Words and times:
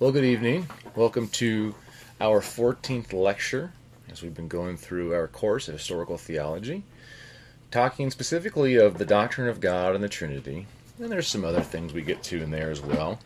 Well, 0.00 0.12
good 0.12 0.24
evening. 0.24 0.66
Welcome 0.96 1.28
to 1.28 1.74
our 2.22 2.40
14th 2.40 3.12
lecture 3.12 3.74
as 4.10 4.22
we've 4.22 4.32
been 4.32 4.48
going 4.48 4.78
through 4.78 5.12
our 5.12 5.28
course 5.28 5.68
of 5.68 5.74
historical 5.74 6.16
theology, 6.16 6.84
talking 7.70 8.10
specifically 8.10 8.76
of 8.76 8.96
the 8.96 9.04
doctrine 9.04 9.46
of 9.46 9.60
God 9.60 9.94
and 9.94 10.02
the 10.02 10.08
Trinity. 10.08 10.66
And 10.98 11.12
there's 11.12 11.28
some 11.28 11.44
other 11.44 11.60
things 11.60 11.92
we 11.92 12.00
get 12.00 12.22
to 12.22 12.42
in 12.42 12.50
there 12.50 12.70
as 12.70 12.80
well. 12.80 13.18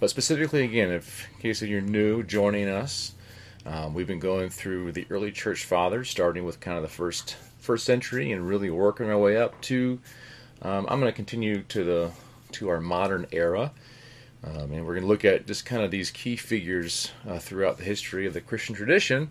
But 0.00 0.08
specifically, 0.08 0.64
again, 0.64 0.90
if, 0.90 1.28
in 1.34 1.40
case 1.42 1.60
you're 1.60 1.82
new 1.82 2.22
joining 2.22 2.70
us, 2.70 3.12
um, 3.66 3.92
we've 3.92 4.06
been 4.06 4.18
going 4.18 4.48
through 4.48 4.92
the 4.92 5.06
early 5.10 5.30
church 5.30 5.66
fathers, 5.66 6.08
starting 6.08 6.46
with 6.46 6.58
kind 6.58 6.78
of 6.78 6.82
the 6.82 6.88
first 6.88 7.36
first 7.58 7.84
century 7.84 8.32
and 8.32 8.48
really 8.48 8.70
working 8.70 9.10
our 9.10 9.18
way 9.18 9.36
up 9.36 9.60
to. 9.60 10.00
Um, 10.62 10.86
I'm 10.88 11.00
going 11.00 11.12
to 11.12 11.16
continue 11.16 11.64
to 11.64 11.84
the 11.84 12.12
to 12.52 12.70
our 12.70 12.80
modern 12.80 13.26
era 13.30 13.72
um, 14.46 14.72
and 14.72 14.86
we're 14.86 14.94
going 14.94 15.02
to 15.02 15.08
look 15.08 15.24
at 15.24 15.46
just 15.46 15.64
kind 15.64 15.82
of 15.82 15.90
these 15.90 16.10
key 16.10 16.36
figures 16.36 17.10
uh, 17.28 17.38
throughout 17.38 17.78
the 17.78 17.84
history 17.84 18.26
of 18.26 18.34
the 18.34 18.40
Christian 18.40 18.74
tradition 18.74 19.30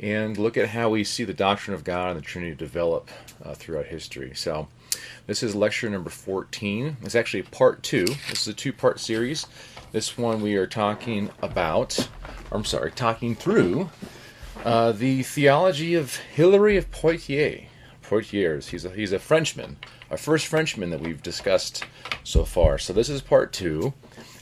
and 0.00 0.36
look 0.38 0.56
at 0.56 0.68
how 0.68 0.90
we 0.90 1.04
see 1.04 1.24
the 1.24 1.34
doctrine 1.34 1.74
of 1.74 1.84
God 1.84 2.10
and 2.10 2.18
the 2.18 2.22
Trinity 2.22 2.54
develop 2.54 3.10
uh, 3.44 3.54
throughout 3.54 3.86
history. 3.86 4.32
So, 4.34 4.68
this 5.26 5.42
is 5.42 5.54
lecture 5.54 5.88
number 5.88 6.10
14. 6.10 6.98
It's 7.02 7.14
actually 7.14 7.42
part 7.42 7.82
two. 7.82 8.06
This 8.28 8.42
is 8.42 8.48
a 8.48 8.54
two 8.54 8.72
part 8.72 9.00
series. 9.00 9.46
This 9.92 10.18
one 10.18 10.40
we 10.40 10.54
are 10.56 10.66
talking 10.66 11.30
about, 11.42 12.08
I'm 12.50 12.64
sorry, 12.64 12.90
talking 12.90 13.34
through 13.34 13.90
uh, 14.64 14.92
the 14.92 15.22
theology 15.22 15.94
of 15.94 16.16
Hilary 16.16 16.76
of 16.76 16.90
Poitiers. 16.90 17.62
Poitiers. 18.02 18.68
He's 18.68 18.84
a, 18.84 18.90
he's 18.90 19.12
a 19.12 19.18
Frenchman, 19.18 19.78
our 20.10 20.16
first 20.16 20.46
Frenchman 20.46 20.90
that 20.90 21.00
we've 21.00 21.22
discussed 21.22 21.84
so 22.22 22.44
far. 22.44 22.78
So, 22.78 22.92
this 22.92 23.08
is 23.08 23.20
part 23.22 23.52
two. 23.52 23.94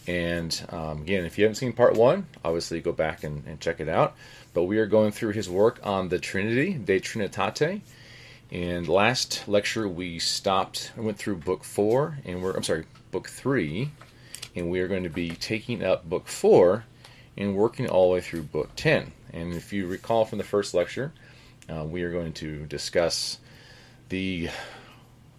And 0.07 0.67
um, 0.71 1.03
again, 1.03 1.25
if 1.25 1.39
you 1.39 1.45
haven't 1.45 1.57
seen 1.57 1.73
part 1.73 1.95
one, 1.95 2.27
obviously 2.45 2.81
go 2.81 2.93
back 2.93 3.23
and, 3.23 3.45
and, 3.47 3.61
check 3.61 3.79
it 3.79 3.89
out. 3.89 4.15
But 4.53 4.65
we 4.65 4.79
are 4.79 4.87
going 4.87 5.13
through 5.13 5.33
his 5.33 5.49
work 5.49 5.79
on 5.85 6.09
the 6.09 6.19
Trinity, 6.19 6.75
De 6.75 6.99
Trinitate. 6.99 7.83
And 8.51 8.89
last 8.89 9.45
lecture 9.47 9.89
we 9.89 10.19
stopped, 10.19 10.93
went 10.97 11.19
through 11.19 11.37
book 11.37 11.65
four, 11.65 12.19
and 12.25 12.43
we're, 12.43 12.53
I'm 12.53 12.65
sorry, 12.65 12.85
book 13.13 13.29
three. 13.29 13.93
And 14.55 14.71
we 14.71 14.81
are 14.81 14.89
going 14.89 15.05
to 15.05 15.09
be 15.09 15.31
taking 15.31 15.85
up 15.85 16.09
book 16.09 16.27
four 16.27 16.85
and 17.37 17.55
working 17.57 17.89
all 17.89 18.09
the 18.09 18.15
way 18.15 18.21
through 18.21 18.43
book 18.43 18.71
10. 18.77 19.13
And 19.33 19.55
if 19.55 19.73
you 19.73 19.87
recall 19.87 20.25
from 20.25 20.39
the 20.39 20.45
first 20.45 20.75
lecture, 20.75 21.13
uh, 21.69 21.85
we 21.85 22.03
are 22.03 22.11
going 22.11 22.33
to 22.35 22.67
discuss 22.67 23.39
the 24.09 24.51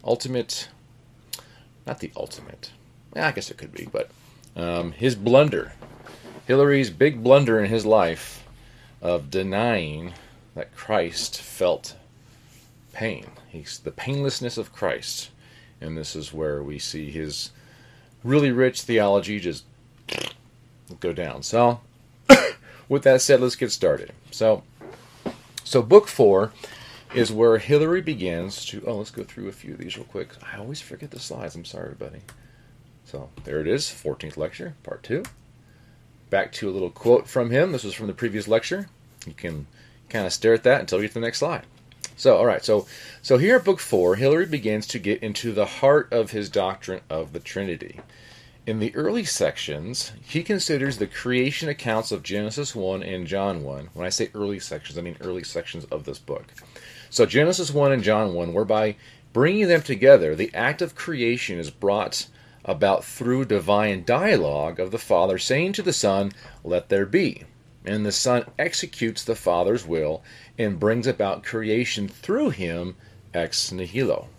ultimate, 0.04 0.70
not 1.86 2.00
the 2.00 2.12
ultimate, 2.16 2.72
I 3.16 3.32
guess 3.32 3.52
it 3.52 3.58
could 3.58 3.72
be, 3.72 3.88
but 3.92 4.10
um, 4.56 4.92
his 4.92 5.16
blunder, 5.16 5.74
Hilary's 6.46 6.90
big 6.90 7.24
blunder 7.24 7.60
in 7.60 7.70
his 7.70 7.86
life 7.86 8.46
of 9.02 9.30
denying 9.30 10.14
that 10.56 10.76
Christ 10.76 11.42
felt 11.42 11.96
pain. 12.94 13.26
He's 13.50 13.80
the 13.80 13.92
painlessness 13.92 14.58
of 14.58 14.74
Christ. 14.74 15.30
And 15.82 15.98
this 15.98 16.16
is 16.16 16.34
where 16.34 16.64
we 16.64 16.80
see 16.80 17.12
his 17.12 17.52
really 18.24 18.52
rich 18.52 18.82
theology 18.82 19.40
just 19.40 19.66
go 21.00 21.12
down. 21.12 21.44
So, 21.44 21.82
with 22.90 23.04
that 23.04 23.22
said, 23.22 23.42
let's 23.42 23.56
get 23.56 23.72
started. 23.72 24.14
So, 24.32 24.64
so 25.64 25.82
book 25.82 26.08
four 26.08 26.54
is 27.14 27.32
where 27.32 27.58
Hillary 27.58 28.02
begins 28.02 28.66
to. 28.68 28.84
Oh, 28.86 28.98
let's 28.98 29.12
go 29.12 29.24
through 29.24 29.50
a 29.50 29.52
few 29.52 29.74
of 29.74 29.80
these 29.80 29.98
real 29.98 30.06
quick. 30.06 30.30
I 30.42 30.58
always 30.58 30.82
forget 30.82 31.12
the 31.12 31.20
slides. 31.20 31.56
I'm 31.56 31.66
sorry, 31.66 31.94
buddy. 31.96 32.22
So 33.14 33.30
there 33.44 33.62
it 33.62 33.68
is, 33.68 33.84
14th 33.84 34.38
lecture, 34.38 34.74
part 34.82 35.04
two. 35.04 35.22
Back 36.32 36.52
to 36.54 36.68
a 36.68 36.74
little 36.74 36.90
quote 36.90 37.28
from 37.28 37.52
him. 37.52 37.72
This 37.72 37.84
was 37.84 37.94
from 37.94 38.08
the 38.08 38.14
previous 38.14 38.48
lecture. 38.48 38.90
You 39.28 39.34
can 39.34 39.68
kind 40.10 40.26
of 40.26 40.34
stare 40.34 40.56
at 40.56 40.64
that 40.64 40.80
until 40.82 40.98
we 40.98 41.04
get 41.04 41.10
to 41.10 41.14
the 41.14 41.20
next 41.20 41.38
slide. 41.38 41.68
So, 42.18 42.36
all 42.36 42.48
right, 42.48 42.66
so 42.66 42.88
so 43.22 43.38
here 43.38 43.58
at 43.58 43.66
book 43.66 43.80
four, 43.80 44.16
Hilary 44.16 44.48
begins 44.48 44.88
to 44.88 44.98
get 44.98 45.22
into 45.22 45.52
the 45.52 45.68
heart 45.68 46.12
of 46.12 46.32
his 46.32 46.50
doctrine 46.50 47.02
of 47.08 47.34
the 47.34 47.40
Trinity. 47.40 48.00
In 48.66 48.80
the 48.80 48.96
early 48.96 49.26
sections, 49.26 50.14
he 50.24 50.42
considers 50.42 50.98
the 50.98 51.06
creation 51.06 51.70
accounts 51.70 52.12
of 52.12 52.24
Genesis 52.24 52.74
1 52.74 53.04
and 53.04 53.28
John 53.28 53.62
1. 53.62 53.90
When 53.94 54.08
I 54.08 54.10
say 54.10 54.32
early 54.34 54.60
sections, 54.60 54.98
I 54.98 55.04
mean 55.04 55.18
early 55.22 55.44
sections 55.44 55.86
of 55.86 56.06
this 56.06 56.18
book. 56.18 56.46
So, 57.12 57.28
Genesis 57.28 57.70
1 57.70 57.92
and 57.92 58.02
John 58.02 58.34
1, 58.34 58.54
whereby 58.56 58.96
bringing 59.34 59.68
them 59.68 59.84
together, 59.84 60.34
the 60.34 60.52
act 60.56 60.82
of 60.82 60.96
creation 60.96 61.60
is 61.60 61.70
brought 61.70 62.26
about 62.66 63.04
through 63.04 63.46
divine 63.46 64.04
dialogue 64.04 64.80
of 64.80 64.92
the 64.92 64.98
Father 64.98 65.38
saying 65.38 65.74
to 65.74 65.82
the 65.82 65.94
Son, 65.94 66.32
Let 66.64 66.90
there 66.90 67.06
be. 67.06 67.44
And 67.86 68.06
the 68.06 68.12
Son 68.12 68.46
executes 68.58 69.24
the 69.24 69.36
Father's 69.36 69.86
will 69.86 70.24
and 70.58 70.80
brings 70.80 71.08
about 71.08 71.44
creation 71.44 72.08
through 72.08 72.52
him 72.52 72.96
ex 73.34 73.72
nihilo. 73.72 74.30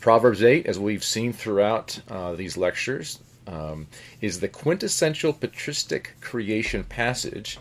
Proverbs 0.00 0.42
8, 0.42 0.66
as 0.66 0.78
we've 0.78 1.02
seen 1.02 1.32
throughout 1.32 2.00
uh, 2.08 2.34
these 2.34 2.56
lectures, 2.56 3.18
um, 3.46 3.88
is 4.20 4.40
the 4.40 4.48
quintessential 4.48 5.32
patristic 5.32 6.14
creation 6.20 6.84
passage. 6.84 7.58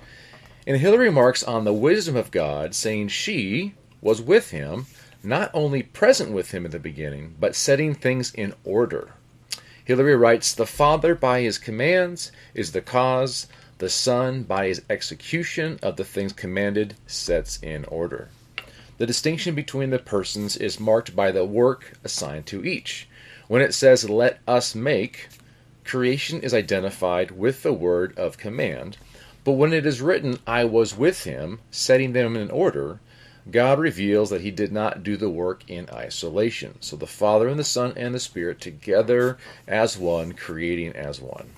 And 0.68 0.78
Hilary 0.78 1.08
remarks 1.08 1.44
on 1.44 1.64
the 1.64 1.74
wisdom 1.74 2.16
of 2.16 2.32
God, 2.32 2.76
saying 2.76 3.08
she 3.10 3.74
was 4.02 4.22
with 4.22 4.52
him, 4.52 4.86
not 5.24 5.50
only 5.54 5.82
present 5.82 6.32
with 6.32 6.52
him 6.52 6.66
in 6.66 6.72
the 6.72 6.80
beginning, 6.80 7.36
but 7.40 7.56
setting 7.56 7.96
things 7.96 8.34
in 8.34 8.54
order. 8.64 9.14
Hilary 9.86 10.16
writes 10.16 10.52
The 10.52 10.66
Father, 10.66 11.14
by 11.14 11.42
his 11.42 11.60
commands, 11.60 12.32
is 12.56 12.72
the 12.72 12.82
cause, 12.82 13.46
the 13.78 13.90
Son, 13.90 14.42
by 14.42 14.68
his 14.68 14.82
execution 14.90 15.78
of 15.84 15.96
the 15.96 16.04
things 16.04 16.34
commanded, 16.34 16.96
sets 17.06 17.60
in 17.62 17.86
order. 17.86 18.30
The 18.98 19.06
distinction 19.06 19.54
between 19.54 19.92
the 19.92 20.00
persons 20.00 20.58
is 20.58 20.80
marked 20.80 21.16
by 21.16 21.32
the 21.32 21.46
work 21.46 22.00
assigned 22.04 22.48
to 22.48 22.66
each. 22.66 23.08
When 23.48 23.62
it 23.62 23.76
says, 23.76 24.10
Let 24.10 24.40
us 24.48 24.74
make, 24.74 25.28
creation 25.84 26.42
is 26.42 26.52
identified 26.52 27.30
with 27.30 27.62
the 27.62 27.74
word 27.74 28.18
of 28.18 28.40
command, 28.40 28.98
but 29.44 29.52
when 29.52 29.72
it 29.72 29.86
is 29.86 30.02
written, 30.02 30.40
I 30.48 30.64
was 30.64 30.98
with 30.98 31.26
him, 31.26 31.60
setting 31.70 32.14
them 32.14 32.36
in 32.36 32.50
order, 32.50 33.00
God 33.50 33.80
reveals 33.80 34.32
that 34.32 34.42
he 34.42 34.50
did 34.50 34.72
not 34.72 35.04
do 35.04 35.18
the 35.18 35.30
work 35.30 35.64
in 35.68 35.88
isolation. 35.92 36.76
So 36.80 36.96
the 36.96 37.06
Father 37.06 37.48
and 37.48 37.60
the 37.60 37.64
Son 37.64 37.94
and 37.96 38.14
the 38.14 38.20
Spirit 38.20 38.60
together 38.60 39.38
as 39.68 39.98
one, 39.98 40.34
creating 40.34 40.94
as 40.94 41.22
one. 41.22 41.52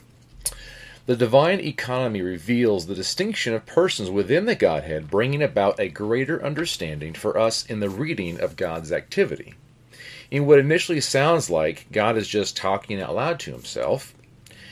The 1.06 1.16
divine 1.16 1.62
economy 1.62 2.22
reveals 2.22 2.86
the 2.86 2.96
distinction 2.96 3.54
of 3.54 3.66
persons 3.66 4.10
within 4.10 4.46
the 4.46 4.56
Godhead, 4.56 5.10
bringing 5.10 5.42
about 5.42 5.80
a 5.80 5.88
greater 5.88 6.44
understanding 6.44 7.14
for 7.14 7.38
us 7.38 7.66
in 7.66 7.80
the 7.80 7.90
reading 7.90 8.42
of 8.42 8.58
God's 8.58 8.92
activity. 8.92 9.54
In 10.30 10.46
what 10.46 10.60
initially 10.60 11.00
sounds 11.00 11.50
like 11.50 11.90
God 11.94 12.18
is 12.18 12.28
just 12.28 12.58
talking 12.58 13.02
out 13.02 13.16
loud 13.16 13.40
to 13.40 13.54
himself, 13.54 14.14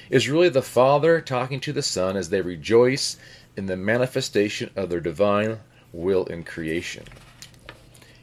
is 0.09 0.27
really 0.27 0.49
the 0.49 0.61
Father 0.61 1.21
talking 1.21 1.61
to 1.61 1.71
the 1.71 1.81
Son 1.81 2.17
as 2.17 2.29
they 2.29 2.41
rejoice 2.41 3.15
in 3.55 3.67
the 3.67 3.77
manifestation 3.77 4.69
of 4.75 4.89
their 4.89 4.99
divine 4.99 5.59
will 5.95 6.25
in 6.25 6.43
creation. 6.43 7.03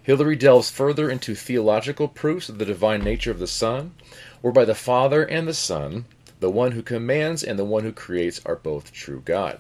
Hilary 0.03 0.37
delves 0.37 0.71
further 0.71 1.11
into 1.11 1.35
theological 1.35 2.09
proofs 2.09 2.49
of 2.49 2.59
the 2.59 2.65
divine 2.65 3.03
nature 3.03 3.31
of 3.31 3.39
the 3.39 3.47
Son, 3.47 3.95
whereby 4.41 4.65
the 4.65 4.75
Father 4.75 5.23
and 5.23 5.47
the 5.47 5.55
Son, 5.55 6.05
the 6.41 6.51
one 6.51 6.73
who 6.73 6.83
commands 6.83 7.43
and 7.43 7.59
the 7.59 7.65
one 7.65 7.85
who 7.85 7.93
creates, 7.93 8.41
are 8.45 8.57
both 8.57 8.93
true 8.93 9.23
God. 9.25 9.59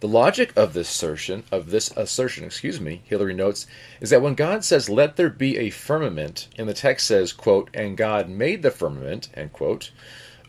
The 0.00 0.08
logic 0.08 0.52
of 0.54 0.74
this 0.74 0.90
assertion, 0.90 1.44
of 1.50 1.70
this 1.70 1.90
assertion, 1.96 2.44
excuse 2.44 2.78
me, 2.78 3.00
Hilary 3.04 3.32
notes, 3.32 3.66
is 4.00 4.10
that 4.10 4.20
when 4.20 4.34
God 4.34 4.64
says, 4.64 4.90
"Let 4.90 5.16
there 5.16 5.30
be 5.30 5.56
a 5.56 5.70
firmament," 5.70 6.48
and 6.58 6.68
the 6.68 6.74
text 6.74 7.06
says, 7.06 7.32
quote, 7.32 7.70
"And 7.72 7.96
God 7.96 8.28
made 8.28 8.62
the 8.62 8.70
firmament," 8.70 9.30
end 9.32 9.54
quote, 9.54 9.92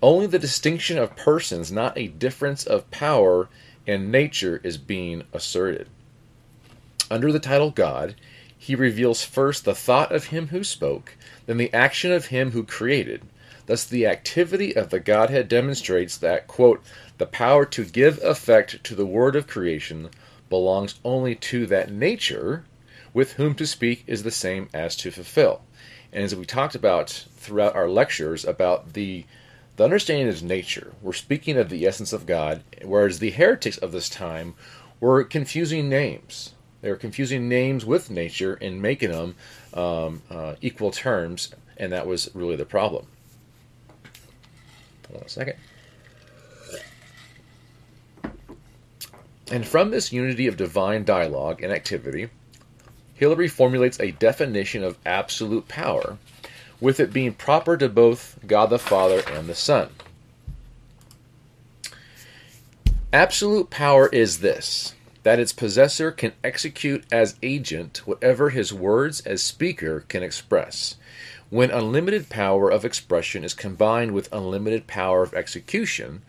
only 0.02 0.28
the 0.28 0.38
distinction 0.38 0.98
of 0.98 1.16
persons, 1.16 1.72
not 1.72 1.98
a 1.98 2.08
difference 2.08 2.66
of 2.66 2.92
power 2.92 3.48
and 3.88 4.12
nature, 4.12 4.60
is 4.62 4.78
being 4.78 5.24
asserted. 5.32 5.88
Under 7.12 7.32
the 7.32 7.40
title 7.40 7.70
God, 7.70 8.16
he 8.58 8.74
reveals 8.74 9.24
first 9.24 9.64
the 9.64 9.76
thought 9.76 10.12
of 10.12 10.28
him 10.28 10.48
who 10.48 10.64
spoke, 10.64 11.16
then 11.46 11.58
the 11.58 11.74
action 11.74 12.12
of 12.12 12.28
him 12.28 12.52
who 12.52 12.64
created. 12.64 13.22
Thus, 13.68 13.84
the 13.84 14.08
activity 14.08 14.76
of 14.76 14.90
the 14.90 15.00
Godhead 15.00 15.48
demonstrates 15.48 16.18
that, 16.18 16.48
quote, 16.48 16.84
the 17.18 17.26
power 17.28 17.66
to 17.66 17.86
give 17.86 18.24
effect 18.24 18.84
to 18.84 18.96
the 18.96 19.06
word 19.06 19.36
of 19.36 19.46
creation 19.48 20.10
belongs 20.50 21.00
only 21.04 21.36
to 21.36 21.68
that 21.68 21.92
nature 21.92 22.66
with 23.14 23.34
whom 23.34 23.54
to 23.56 23.68
speak 23.68 24.04
is 24.08 24.24
the 24.24 24.32
same 24.32 24.68
as 24.74 24.96
to 24.98 25.12
fulfill. 25.12 25.62
And 26.12 26.24
as 26.24 26.36
we 26.36 26.46
talked 26.46 26.76
about 26.76 27.10
throughout 27.36 27.76
our 27.76 27.88
lectures 27.88 28.46
about 28.46 28.94
the 28.94 29.26
the 29.78 29.84
understanding 29.84 30.28
of 30.28 30.42
nature, 30.42 30.94
we're 31.02 31.14
speaking 31.14 31.58
of 31.58 31.70
the 31.70 31.86
essence 31.86 32.14
of 32.14 32.26
God, 32.26 32.64
whereas 32.84 33.20
the 33.20 33.32
heretics 33.32 33.78
of 33.78 33.92
this 33.92 34.10
time 34.10 34.56
were 35.00 35.24
confusing 35.24 35.88
names. 35.88 36.55
They 36.86 36.92
were 36.92 36.98
confusing 36.98 37.50
names 37.50 37.84
with 37.84 38.12
nature 38.12 38.60
and 38.62 38.80
making 38.80 39.10
them 39.10 39.36
um, 39.74 40.22
uh, 40.30 40.54
equal 40.62 40.92
terms, 40.92 41.50
and 41.78 41.92
that 41.92 42.06
was 42.06 42.30
really 42.36 42.56
the 42.56 42.66
problem. 42.66 43.08
Hold 45.08 45.22
on 45.22 45.26
a 45.26 45.30
second. 45.30 45.56
And 49.52 49.66
from 49.66 49.90
this 49.90 50.14
unity 50.14 50.46
of 50.46 50.58
divine 50.58 51.06
dialogue 51.06 51.64
and 51.64 51.74
activity, 51.74 52.30
Hilary 53.16 53.48
formulates 53.48 54.00
a 54.00 54.12
definition 54.12 54.84
of 54.84 55.00
absolute 55.08 55.68
power, 55.68 56.20
with 56.80 57.00
it 57.00 57.12
being 57.12 57.34
proper 57.34 57.78
to 57.78 57.90
both 57.90 58.38
God 58.46 58.68
the 58.68 58.78
Father 58.78 59.24
and 59.32 59.48
the 59.48 59.56
Son. 59.56 59.90
Absolute 63.12 63.72
power 63.72 64.08
is 64.10 64.42
this 64.42 64.95
that 65.26 65.40
its 65.40 65.52
possessor 65.52 66.12
can 66.12 66.34
execute 66.44 67.04
as 67.12 67.36
agent 67.42 68.04
whatever 68.06 68.52
his 68.52 68.72
words 68.72 69.22
as 69.22 69.42
speaker 69.42 70.02
can 70.02 70.22
express. 70.22 70.98
When 71.50 71.72
unlimited 71.72 72.30
power 72.30 72.70
of 72.70 72.86
expression 72.86 73.44
is 73.44 73.56
combined 73.56 74.12
with 74.12 74.32
unlimited 74.32 74.86
power 74.86 75.24
of 75.24 75.34
execution, 75.34 76.22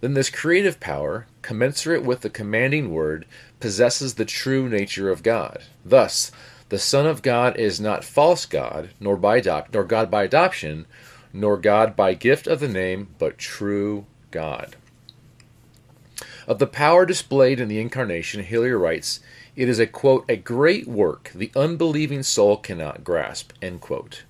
then 0.00 0.14
this 0.14 0.30
creative 0.30 0.80
power, 0.80 1.28
commensurate 1.42 2.02
with 2.02 2.22
the 2.22 2.28
commanding 2.28 2.92
word, 2.92 3.24
possesses 3.60 4.14
the 4.14 4.24
true 4.24 4.68
nature 4.68 5.10
of 5.10 5.22
God. 5.22 5.62
Thus, 5.84 6.32
the 6.70 6.78
Son 6.80 7.06
of 7.06 7.22
God 7.22 7.56
is 7.56 7.80
not 7.80 8.02
false 8.02 8.46
God, 8.46 8.90
nor 8.98 9.16
by 9.16 9.40
adop- 9.40 9.72
nor 9.72 9.84
God 9.84 10.10
by 10.10 10.24
adoption, 10.24 10.86
nor 11.32 11.56
God 11.56 11.94
by 11.94 12.14
gift 12.14 12.48
of 12.48 12.58
the 12.58 12.68
name, 12.68 13.14
but 13.16 13.38
true 13.38 14.06
God. 14.32 14.74
Of 16.50 16.58
the 16.58 16.66
power 16.66 17.06
displayed 17.06 17.60
in 17.60 17.68
the 17.68 17.78
incarnation, 17.78 18.42
Hilary 18.42 18.74
writes, 18.74 19.20
"It 19.54 19.68
is 19.68 19.78
a 19.78 19.86
quote 19.86 20.24
a 20.28 20.34
great 20.34 20.88
work 20.88 21.30
the 21.32 21.52
unbelieving 21.54 22.24
soul 22.24 22.56
cannot 22.56 23.04
grasp." 23.04 23.52
End 23.62 23.80
quote. 23.80 24.24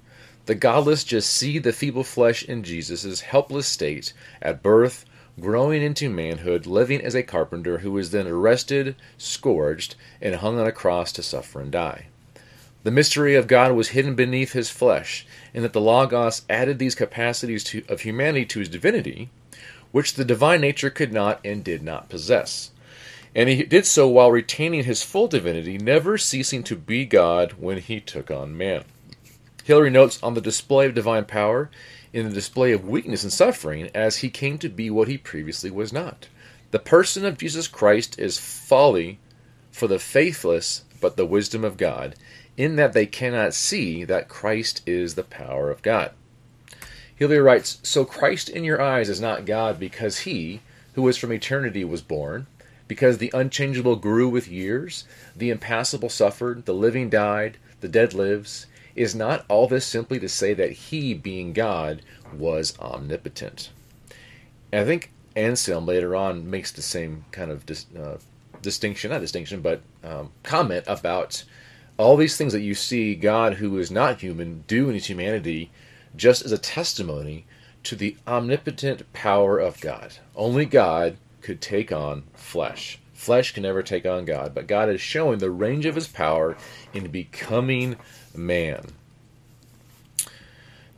The 0.44 0.55
godless 0.55 1.02
just 1.02 1.32
see 1.32 1.58
the 1.58 1.72
feeble 1.72 2.05
flesh 2.05 2.43
in 2.43 2.62
Jesus' 2.62 3.22
helpless 3.22 3.67
state 3.67 4.12
at 4.43 4.62
birth, 4.62 5.06
growing 5.40 5.81
into 5.81 6.11
manhood, 6.11 6.67
living 6.67 7.00
as 7.00 7.14
a 7.14 7.22
carpenter 7.22 7.78
who 7.78 7.96
is 7.96 8.11
then 8.11 8.26
arrested, 8.26 8.96
scourged, 9.16 9.94
and 10.20 10.34
hung 10.34 10.58
on 10.58 10.66
a 10.66 10.73
cross 10.73 11.12
to 11.12 11.23
suffer 11.23 11.58
and 11.58 11.73
die. 11.73 12.08
The 12.82 12.90
mystery 12.90 13.34
of 13.34 13.46
God 13.46 13.73
was 13.73 13.96
hidden 13.96 14.14
beneath 14.14 14.52
his 14.52 14.69
flesh, 14.69 15.26
and 15.55 15.64
that 15.64 15.73
the 15.73 15.81
Logos 15.81 16.43
added 16.50 16.78
these 16.78 16.94
capacities 16.94 17.64
to, 17.64 17.82
of 17.88 18.02
humanity 18.02 18.44
to 18.44 18.58
his 18.58 18.69
divinity, 18.69 19.31
which 19.92 20.14
the 20.14 20.25
divine 20.25 20.60
nature 20.60 20.90
could 20.90 21.12
not 21.12 21.40
and 21.44 21.64
did 21.64 21.82
not 21.82 22.08
possess. 22.08 22.70
And 23.34 23.48
he 23.48 23.62
did 23.62 23.87
so 23.87 24.08
while 24.08 24.31
retaining 24.31 24.84
his 24.84 25.02
full 25.02 25.28
divinity, 25.28 25.78
never 25.78 26.19
ceasing 26.19 26.62
to 26.64 26.76
be 26.76 27.04
God 27.04 27.54
when 27.58 27.78
he 27.78 28.00
took 28.00 28.31
on 28.31 28.56
man. 28.56 28.84
Hilary 29.64 29.90
notes 29.90 30.20
on 30.22 30.34
the 30.34 30.40
display 30.40 30.87
of 30.87 30.94
divine 30.94 31.26
power 31.26 31.70
in 32.12 32.28
the 32.28 32.34
display 32.34 32.72
of 32.72 32.88
weakness 32.88 33.22
and 33.22 33.32
suffering 33.32 33.88
as 33.94 34.19
he 34.19 34.31
came 34.31 34.58
to 34.58 34.69
be 34.69 34.90
what 34.90 35.08
he 35.08 35.16
previously 35.16 35.70
was 35.70 35.92
not. 35.92 36.28
The 36.72 36.78
person 36.78 37.25
of 37.25 37.38
Jesus 37.38 37.69
Christ 37.69 38.19
is 38.19 38.38
folly 38.38 39.19
for 39.70 39.87
the 39.87 39.98
faithless, 39.98 40.84
but 41.00 41.16
the 41.16 41.26
wisdom 41.26 41.64
of 41.64 41.76
God, 41.76 42.16
in 42.56 42.76
that 42.76 42.92
they 42.92 43.06
cannot 43.06 43.54
see 43.54 44.04
that 44.04 44.28
Christ 44.28 44.82
is 44.87 45.14
the 45.14 45.22
power 45.22 45.70
of 45.70 45.82
God. 45.82 46.12
Hilary 47.20 47.38
writes 47.40 47.78
So 47.82 48.06
Christ 48.06 48.49
in 48.49 48.64
your 48.64 48.81
eyes 48.81 49.11
is 49.11 49.20
not 49.20 49.44
God 49.44 49.78
because 49.78 50.20
he, 50.20 50.62
who 50.94 51.06
is 51.06 51.19
from 51.19 51.32
eternity, 51.32 51.84
was 51.84 52.00
born, 52.00 52.46
because 52.88 53.19
the 53.19 53.31
unchangeable 53.34 53.96
grew 53.96 54.26
with 54.26 54.49
years, 54.49 55.05
the 55.37 55.50
impassible 55.50 56.08
suffered, 56.08 56.64
the 56.64 56.72
living 56.72 57.11
died, 57.11 57.58
the 57.82 57.88
dead 57.88 58.14
lives, 58.14 58.67
is 58.96 59.14
not 59.14 59.44
all 59.50 59.69
this 59.69 59.84
simply 59.84 60.19
to 60.19 60.31
say 60.31 60.55
that 60.55 60.72
he, 60.72 61.12
being 61.12 61.52
God, 61.52 62.00
was 62.32 62.76
omnipotent? 62.81 63.69
And 64.73 64.81
I 64.81 64.84
think 64.87 65.11
Anselm 65.37 65.84
later 65.84 66.16
on 66.16 66.49
makes 66.49 66.73
the 66.73 66.81
same 66.81 67.26
kind 67.32 67.50
of 67.50 67.66
dis, 67.66 67.84
uh, 67.94 68.16
distinction, 68.62 69.11
not 69.11 69.20
distinction, 69.20 69.61
but 69.61 69.82
um, 70.02 70.31
comment 70.43 70.84
about 70.87 71.44
all 71.99 72.16
these 72.16 72.38
things 72.38 72.55
that 72.55 72.62
you 72.62 72.75
see 72.75 73.14
God, 73.14 73.55
who 73.55 73.78
is 73.78 73.90
not 73.90 74.23
human, 74.23 74.64
do 74.66 74.88
in 74.88 74.94
his 74.94 75.06
humanity, 75.06 75.70
just 76.17 76.45
as 76.45 76.53
a 76.53 76.59
testimony 76.59 77.47
to 77.83 77.97
the 77.97 78.17
omnipotent 78.27 79.11
power 79.12 79.59
of 79.59 79.81
God. 79.81 80.15
Only 80.37 80.67
God 80.67 81.17
could 81.41 81.61
take 81.61 81.93
on 81.93 82.25
flesh. 82.35 82.99
Flesh 83.15 83.53
can 83.53 83.62
never 83.62 83.83
take 83.83 84.07
on 84.07 84.25
God, 84.25 84.55
but 84.55 84.67
God 84.67 84.89
is 84.89 85.01
showing 85.01 85.39
the 85.39 85.51
range 85.51 85.87
of 85.87 85.95
his 85.95 86.09
power 86.09 86.57
in 86.93 87.09
becoming 87.09 87.97
man. 88.35 88.87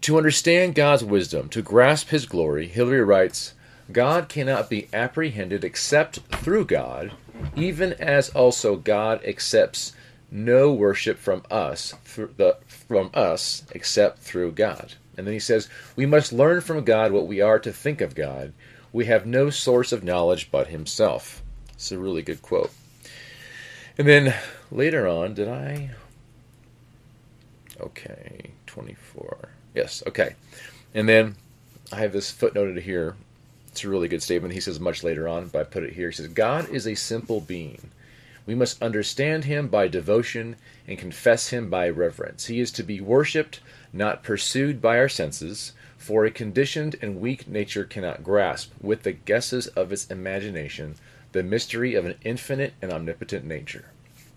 To 0.02 0.16
understand 0.16 0.74
God's 0.74 1.04
wisdom, 1.04 1.48
to 1.50 1.62
grasp 1.62 2.08
his 2.08 2.26
glory, 2.26 2.66
Hilary 2.66 3.02
writes, 3.02 3.54
God 3.90 4.28
cannot 4.28 4.70
be 4.70 4.88
apprehended 4.92 5.64
except 5.64 6.18
through 6.36 6.64
God, 6.64 7.12
even 7.54 7.92
as 7.94 8.30
also 8.30 8.76
God 8.76 9.24
accepts 9.24 9.92
no 10.30 10.72
worship 10.72 11.18
from 11.18 11.42
us 11.50 11.94
from 12.04 13.10
us 13.12 13.64
except 13.72 14.20
through 14.20 14.52
God. 14.52 14.94
And 15.16 15.26
then 15.26 15.34
he 15.34 15.40
says, 15.40 15.68
We 15.96 16.06
must 16.06 16.32
learn 16.32 16.60
from 16.60 16.84
God 16.84 17.12
what 17.12 17.26
we 17.26 17.40
are 17.40 17.58
to 17.58 17.72
think 17.72 18.00
of 18.00 18.14
God. 18.14 18.52
We 18.92 19.06
have 19.06 19.26
no 19.26 19.50
source 19.50 19.92
of 19.92 20.04
knowledge 20.04 20.50
but 20.50 20.68
himself. 20.68 21.42
It's 21.74 21.92
a 21.92 21.98
really 21.98 22.22
good 22.22 22.42
quote. 22.42 22.72
And 23.98 24.06
then 24.08 24.34
later 24.70 25.06
on, 25.06 25.34
did 25.34 25.48
I 25.48 25.90
Okay, 27.82 28.52
24. 28.66 29.48
Yes, 29.74 30.02
okay. 30.06 30.34
And 30.94 31.08
then 31.08 31.34
I 31.92 31.96
have 31.96 32.12
this 32.12 32.32
footnoted 32.32 32.80
here. 32.80 33.16
It's 33.68 33.82
a 33.82 33.88
really 33.88 34.08
good 34.08 34.22
statement. 34.22 34.54
He 34.54 34.60
says 34.60 34.78
much 34.78 35.02
later 35.02 35.26
on, 35.26 35.48
but 35.48 35.60
I 35.60 35.64
put 35.64 35.82
it 35.82 35.94
here. 35.94 36.10
He 36.10 36.14
says, 36.14 36.28
God 36.28 36.68
is 36.68 36.86
a 36.86 36.94
simple 36.94 37.40
being. 37.40 37.90
We 38.46 38.54
must 38.54 38.82
understand 38.82 39.44
him 39.44 39.68
by 39.68 39.88
devotion 39.88 40.56
and 40.86 40.98
confess 40.98 41.48
him 41.48 41.70
by 41.70 41.88
reverence. 41.88 42.46
He 42.46 42.60
is 42.60 42.70
to 42.72 42.82
be 42.82 43.00
worshipped, 43.00 43.60
not 43.92 44.22
pursued 44.22 44.80
by 44.80 44.98
our 44.98 45.08
senses, 45.08 45.72
for 45.98 46.24
a 46.24 46.30
conditioned 46.30 46.96
and 47.00 47.20
weak 47.20 47.46
nature 47.46 47.84
cannot 47.84 48.24
grasp, 48.24 48.72
with 48.80 49.02
the 49.02 49.12
guesses 49.12 49.68
of 49.68 49.92
its 49.92 50.06
imagination, 50.06 50.96
the 51.32 51.42
mystery 51.42 51.94
of 51.94 52.04
an 52.04 52.16
infinite 52.24 52.74
and 52.82 52.92
omnipotent 52.92 53.44
nature. 53.44 53.86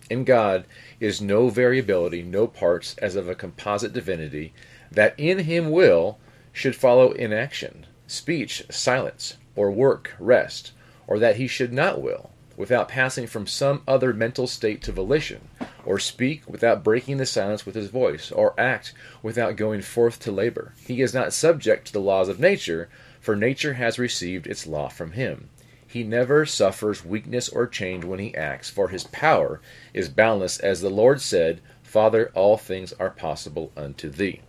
In 0.09 0.23
God 0.23 0.65
is 0.99 1.21
no 1.21 1.49
variability, 1.49 2.21
no 2.21 2.45
parts, 2.47 2.95
as 2.99 3.15
of 3.15 3.27
a 3.27 3.35
composite 3.35 3.93
divinity, 3.93 4.53
that 4.91 5.15
in 5.17 5.39
him 5.39 5.71
will 5.71 6.19
should 6.53 6.75
follow 6.75 7.11
inaction, 7.11 7.87
speech, 8.07 8.63
silence, 8.69 9.37
or 9.55 9.71
work, 9.71 10.13
rest, 10.19 10.71
or 11.07 11.17
that 11.19 11.38
he 11.38 11.47
should 11.47 11.74
not 11.74 12.01
will, 12.01 12.29
without 12.57 12.88
passing 12.88 13.27
from 13.27 13.47
some 13.47 13.81
other 13.88 14.13
mental 14.13 14.47
state 14.47 14.81
to 14.81 14.91
volition, 14.91 15.47
or 15.85 16.00
speak 16.00 16.41
without 16.47 16.83
breaking 16.83 17.17
the 17.17 17.25
silence 17.25 17.65
with 17.65 17.75
his 17.75 17.89
voice, 17.89 18.31
or 18.31 18.59
act 18.59 18.93
without 19.21 19.55
going 19.55 19.81
forth 19.81 20.19
to 20.19 20.31
labor. 20.31 20.74
He 20.85 21.01
is 21.01 21.13
not 21.13 21.33
subject 21.33 21.88
to 21.88 21.93
the 21.93 22.00
laws 22.00 22.29
of 22.29 22.39
nature, 22.39 22.89
for 23.19 23.35
nature 23.35 23.74
has 23.74 24.00
received 24.00 24.47
its 24.47 24.67
law 24.67 24.88
from 24.88 25.12
him. 25.13 25.50
He 25.88 26.03
never 26.03 26.45
suffers 26.45 27.05
weakness 27.05 27.47
or 27.47 27.67
change 27.67 28.03
when 28.03 28.19
he 28.19 28.35
acts, 28.35 28.69
for 28.69 28.89
his 28.89 29.05
power 29.05 29.62
is 29.93 30.09
boundless, 30.09 30.59
as 30.59 30.81
the 30.81 30.89
Lord 30.89 31.21
said, 31.21 31.62
Father, 31.83 32.31
all 32.33 32.57
things 32.57 32.91
are 32.93 33.09
possible 33.09 33.71
unto 33.77 34.09
thee. 34.09 34.41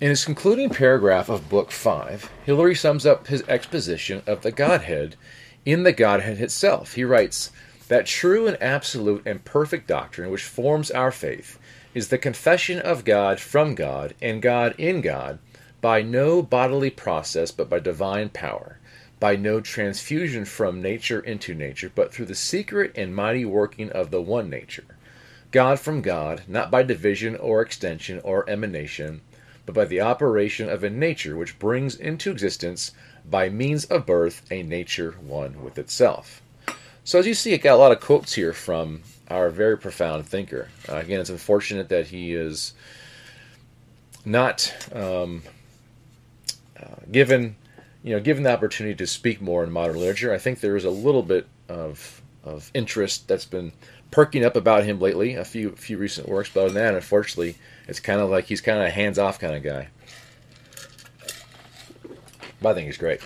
In 0.00 0.10
his 0.10 0.24
concluding 0.24 0.70
paragraph 0.70 1.28
of 1.28 1.48
Book 1.48 1.72
5, 1.72 2.30
Hilary 2.44 2.74
sums 2.74 3.04
up 3.04 3.26
his 3.26 3.42
exposition 3.48 4.22
of 4.26 4.42
the 4.42 4.52
Godhead 4.52 5.16
in 5.68 5.82
the 5.82 5.92
Godhead 5.92 6.40
itself. 6.40 6.94
He 6.94 7.04
writes, 7.04 7.50
That 7.88 8.06
true 8.06 8.46
and 8.46 8.56
absolute 8.62 9.22
and 9.26 9.44
perfect 9.44 9.86
doctrine 9.86 10.30
which 10.30 10.44
forms 10.44 10.90
our 10.90 11.12
faith 11.12 11.58
is 11.94 12.08
the 12.08 12.18
confession 12.18 12.78
of 12.78 13.04
God 13.04 13.40
from 13.40 13.74
God 13.74 14.14
and 14.22 14.40
God 14.40 14.74
in 14.78 15.00
God 15.00 15.38
by 15.80 16.02
no 16.02 16.42
bodily 16.42 16.90
process 16.90 17.50
but 17.50 17.68
by 17.68 17.80
divine 17.80 18.30
power 18.30 18.78
by 19.20 19.34
no 19.34 19.60
transfusion 19.60 20.44
from 20.44 20.80
nature 20.80 21.20
into 21.20 21.54
nature, 21.54 21.90
but 21.92 22.12
through 22.12 22.26
the 22.26 22.34
secret 22.34 22.92
and 22.94 23.14
mighty 23.14 23.44
working 23.44 23.90
of 23.90 24.10
the 24.10 24.22
one 24.22 24.48
nature. 24.48 24.84
God 25.50 25.80
from 25.80 26.02
God, 26.02 26.42
not 26.46 26.70
by 26.70 26.82
division 26.82 27.34
or 27.36 27.60
extension 27.60 28.20
or 28.22 28.48
emanation, 28.48 29.22
but 29.66 29.74
by 29.74 29.84
the 29.84 30.00
operation 30.00 30.68
of 30.68 30.84
a 30.84 30.90
nature 30.90 31.36
which 31.36 31.58
brings 31.58 31.96
into 31.96 32.30
existence, 32.30 32.92
by 33.30 33.48
means 33.48 33.84
of 33.86 34.06
birth, 34.06 34.44
a 34.50 34.62
nature 34.62 35.12
one 35.20 35.62
with 35.62 35.78
itself. 35.78 36.42
So, 37.04 37.18
as 37.18 37.26
you 37.26 37.34
see, 37.34 37.52
it 37.52 37.58
got 37.58 37.74
a 37.74 37.76
lot 37.76 37.92
of 37.92 38.00
quotes 38.00 38.34
here 38.34 38.52
from 38.52 39.02
our 39.28 39.50
very 39.50 39.78
profound 39.78 40.26
thinker. 40.26 40.68
Uh, 40.88 40.96
again, 40.96 41.20
it's 41.20 41.30
unfortunate 41.30 41.88
that 41.88 42.08
he 42.08 42.34
is 42.34 42.74
not 44.24 44.74
um, 44.92 45.42
uh, 46.78 46.96
given 47.10 47.56
you 48.02 48.14
know, 48.14 48.20
given 48.20 48.42
the 48.42 48.52
opportunity 48.52 48.94
to 48.94 49.06
speak 49.06 49.40
more 49.40 49.64
in 49.64 49.70
modern 49.70 49.96
literature, 49.96 50.32
I 50.32 50.38
think 50.38 50.60
there 50.60 50.76
is 50.76 50.84
a 50.84 50.90
little 50.90 51.22
bit 51.22 51.46
of 51.68 52.22
of 52.44 52.70
interest 52.72 53.28
that's 53.28 53.44
been 53.44 53.72
perking 54.10 54.44
up 54.44 54.56
about 54.56 54.84
him 54.84 55.00
lately. 55.00 55.34
A 55.34 55.44
few 55.44 55.72
few 55.72 55.98
recent 55.98 56.28
works, 56.28 56.50
but 56.52 56.60
other 56.60 56.72
than 56.72 56.82
that, 56.82 56.94
unfortunately, 56.94 57.56
it's 57.86 58.00
kind 58.00 58.20
of 58.20 58.30
like 58.30 58.44
he's 58.44 58.60
kind 58.60 58.78
of 58.78 58.86
a 58.86 58.90
hands 58.90 59.18
off 59.18 59.38
kind 59.38 59.54
of 59.54 59.62
guy. 59.62 59.88
But 62.60 62.70
I 62.70 62.74
think 62.74 62.86
he's 62.86 62.98
great. 62.98 63.20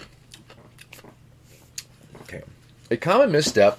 Okay, 2.22 2.42
A 2.90 2.96
common 2.96 3.32
misstep 3.32 3.78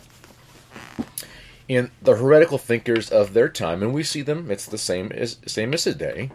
in 1.67 1.91
the 2.01 2.15
heretical 2.15 2.57
thinkers 2.57 3.09
of 3.09 3.33
their 3.33 3.49
time, 3.49 3.81
and 3.81 3.93
we 3.93 4.03
see 4.03 4.21
them, 4.21 4.51
it's 4.51 4.65
the 4.65 4.77
same 4.77 5.11
as, 5.11 5.37
same 5.45 5.73
as 5.73 5.83
today, 5.83 6.31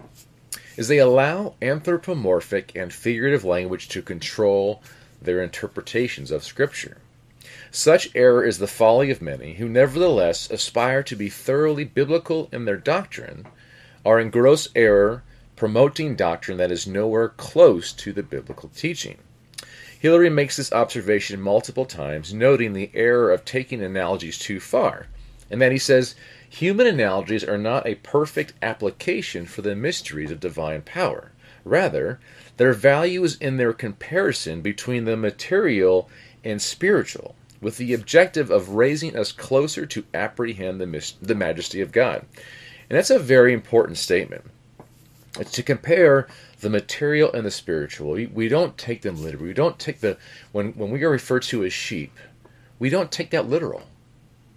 is 0.77 0.89
they 0.89 0.99
allow 0.99 1.55
anthropomorphic 1.61 2.73
and 2.75 2.93
figurative 2.93 3.45
language 3.45 3.89
to 3.89 4.01
control 4.01 4.83
their 5.21 5.43
interpretations 5.43 6.31
of 6.31 6.45
Scripture. 6.45 6.99
Such 7.71 8.15
error 8.15 8.45
is 8.45 8.59
the 8.59 8.67
folly 8.67 9.11
of 9.11 9.21
many 9.21 9.55
who 9.55 9.69
nevertheless 9.69 10.51
aspire 10.51 11.03
to 11.03 11.17
be 11.17 11.29
thoroughly 11.29 11.85
biblical 11.85 12.49
in 12.53 12.65
their 12.65 12.77
doctrine, 12.77 13.47
are 14.07 14.21
in 14.21 14.31
gross 14.31 14.69
error 14.75 15.23
promoting 15.59 16.15
doctrine 16.15 16.57
that 16.57 16.71
is 16.71 16.87
nowhere 16.87 17.31
close 17.31 17.93
to 17.93 18.13
the 18.13 18.23
biblical 18.23 18.69
teaching. 18.69 19.19
Hilary 19.99 20.31
makes 20.31 20.57
this 20.57 20.73
observation 20.73 21.41
multiple 21.41 21.85
times, 21.85 22.33
noting 22.33 22.73
the 22.73 22.93
error 22.95 23.33
of 23.33 23.45
taking 23.45 23.83
analogies 23.83 24.39
too 24.39 24.61
far, 24.61 25.09
and 25.51 25.61
that 25.61 25.73
he 25.73 25.79
says 25.79 26.15
human 26.49 26.87
analogies 26.87 27.43
are 27.43 27.59
not 27.59 27.85
a 27.89 27.97
perfect 27.97 28.53
application 28.63 29.47
for 29.47 29.63
the 29.63 29.75
mysteries 29.75 30.31
of 30.31 30.39
divine 30.39 30.83
power. 30.83 31.33
Rather, 31.65 32.21
their 32.57 32.73
value 32.73 33.25
is 33.25 33.37
in 33.39 33.57
their 33.57 33.73
comparison 33.73 34.61
between 34.61 35.07
the 35.07 35.17
material 35.17 36.09
and 36.45 36.63
spiritual, 36.63 37.35
with 37.61 37.79
the 37.79 37.93
objective 37.93 38.53
of 38.53 38.71
raising 38.71 39.17
us 39.17 39.33
closer 39.33 39.85
to 39.87 40.05
apprehend 40.15 40.81
the, 40.81 41.13
the 41.21 41.35
majesty 41.35 41.81
of 41.81 41.91
God. 41.91 42.25
And 42.89 42.97
that's 42.97 43.11
a 43.11 43.19
very 43.19 43.53
important 43.53 43.99
statement. 43.99 44.45
It's 45.39 45.53
to 45.53 45.63
compare 45.63 46.27
the 46.61 46.71
material 46.71 47.33
and 47.33 47.45
the 47.45 47.51
spiritual. 47.51 48.13
We, 48.13 48.27
we 48.27 48.49
don't 48.49 48.77
take 48.79 49.03
them 49.03 49.23
literally. 49.23 49.49
We 49.49 49.55
don't 49.55 49.79
take 49.79 50.01
the 50.01 50.17
when 50.53 50.73
when 50.73 50.91
we 50.91 51.03
are 51.05 51.11
referred 51.11 51.43
to 51.45 51.65
as 51.65 51.73
sheep, 51.73 52.17
we 52.79 52.91
don't 52.91 53.13
take 53.13 53.31
that 53.31 53.49
literal. 53.49 53.83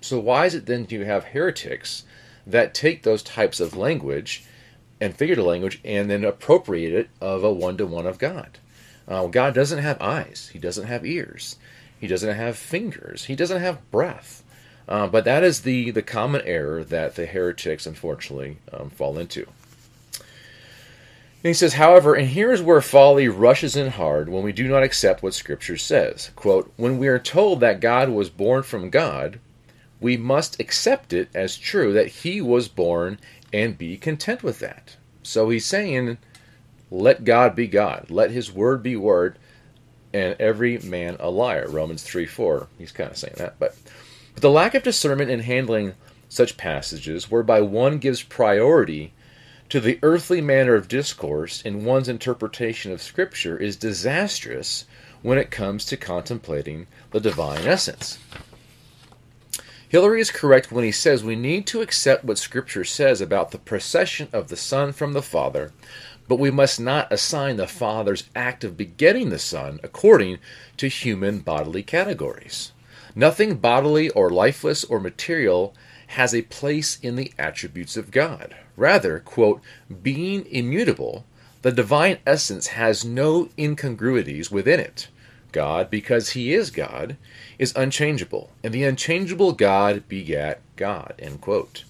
So 0.02 0.20
why 0.20 0.46
is 0.46 0.56
it 0.56 0.66
then 0.66 0.88
you 0.90 1.06
have 1.06 1.26
heretics 1.26 2.04
that 2.48 2.74
take 2.74 3.04
those 3.04 3.22
types 3.22 3.60
of 3.60 3.78
language 3.78 4.46
and 5.00 5.16
figurative 5.16 5.46
language 5.46 5.80
and 5.86 6.10
then 6.10 6.24
appropriate 6.24 6.94
it 6.94 7.10
of 7.20 7.44
a 7.44 7.54
one 7.54 7.78
to 7.78 7.86
one 7.86 8.08
of 8.08 8.18
God? 8.18 8.58
Uh, 9.08 9.28
God 9.28 9.54
doesn't 9.54 9.80
have 9.80 10.02
eyes. 10.02 10.50
He 10.54 10.60
doesn't 10.60 10.88
have 10.88 11.06
ears. 11.06 11.58
He 12.00 12.08
doesn't 12.08 12.36
have 12.36 12.58
fingers. 12.58 13.26
He 13.26 13.36
doesn't 13.36 13.62
have 13.62 13.92
breath. 13.92 14.44
Uh, 14.88 15.06
but 15.08 15.26
that 15.26 15.44
is 15.44 15.62
the 15.62 15.92
the 15.92 16.02
common 16.02 16.42
error 16.46 16.84
that 16.84 17.16
the 17.16 17.28
heretics 17.28 17.86
unfortunately 17.86 18.58
um, 18.74 18.90
fall 18.90 19.20
into. 19.20 19.48
And 21.44 21.50
he 21.50 21.54
says, 21.56 21.74
however, 21.74 22.14
and 22.14 22.28
here's 22.28 22.62
where 22.62 22.82
folly 22.82 23.28
rushes 23.28 23.76
in 23.76 23.90
hard 23.90 24.30
when 24.30 24.44
we 24.44 24.52
do 24.52 24.68
not 24.68 24.84
accept 24.84 25.24
what 25.24 25.34
Scripture 25.34 25.78
says. 25.78 26.30
Quote, 26.36 26.72
when 26.78 27.00
we 27.00 27.08
are 27.08 27.18
told 27.18 27.60
that 27.62 27.80
God 27.80 28.10
was 28.10 28.30
born 28.30 28.62
from 28.62 28.92
God, 28.92 29.40
we 30.00 30.18
must 30.18 30.60
accept 30.60 31.14
it 31.14 31.30
as 31.34 31.58
true 31.58 31.94
that 31.94 32.08
he 32.08 32.42
was 32.42 32.68
born 32.68 33.20
and 33.52 33.76
be 33.76 33.98
content 33.98 34.44
with 34.44 34.60
that. 34.60 34.98
So 35.24 35.50
he's 35.50 35.66
saying, 35.66 36.20
let 36.92 37.24
God 37.24 37.56
be 37.56 37.66
God, 37.66 38.12
let 38.12 38.30
his 38.30 38.52
word 38.52 38.84
be 38.84 38.96
word, 38.96 39.40
and 40.14 40.36
every 40.40 40.78
man 40.78 41.18
a 41.20 41.32
liar. 41.32 41.68
Romans 41.68 42.04
3 42.04 42.28
4. 42.28 42.68
He's 42.78 42.92
kind 42.92 43.10
of 43.10 43.18
saying 43.18 43.36
that. 43.38 43.58
But, 43.58 43.76
but 44.34 44.42
the 44.42 44.52
lack 44.52 44.76
of 44.76 44.84
discernment 44.84 45.32
in 45.32 45.40
handling 45.40 45.94
such 46.30 46.58
passages, 46.58 47.32
whereby 47.32 47.62
one 47.62 47.98
gives 47.98 48.22
priority 48.22 49.14
to 49.72 49.80
the 49.80 50.00
earthly 50.04 50.42
manner 50.42 50.76
of 50.76 50.90
discourse 50.90 51.62
in 51.62 51.86
one's 51.86 52.10
interpretation 52.10 52.92
of 52.92 53.02
Scripture 53.02 53.58
is 53.58 53.78
disastrous 53.78 54.84
when 55.22 55.38
it 55.38 55.50
comes 55.50 55.86
to 55.86 55.96
contemplating 55.96 56.88
the 57.12 57.22
divine 57.22 57.66
essence. 57.66 58.18
Hilary 59.88 60.20
is 60.20 60.30
correct 60.30 60.74
when 60.74 60.84
he 60.84 60.92
says 60.92 61.24
we 61.24 61.38
need 61.38 61.66
to 61.68 61.80
accept 61.80 62.26
what 62.26 62.38
Scripture 62.38 62.84
says 62.84 63.22
about 63.22 63.52
the 63.52 63.58
procession 63.58 64.28
of 64.34 64.50
the 64.50 64.58
Son 64.58 64.92
from 64.92 65.14
the 65.14 65.22
Father, 65.22 65.72
but 66.28 66.38
we 66.38 66.52
must 66.52 66.78
not 66.78 67.10
assign 67.10 67.56
the 67.56 67.66
Father's 67.66 68.26
act 68.36 68.66
of 68.66 68.76
begetting 68.76 69.30
the 69.30 69.40
Son 69.40 69.80
according 69.84 70.38
to 70.76 70.90
human 70.90 71.40
bodily 71.40 71.82
categories. 71.82 72.74
Nothing 73.16 73.56
bodily 73.56 74.10
or 74.10 74.30
lifeless 74.30 74.84
or 74.84 75.00
material 75.00 75.74
has 76.12 76.36
a 76.36 76.42
place 76.44 77.00
in 77.02 77.16
the 77.16 77.32
attributes 77.38 77.96
of 77.96 78.12
God. 78.12 78.56
Rather, 78.76 79.20
quote, 79.20 79.62
being 80.02 80.46
immutable, 80.48 81.26
the 81.62 81.72
divine 81.72 82.18
essence 82.26 82.68
has 82.68 83.06
no 83.06 83.50
incongruities 83.58 84.52
within 84.52 84.80
it. 84.80 85.08
God, 85.52 85.90
because 85.90 86.32
he 86.32 86.54
is 86.54 86.72
God, 86.72 87.18
is 87.60 87.74
unchangeable, 87.76 88.52
and 88.64 88.74
the 88.74 88.84
unchangeable 88.84 89.52
God 89.52 90.08
begat 90.08 90.62
God, 90.76 91.14
end 91.20 91.42
quote. 91.42 91.84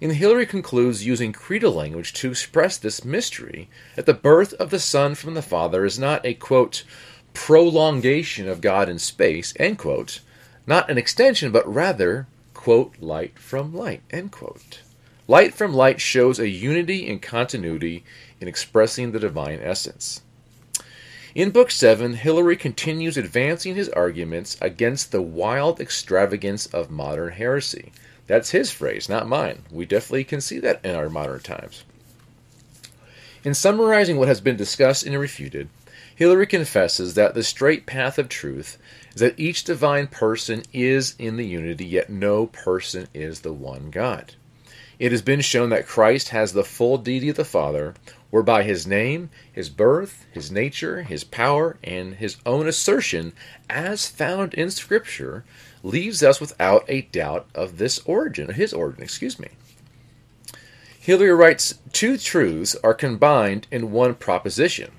And 0.00 0.12
Hilary 0.12 0.46
concludes 0.46 1.06
using 1.06 1.32
creedal 1.32 1.72
language 1.72 2.12
to 2.14 2.30
express 2.30 2.76
this 2.76 3.04
mystery 3.04 3.68
that 3.96 4.06
the 4.06 4.14
birth 4.14 4.52
of 4.54 4.70
the 4.70 4.78
Son 4.78 5.14
from 5.14 5.34
the 5.34 5.42
Father 5.42 5.84
is 5.84 5.98
not 5.98 6.24
a 6.24 6.34
quote 6.34 6.84
prolongation 7.34 8.48
of 8.48 8.60
God 8.60 8.88
in 8.88 8.98
space, 8.98 9.54
end 9.56 9.78
quote, 9.78 10.20
not 10.66 10.90
an 10.90 10.98
extension, 10.98 11.50
but 11.50 11.72
rather 11.72 12.26
quote, 12.58 12.96
light 12.98 13.38
from 13.38 13.72
light, 13.72 14.02
end 14.10 14.32
quote. 14.32 14.80
Light 15.28 15.54
from 15.54 15.72
light 15.72 16.00
shows 16.00 16.40
a 16.40 16.48
unity 16.48 17.08
and 17.08 17.22
continuity 17.22 18.04
in 18.40 18.48
expressing 18.48 19.12
the 19.12 19.20
divine 19.20 19.60
essence. 19.62 20.22
In 21.36 21.52
Book 21.52 21.70
7, 21.70 22.14
Hilary 22.14 22.56
continues 22.56 23.16
advancing 23.16 23.76
his 23.76 23.88
arguments 23.90 24.58
against 24.60 25.12
the 25.12 25.22
wild 25.22 25.80
extravagance 25.80 26.66
of 26.66 26.90
modern 26.90 27.32
heresy. 27.34 27.92
That's 28.26 28.50
his 28.50 28.72
phrase, 28.72 29.08
not 29.08 29.28
mine. 29.28 29.62
We 29.70 29.86
definitely 29.86 30.24
can 30.24 30.40
see 30.40 30.58
that 30.58 30.84
in 30.84 30.96
our 30.96 31.08
modern 31.08 31.40
times. 31.40 31.84
In 33.44 33.54
summarizing 33.54 34.16
what 34.16 34.26
has 34.26 34.40
been 34.40 34.56
discussed 34.56 35.06
and 35.06 35.16
refuted, 35.16 35.68
Hilary 36.16 36.48
confesses 36.48 37.14
that 37.14 37.34
the 37.34 37.44
straight 37.44 37.86
path 37.86 38.18
of 38.18 38.28
truth 38.28 38.78
is 39.18 39.20
that 39.20 39.40
each 39.40 39.64
divine 39.64 40.06
person 40.06 40.62
is 40.72 41.16
in 41.18 41.36
the 41.36 41.44
unity, 41.44 41.84
yet 41.84 42.08
no 42.08 42.46
person 42.46 43.08
is 43.12 43.40
the 43.40 43.52
one 43.52 43.90
God. 43.90 44.34
It 45.00 45.10
has 45.10 45.22
been 45.22 45.40
shown 45.40 45.70
that 45.70 45.88
Christ 45.88 46.28
has 46.28 46.52
the 46.52 46.62
full 46.62 46.98
deity 46.98 47.28
of 47.28 47.34
the 47.34 47.44
Father, 47.44 47.94
whereby 48.30 48.62
his 48.62 48.86
name, 48.86 49.30
his 49.52 49.70
birth, 49.70 50.24
his 50.30 50.52
nature, 50.52 51.02
his 51.02 51.24
power, 51.24 51.78
and 51.82 52.14
his 52.14 52.36
own 52.46 52.68
assertion, 52.68 53.32
as 53.68 54.06
found 54.06 54.54
in 54.54 54.70
Scripture, 54.70 55.44
leaves 55.82 56.22
us 56.22 56.40
without 56.40 56.84
a 56.86 57.02
doubt 57.02 57.48
of 57.56 57.78
this 57.78 57.98
origin, 58.04 58.50
of 58.50 58.54
his 58.54 58.72
origin, 58.72 59.02
excuse 59.02 59.40
me. 59.40 59.48
Hilary 61.00 61.34
writes, 61.34 61.80
Two 61.92 62.18
truths 62.18 62.76
are 62.84 62.94
combined 62.94 63.66
in 63.72 63.90
one 63.90 64.14
proposition 64.14 64.92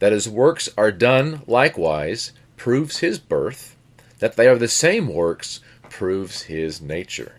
that 0.00 0.10
his 0.10 0.28
works 0.28 0.68
are 0.76 0.90
done 0.90 1.42
likewise 1.46 2.32
proves 2.62 2.98
his 2.98 3.18
birth, 3.18 3.74
that 4.20 4.36
they 4.36 4.46
are 4.46 4.56
the 4.56 4.68
same 4.68 5.08
works 5.08 5.58
proves 5.90 6.42
his 6.42 6.80
nature. 6.80 7.32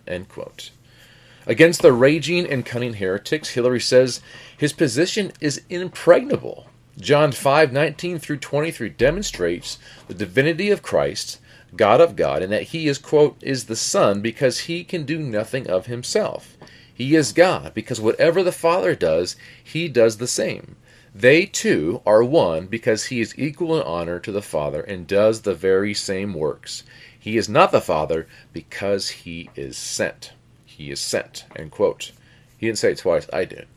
Against 1.47 1.81
the 1.81 1.93
raging 1.93 2.45
and 2.45 2.65
cunning 2.65 2.95
heretics, 2.95 3.51
Hilary 3.51 3.79
says 3.79 4.19
his 4.57 4.73
position 4.73 5.31
is 5.39 5.61
impregnable. 5.69 6.67
John 6.99 7.31
5 7.31 7.71
19 7.71 8.19
through 8.19 8.39
23 8.39 8.89
demonstrates 8.89 9.77
the 10.09 10.13
divinity 10.13 10.69
of 10.71 10.81
Christ, 10.81 11.39
God 11.73 12.01
of 12.01 12.17
God, 12.17 12.41
and 12.41 12.51
that 12.51 12.73
he 12.73 12.89
is, 12.89 12.97
quote, 12.97 13.37
is 13.39 13.67
the 13.67 13.77
Son 13.77 14.19
because 14.19 14.67
he 14.67 14.83
can 14.83 15.05
do 15.05 15.19
nothing 15.19 15.69
of 15.69 15.85
himself. 15.85 16.57
He 16.93 17.15
is 17.15 17.31
God 17.31 17.73
because 17.73 18.01
whatever 18.01 18.43
the 18.43 18.51
Father 18.51 18.93
does, 18.93 19.37
he 19.63 19.87
does 19.87 20.17
the 20.17 20.27
same. 20.27 20.75
They 21.15 21.45
too 21.45 22.01
are 22.05 22.23
one 22.23 22.65
because 22.65 23.05
he 23.05 23.21
is 23.21 23.37
equal 23.37 23.77
in 23.77 23.83
honor 23.83 24.19
to 24.19 24.31
the 24.31 24.41
Father 24.41 24.81
and 24.81 25.05
does 25.05 25.41
the 25.41 25.53
very 25.53 25.93
same 25.93 26.33
works. 26.33 26.83
He 27.17 27.37
is 27.37 27.47
not 27.47 27.71
the 27.71 27.81
Father 27.81 28.27
because 28.51 29.09
he 29.09 29.49
is 29.55 29.77
sent. 29.77 30.33
He 30.65 30.89
is 30.89 30.99
sent. 30.99 31.45
End 31.55 31.71
quote. 31.71 32.11
He 32.57 32.65
didn't 32.65 32.79
say 32.79 32.93
it 32.93 32.97
twice, 32.97 33.27
I 33.31 33.45
did. 33.45 33.67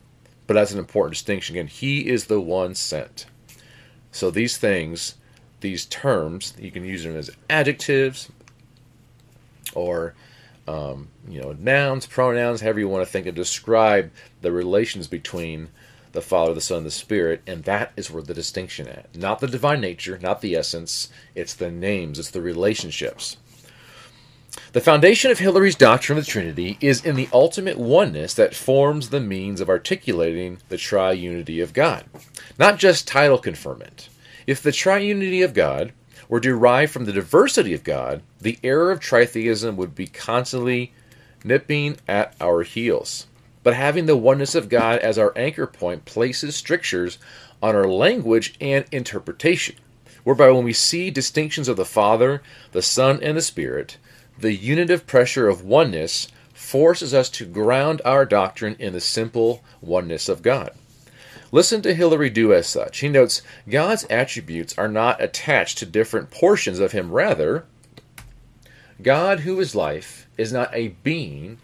But 0.47 0.55
that's 0.55 0.73
an 0.73 0.79
important 0.79 1.15
distinction. 1.15 1.57
Again, 1.57 1.67
he 1.67 2.09
is 2.09 2.27
the 2.27 2.41
one 2.41 2.75
sent. 2.75 3.27
So 4.13 4.31
these 4.31 4.57
things, 4.57 5.17
these 5.61 5.85
terms, 5.85 6.55
you 6.59 6.71
can 6.71 6.85
use 6.85 7.05
them 7.05 7.17
as 7.17 7.31
adjectives 7.51 8.31
or 9.75 10.15
um, 10.67 11.09
you 11.29 11.41
know 11.41 11.53
nouns, 11.53 12.07
pronouns, 12.07 12.61
however 12.61 12.81
you 12.81 12.89
want 12.89 13.07
to 13.07 13.11
think 13.11 13.27
and 13.27 13.37
describe 13.37 14.11
the 14.41 14.53
relations 14.53 15.07
between 15.07 15.69
the 16.17 16.23
Father, 16.23 16.53
the 16.53 16.61
Son, 16.61 16.79
and 16.79 16.87
the 16.87 16.91
Spirit, 16.91 17.43
and 17.47 17.63
that 17.63 17.93
is 17.97 18.11
where 18.11 18.23
the 18.23 18.35
distinction 18.35 18.89
at. 18.89 19.15
Not 19.15 19.39
the 19.39 19.47
divine 19.47 19.81
nature, 19.81 20.19
not 20.21 20.41
the 20.41 20.57
essence, 20.57 21.09
it's 21.37 21.55
the 21.55 21.71
names, 21.71 22.19
it's 22.19 22.31
the 22.31 22.43
relationships. 22.43 23.37
The 24.73 24.81
foundation 24.81 25.31
of 25.31 25.39
Hilary's 25.39 25.77
doctrine 25.77 26.19
of 26.19 26.25
the 26.25 26.31
Trinity 26.31 26.79
is 26.81 27.05
in 27.05 27.15
the 27.15 27.29
ultimate 27.33 27.79
oneness 27.79 28.35
that 28.35 28.55
forms 28.55 29.11
the 29.11 29.21
means 29.21 29.61
of 29.61 29.69
articulating 29.69 30.59
the 30.69 30.77
triunity 30.77 31.63
of 31.63 31.73
God, 31.73 32.07
not 32.59 32.79
just 32.79 33.07
title 33.07 33.39
conferment. 33.39 34.09
If 34.47 34.63
the 34.63 34.71
triunity 34.71 35.45
of 35.45 35.55
God, 35.55 35.93
were 36.29 36.41
derived 36.41 36.93
from 36.93 37.05
the 37.05 37.13
diversity 37.13 37.73
of 37.73 37.85
God, 37.85 38.23
the 38.41 38.59
error 38.65 38.91
of 38.91 39.01
tritheism 39.01 39.77
would 39.77 39.95
be 39.95 40.07
constantly 40.07 40.93
nipping 41.45 41.97
at 42.09 42.35
our 42.41 42.63
heels. 42.63 43.27
But 43.67 43.75
having 43.75 44.07
the 44.07 44.17
oneness 44.17 44.55
of 44.55 44.69
God 44.69 45.01
as 45.01 45.19
our 45.19 45.33
anchor 45.35 45.67
point 45.67 46.05
places 46.05 46.55
strictures 46.55 47.19
on 47.61 47.75
our 47.75 47.89
language 47.89 48.55
and 48.61 48.85
interpretation, 48.93 49.75
whereby 50.23 50.53
when 50.53 50.63
we 50.63 50.73
see 50.73 51.11
distinctions 51.11 51.67
of 51.67 51.77
the 51.77 51.85
Father, 51.85 52.43
the 52.71 52.81
Son, 52.81 53.21
and 53.21 53.37
the 53.37 53.43
Spirit, 53.43 53.97
the 54.39 54.55
unitive 54.55 55.05
pressure 55.05 55.49
of 55.49 55.65
oneness 55.65 56.29
forces 56.55 57.13
us 57.13 57.29
to 57.31 57.45
ground 57.45 58.01
our 58.05 58.25
doctrine 58.25 58.77
in 58.79 58.93
the 58.93 59.01
simple 59.01 59.65
oneness 59.81 60.29
of 60.29 60.43
God. 60.43 60.71
Listen 61.51 61.83
to 61.83 61.93
Hilary 61.93 62.31
do 62.31 62.53
as 62.53 62.69
such. 62.69 63.01
He 63.01 63.09
notes 63.09 63.43
God's 63.69 64.07
attributes 64.09 64.79
are 64.79 64.87
not 64.87 65.21
attached 65.21 65.79
to 65.79 65.87
different 65.87 66.31
portions 66.31 66.79
of 66.79 66.93
Him. 66.93 67.11
Rather, 67.11 67.65
God, 69.03 69.41
who 69.41 69.59
is 69.59 69.75
life, 69.75 70.29
is 70.39 70.53
not 70.53 70.73
a 70.73 70.95
being 71.03 71.59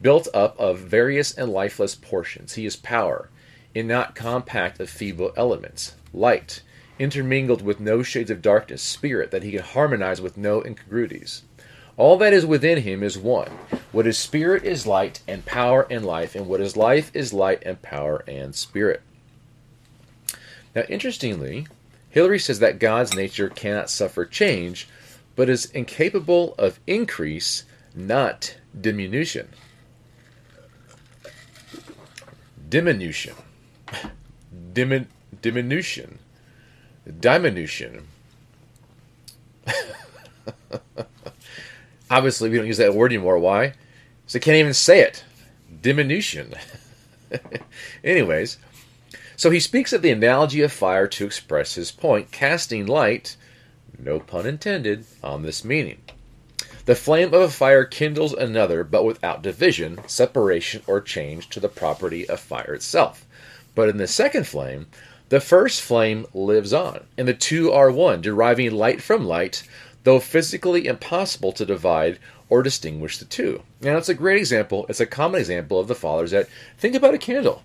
built 0.00 0.28
up 0.32 0.58
of 0.58 0.78
various 0.78 1.32
and 1.32 1.50
lifeless 1.50 1.94
portions. 1.94 2.54
He 2.54 2.66
is 2.66 2.76
power, 2.76 3.28
in 3.74 3.86
not 3.86 4.14
compact 4.14 4.80
of 4.80 4.90
feeble 4.90 5.32
elements, 5.36 5.94
light, 6.12 6.62
intermingled 6.98 7.62
with 7.62 7.80
no 7.80 8.02
shades 8.02 8.30
of 8.30 8.42
darkness, 8.42 8.82
spirit 8.82 9.30
that 9.30 9.42
he 9.42 9.52
can 9.52 9.62
harmonize 9.62 10.20
with 10.20 10.36
no 10.36 10.62
incongruities. 10.62 11.42
All 11.96 12.16
that 12.18 12.32
is 12.32 12.46
within 12.46 12.82
him 12.82 13.02
is 13.02 13.18
one. 13.18 13.50
What 13.90 14.06
is 14.06 14.16
spirit 14.16 14.64
is 14.64 14.86
light 14.86 15.20
and 15.26 15.44
power 15.44 15.86
and 15.90 16.04
life, 16.04 16.34
and 16.34 16.46
what 16.46 16.60
is 16.60 16.76
life 16.76 17.10
is 17.12 17.32
light 17.32 17.62
and 17.66 17.82
power 17.82 18.22
and 18.28 18.54
spirit. 18.54 19.02
Now, 20.76 20.82
interestingly, 20.88 21.66
Hilary 22.10 22.38
says 22.38 22.60
that 22.60 22.78
God's 22.78 23.14
nature 23.14 23.48
cannot 23.48 23.90
suffer 23.90 24.24
change, 24.24 24.88
but 25.34 25.48
is 25.48 25.66
incapable 25.66 26.54
of 26.56 26.78
increase, 26.86 27.64
not 27.94 28.56
diminution. 28.80 29.48
Diminution. 32.68 33.34
Dimin- 34.72 35.06
diminution. 35.40 36.18
Diminution. 37.20 38.06
Obviously, 42.10 42.50
we 42.50 42.56
don't 42.56 42.66
use 42.66 42.78
that 42.78 42.94
word 42.94 43.12
anymore. 43.12 43.38
Why? 43.38 43.74
Because 44.22 44.36
I 44.36 44.38
can't 44.40 44.56
even 44.56 44.74
say 44.74 45.00
it. 45.00 45.24
Diminution. 45.82 46.54
Anyways, 48.04 48.58
so 49.36 49.50
he 49.50 49.60
speaks 49.60 49.92
of 49.92 50.02
the 50.02 50.10
analogy 50.10 50.62
of 50.62 50.72
fire 50.72 51.06
to 51.06 51.26
express 51.26 51.74
his 51.74 51.92
point, 51.92 52.30
casting 52.30 52.86
light, 52.86 53.36
no 53.98 54.20
pun 54.20 54.46
intended, 54.46 55.04
on 55.22 55.42
this 55.42 55.64
meaning. 55.64 56.00
The 56.84 56.94
flame 56.94 57.34
of 57.34 57.40
a 57.40 57.48
fire 57.48 57.84
kindles 57.84 58.32
another, 58.32 58.84
but 58.84 59.04
without 59.04 59.42
division, 59.42 60.00
separation, 60.06 60.82
or 60.86 61.00
change 61.00 61.48
to 61.50 61.60
the 61.60 61.68
property 61.68 62.28
of 62.28 62.40
fire 62.40 62.74
itself. 62.74 63.26
But 63.74 63.88
in 63.88 63.96
the 63.98 64.06
second 64.06 64.46
flame, 64.46 64.86
the 65.28 65.40
first 65.40 65.82
flame 65.82 66.26
lives 66.32 66.72
on, 66.72 67.04
and 67.16 67.28
the 67.28 67.34
two 67.34 67.70
are 67.70 67.90
one, 67.90 68.22
deriving 68.22 68.72
light 68.72 69.02
from 69.02 69.26
light, 69.26 69.62
though 70.04 70.20
physically 70.20 70.86
impossible 70.86 71.52
to 71.52 71.66
divide 71.66 72.18
or 72.48 72.62
distinguish 72.62 73.18
the 73.18 73.26
two. 73.26 73.62
Now, 73.80 73.98
it's 73.98 74.08
a 74.08 74.14
great 74.14 74.38
example. 74.38 74.86
It's 74.88 75.00
a 75.00 75.06
common 75.06 75.40
example 75.40 75.78
of 75.78 75.88
the 75.88 75.94
fathers 75.94 76.30
that 76.30 76.48
think 76.78 76.94
about 76.94 77.14
a 77.14 77.18
candle. 77.18 77.62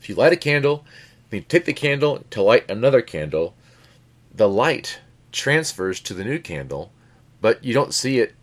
If 0.00 0.08
you 0.08 0.16
light 0.16 0.32
a 0.32 0.36
candle, 0.36 0.84
then 1.30 1.38
you 1.38 1.46
take 1.48 1.66
the 1.66 1.72
candle 1.72 2.24
to 2.30 2.42
light 2.42 2.68
another 2.68 3.00
candle, 3.00 3.54
the 4.34 4.48
light 4.48 4.98
transfers 5.30 6.00
to 6.00 6.14
the 6.14 6.24
new 6.24 6.40
candle, 6.40 6.90
but 7.40 7.64
you 7.64 7.74
don't 7.74 7.94
see 7.94 8.18
it 8.18 8.34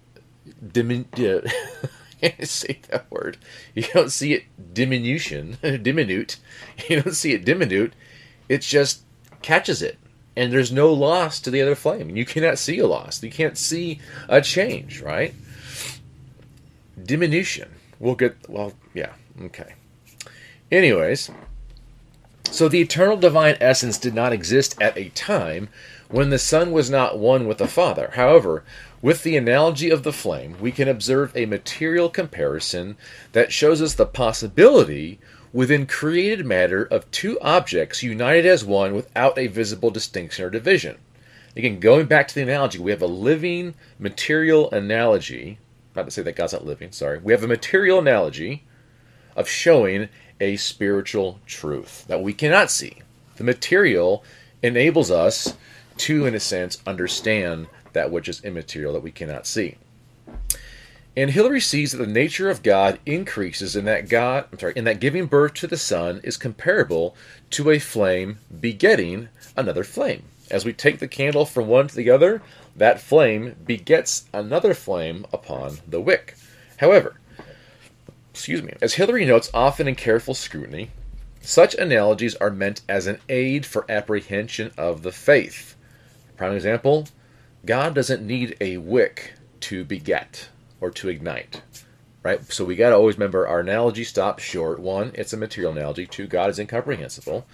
dimin. 0.65 1.05
Say 2.43 2.79
that 2.89 3.09
word. 3.11 3.37
You 3.75 3.83
don't 3.93 4.11
see 4.11 4.33
it 4.33 4.45
diminution, 4.73 5.57
diminute. 5.61 6.37
You 6.87 7.01
don't 7.01 7.13
see 7.13 7.33
it 7.33 7.45
diminute. 7.45 7.93
It 8.49 8.61
just 8.61 9.03
catches 9.41 9.81
it, 9.81 9.97
and 10.35 10.51
there's 10.51 10.71
no 10.71 10.91
loss 10.91 11.39
to 11.41 11.51
the 11.51 11.61
other 11.61 11.75
flame. 11.75 12.15
You 12.15 12.25
cannot 12.25 12.57
see 12.57 12.79
a 12.79 12.87
loss. 12.87 13.21
You 13.21 13.29
can't 13.29 13.57
see 13.57 13.99
a 14.27 14.41
change, 14.41 15.01
right? 15.01 15.33
Diminution. 17.01 17.69
We'll 17.99 18.15
get. 18.15 18.37
Well, 18.49 18.73
yeah. 18.93 19.13
Okay. 19.43 19.73
Anyways, 20.71 21.29
so 22.49 22.67
the 22.67 22.81
eternal 22.81 23.17
divine 23.17 23.57
essence 23.61 23.97
did 23.97 24.15
not 24.15 24.33
exist 24.33 24.81
at 24.81 24.97
a 24.97 25.09
time 25.09 25.69
when 26.09 26.29
the 26.29 26.39
Son 26.39 26.71
was 26.71 26.89
not 26.89 27.19
one 27.19 27.47
with 27.47 27.59
the 27.59 27.67
Father. 27.67 28.11
However, 28.15 28.63
with 29.01 29.23
the 29.23 29.37
analogy 29.37 29.89
of 29.89 30.03
the 30.03 30.13
flame, 30.13 30.55
we 30.59 30.71
can 30.71 30.87
observe 30.87 31.35
a 31.35 31.45
material 31.45 32.09
comparison 32.09 32.97
that 33.31 33.51
shows 33.51 33.81
us 33.81 33.93
the 33.93 34.05
possibility 34.05 35.19
within 35.53 35.85
created 35.85 36.45
matter 36.45 36.83
of 36.83 37.09
two 37.11 37.39
objects 37.41 38.03
united 38.03 38.45
as 38.45 38.65
one 38.65 38.93
without 38.93 39.37
a 39.37 39.47
visible 39.47 39.89
distinction 39.89 40.45
or 40.45 40.49
division. 40.49 40.97
Again, 41.55 41.79
going 41.79 42.05
back 42.05 42.27
to 42.27 42.35
the 42.35 42.41
analogy, 42.41 42.79
we 42.79 42.91
have 42.91 43.01
a 43.01 43.07
living 43.07 43.75
material 43.97 44.69
analogy. 44.71 45.57
Not 45.95 46.05
to 46.05 46.11
say 46.11 46.21
that 46.21 46.35
God's 46.35 46.53
not 46.53 46.65
living, 46.65 46.91
sorry. 46.91 47.19
We 47.19 47.33
have 47.33 47.43
a 47.43 47.47
material 47.47 47.99
analogy 47.99 48.63
of 49.35 49.49
showing 49.49 50.09
a 50.39 50.55
spiritual 50.57 51.39
truth 51.45 52.05
that 52.07 52.21
we 52.21 52.33
cannot 52.33 52.69
see. 52.69 53.01
The 53.37 53.43
material 53.43 54.23
enables 54.61 55.09
us 55.09 55.55
to, 55.97 56.25
in 56.25 56.35
a 56.35 56.39
sense, 56.39 56.81
understand 56.85 57.67
that 57.97 58.11
which 58.11 58.29
is 58.29 58.43
immaterial 58.43 58.93
that 58.93 59.03
we 59.03 59.11
cannot 59.11 59.47
see. 59.47 59.75
And 61.17 61.31
Hilary 61.31 61.59
sees 61.59 61.91
that 61.91 61.97
the 61.97 62.05
nature 62.05 62.47
of 62.47 62.61
God 62.61 62.99
increases 63.03 63.75
in 63.75 63.85
that 63.85 64.07
God, 64.07 64.45
I'm 64.51 64.59
sorry, 64.59 64.73
in 64.75 64.83
that 64.83 64.99
giving 64.99 65.25
birth 65.25 65.55
to 65.55 65.67
the 65.67 65.75
Son 65.75 66.21
is 66.23 66.37
comparable 66.37 67.15
to 67.49 67.71
a 67.71 67.79
flame 67.79 68.37
begetting 68.61 69.29
another 69.55 69.83
flame. 69.83 70.23
As 70.51 70.63
we 70.63 70.73
take 70.73 70.99
the 70.99 71.07
candle 71.07 71.45
from 71.45 71.67
one 71.67 71.87
to 71.87 71.95
the 71.95 72.11
other, 72.11 72.43
that 72.75 73.01
flame 73.01 73.55
begets 73.65 74.25
another 74.31 74.75
flame 74.75 75.25
upon 75.33 75.79
the 75.87 75.99
wick. 75.99 76.35
However, 76.77 77.19
excuse 78.31 78.61
me, 78.61 78.75
as 78.79 78.93
Hilary 78.93 79.25
notes 79.25 79.49
often 79.55 79.87
in 79.87 79.95
careful 79.95 80.35
scrutiny, 80.35 80.91
such 81.41 81.73
analogies 81.73 82.35
are 82.35 82.51
meant 82.51 82.81
as 82.87 83.07
an 83.07 83.19
aid 83.27 83.65
for 83.65 83.89
apprehension 83.89 84.71
of 84.77 85.01
the 85.01 85.11
faith. 85.11 85.75
Prime 86.37 86.53
example 86.53 87.07
God 87.67 87.93
doesn't 87.93 88.25
need 88.25 88.57
a 88.59 88.77
wick 88.77 89.33
to 89.61 89.83
beget 89.83 90.49
or 90.81 90.89
to 90.91 91.09
ignite. 91.09 91.61
Right? 92.23 92.43
So 92.51 92.65
we 92.65 92.75
got 92.75 92.89
to 92.89 92.95
always 92.95 93.15
remember 93.15 93.47
our 93.47 93.59
analogy 93.59 94.03
stops 94.03 94.43
short. 94.43 94.79
One, 94.79 95.11
it's 95.13 95.33
a 95.33 95.37
material 95.37 95.71
analogy. 95.71 96.07
Two, 96.07 96.27
God 96.27 96.49
is 96.49 96.59
incomprehensible. 96.59 97.45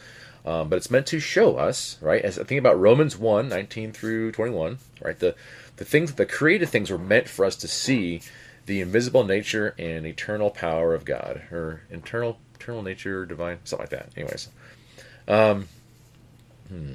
Um, 0.45 0.69
but 0.69 0.75
it's 0.75 0.91
meant 0.91 1.07
to 1.07 1.19
show 1.19 1.57
us, 1.57 1.97
right? 2.01 2.21
As 2.21 2.37
I 2.37 2.43
think 2.43 2.59
about 2.59 2.79
Romans 2.79 3.17
1, 3.17 3.47
19 3.47 3.93
through 3.93 4.31
21, 4.33 4.77
right? 5.01 5.17
The 5.17 5.35
the 5.77 5.85
things 5.85 6.13
the 6.13 6.25
created 6.25 6.69
things 6.69 6.91
were 6.91 6.97
meant 6.97 7.29
for 7.29 7.45
us 7.45 7.55
to 7.57 7.67
see 7.67 8.21
the 8.65 8.81
invisible 8.81 9.23
nature 9.23 9.73
and 9.79 10.05
eternal 10.05 10.49
power 10.49 10.93
of 10.93 11.05
God, 11.05 11.43
or 11.51 11.83
internal 11.89 12.39
eternal 12.55 12.83
nature, 12.83 13.25
divine, 13.25 13.59
something 13.63 13.83
like 13.83 13.89
that. 13.91 14.09
Anyways, 14.17 14.49
um, 15.29 15.67
hmm, 16.67 16.93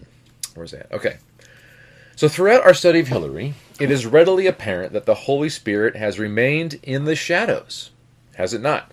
where's 0.55 0.73
that? 0.73 0.93
Okay. 0.93 1.17
So 2.19 2.29
throughout 2.29 2.65
our 2.65 2.75
study 2.75 2.99
of 2.99 3.07
Hilary, 3.07 3.55
it 3.79 3.93
is 3.93 4.05
readily 4.05 4.49
apparent 4.49 4.93
that 4.93 5.07
the 5.07 5.15
Holy 5.15 5.49
Spirit 5.49 5.95
has 5.95 6.19
remained 6.19 6.81
in 6.83 7.05
the 7.05 7.15
shadows, 7.15 7.91
has 8.35 8.53
it 8.53 8.61
not? 8.61 8.91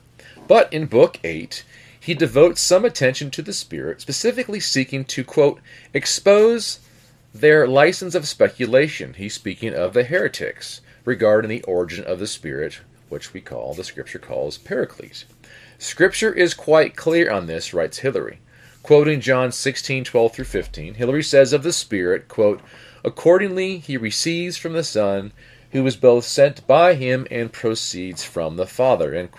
But 0.47 0.71
in 0.71 0.85
Book 0.85 1.17
8, 1.23 1.65
he 1.99 2.13
devotes 2.13 2.61
some 2.61 2.85
attention 2.85 3.31
to 3.31 3.41
the 3.41 3.51
Spirit, 3.51 3.99
specifically 3.99 4.59
seeking 4.59 5.05
to, 5.05 5.23
quote, 5.23 5.59
expose 5.91 6.81
their 7.33 7.67
license 7.67 8.13
of 8.13 8.27
speculation. 8.27 9.15
He's 9.15 9.33
speaking 9.33 9.73
of 9.73 9.93
the 9.93 10.03
heretics 10.03 10.81
regarding 11.03 11.49
the 11.49 11.63
origin 11.63 12.05
of 12.05 12.19
the 12.19 12.27
Spirit, 12.27 12.81
which 13.09 13.33
we 13.33 13.41
call, 13.41 13.73
the 13.73 13.83
Scripture 13.83 14.19
calls 14.19 14.59
Paraclete. 14.59 15.25
Scripture 15.79 16.31
is 16.31 16.53
quite 16.53 16.95
clear 16.95 17.31
on 17.31 17.47
this, 17.47 17.73
writes 17.73 17.97
Hilary. 17.97 18.37
Quoting 18.83 19.19
John 19.19 19.51
16, 19.51 20.03
12 20.03 20.31
through 20.31 20.45
15, 20.45 20.93
Hilary 20.93 21.23
says 21.23 21.53
of 21.53 21.63
the 21.63 21.73
Spirit, 21.73 22.27
quote, 22.27 22.61
Accordingly, 23.05 23.77
he 23.77 23.97
receives 23.97 24.57
from 24.57 24.73
the 24.73 24.83
Son, 24.83 25.31
who 25.71 25.85
is 25.85 25.95
both 25.95 26.25
sent 26.25 26.65
by 26.65 26.95
him 26.95 27.27
and 27.29 27.53
proceeds 27.53 28.23
from 28.23 28.55
the 28.55 28.65
Father. 28.65 29.29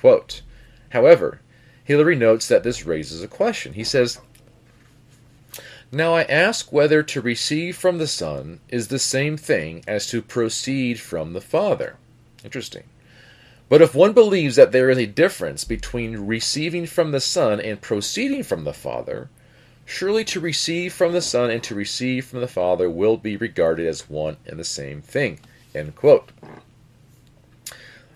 However, 0.91 1.41
Hilary 1.83 2.15
notes 2.15 2.47
that 2.47 2.63
this 2.63 2.87
raises 2.87 3.25
a 3.25 3.29
question. 3.29 3.73
He 3.73 3.83
says, 3.83 4.21
Now 5.91 6.15
I 6.15 6.23
ask 6.23 6.73
whether 6.73 7.03
to 7.03 7.21
receive 7.21 7.77
from 7.77 7.99
the 7.99 8.07
Son 8.07 8.61
is 8.69 8.87
the 8.87 9.01
same 9.01 9.37
thing 9.37 9.83
as 9.89 10.07
to 10.11 10.23
proceed 10.23 11.01
from 11.01 11.33
the 11.33 11.41
Father. 11.41 11.97
Interesting. 12.45 12.85
But 13.69 13.83
if 13.83 13.97
one 13.97 14.13
believes 14.13 14.55
that 14.55 14.71
there 14.71 14.91
is 14.91 14.99
a 14.99 15.07
difference 15.07 15.65
between 15.65 16.29
receiving 16.29 16.87
from 16.87 17.11
the 17.11 17.21
Son 17.21 17.61
and 17.61 17.81
proceeding 17.81 18.45
from 18.45 18.63
the 18.63 18.73
Father, 18.73 19.29
Surely 19.89 20.25
to 20.25 20.41
receive 20.41 20.93
from 20.93 21.13
the 21.13 21.23
Son 21.23 21.49
and 21.49 21.63
to 21.63 21.75
receive 21.75 22.27
from 22.27 22.41
the 22.41 22.49
Father 22.49 22.91
will 22.91 23.17
be 23.17 23.37
regarded 23.37 23.87
as 23.87 24.11
one 24.11 24.37
and 24.45 24.59
the 24.59 24.65
same 24.65 25.01
thing. 25.01 25.39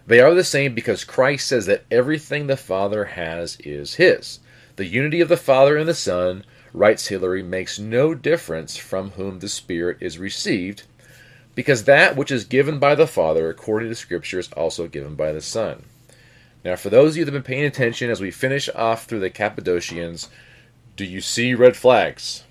They 0.06 0.20
are 0.20 0.34
the 0.34 0.42
same 0.42 0.74
because 0.74 1.04
Christ 1.04 1.46
says 1.46 1.66
that 1.66 1.84
everything 1.88 2.48
the 2.48 2.56
Father 2.56 3.04
has 3.04 3.56
is 3.60 3.94
His. 3.94 4.40
The 4.74 4.84
unity 4.84 5.20
of 5.20 5.28
the 5.28 5.36
Father 5.36 5.76
and 5.76 5.88
the 5.88 5.94
Son, 5.94 6.44
writes 6.72 7.06
Hilary, 7.06 7.44
makes 7.44 7.78
no 7.78 8.14
difference 8.14 8.76
from 8.76 9.12
whom 9.12 9.38
the 9.38 9.48
Spirit 9.48 9.98
is 10.00 10.18
received, 10.18 10.82
because 11.54 11.84
that 11.84 12.16
which 12.16 12.32
is 12.32 12.44
given 12.44 12.80
by 12.80 12.96
the 12.96 13.06
Father, 13.06 13.48
according 13.48 13.90
to 13.90 13.94
Scripture, 13.94 14.40
is 14.40 14.50
also 14.52 14.88
given 14.88 15.14
by 15.14 15.30
the 15.30 15.40
Son. 15.40 15.84
Now, 16.64 16.74
for 16.74 16.90
those 16.90 17.12
of 17.12 17.18
you 17.18 17.24
that 17.24 17.32
have 17.32 17.44
been 17.44 17.54
paying 17.54 17.64
attention 17.64 18.10
as 18.10 18.20
we 18.20 18.32
finish 18.32 18.68
off 18.74 19.04
through 19.04 19.20
the 19.20 19.30
Cappadocians, 19.30 20.28
do 21.00 21.06
you 21.06 21.22
see 21.22 21.54
red 21.54 21.78
flags? 21.78 22.44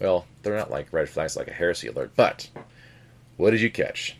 Well, 0.00 0.24
they're 0.42 0.56
not 0.56 0.70
like 0.70 0.90
red 0.94 1.10
flags 1.10 1.36
like 1.36 1.46
a 1.46 1.52
heresy 1.52 1.88
alert, 1.88 2.12
but 2.16 2.48
what 3.36 3.50
did 3.50 3.60
you 3.60 3.70
catch? 3.70 4.16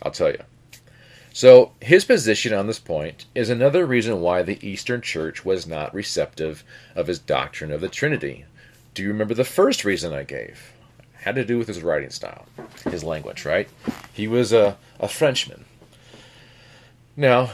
I'll 0.00 0.12
tell 0.12 0.30
you. 0.30 0.38
So, 1.32 1.72
his 1.82 2.04
position 2.04 2.54
on 2.54 2.68
this 2.68 2.78
point 2.78 3.26
is 3.34 3.50
another 3.50 3.84
reason 3.84 4.20
why 4.20 4.44
the 4.44 4.64
Eastern 4.64 5.00
Church 5.00 5.44
was 5.44 5.66
not 5.66 5.92
receptive 5.92 6.62
of 6.94 7.08
his 7.08 7.18
doctrine 7.18 7.72
of 7.72 7.80
the 7.80 7.88
Trinity. 7.88 8.44
Do 8.94 9.02
you 9.02 9.08
remember 9.08 9.34
the 9.34 9.42
first 9.42 9.84
reason 9.84 10.12
I 10.12 10.22
gave? 10.22 10.72
It 11.00 11.24
had 11.24 11.34
to 11.34 11.44
do 11.44 11.58
with 11.58 11.66
his 11.66 11.82
writing 11.82 12.10
style, 12.10 12.46
his 12.84 13.02
language, 13.02 13.44
right? 13.44 13.68
He 14.12 14.28
was 14.28 14.52
a, 14.52 14.78
a 15.00 15.08
Frenchman. 15.08 15.64
Now, 17.16 17.50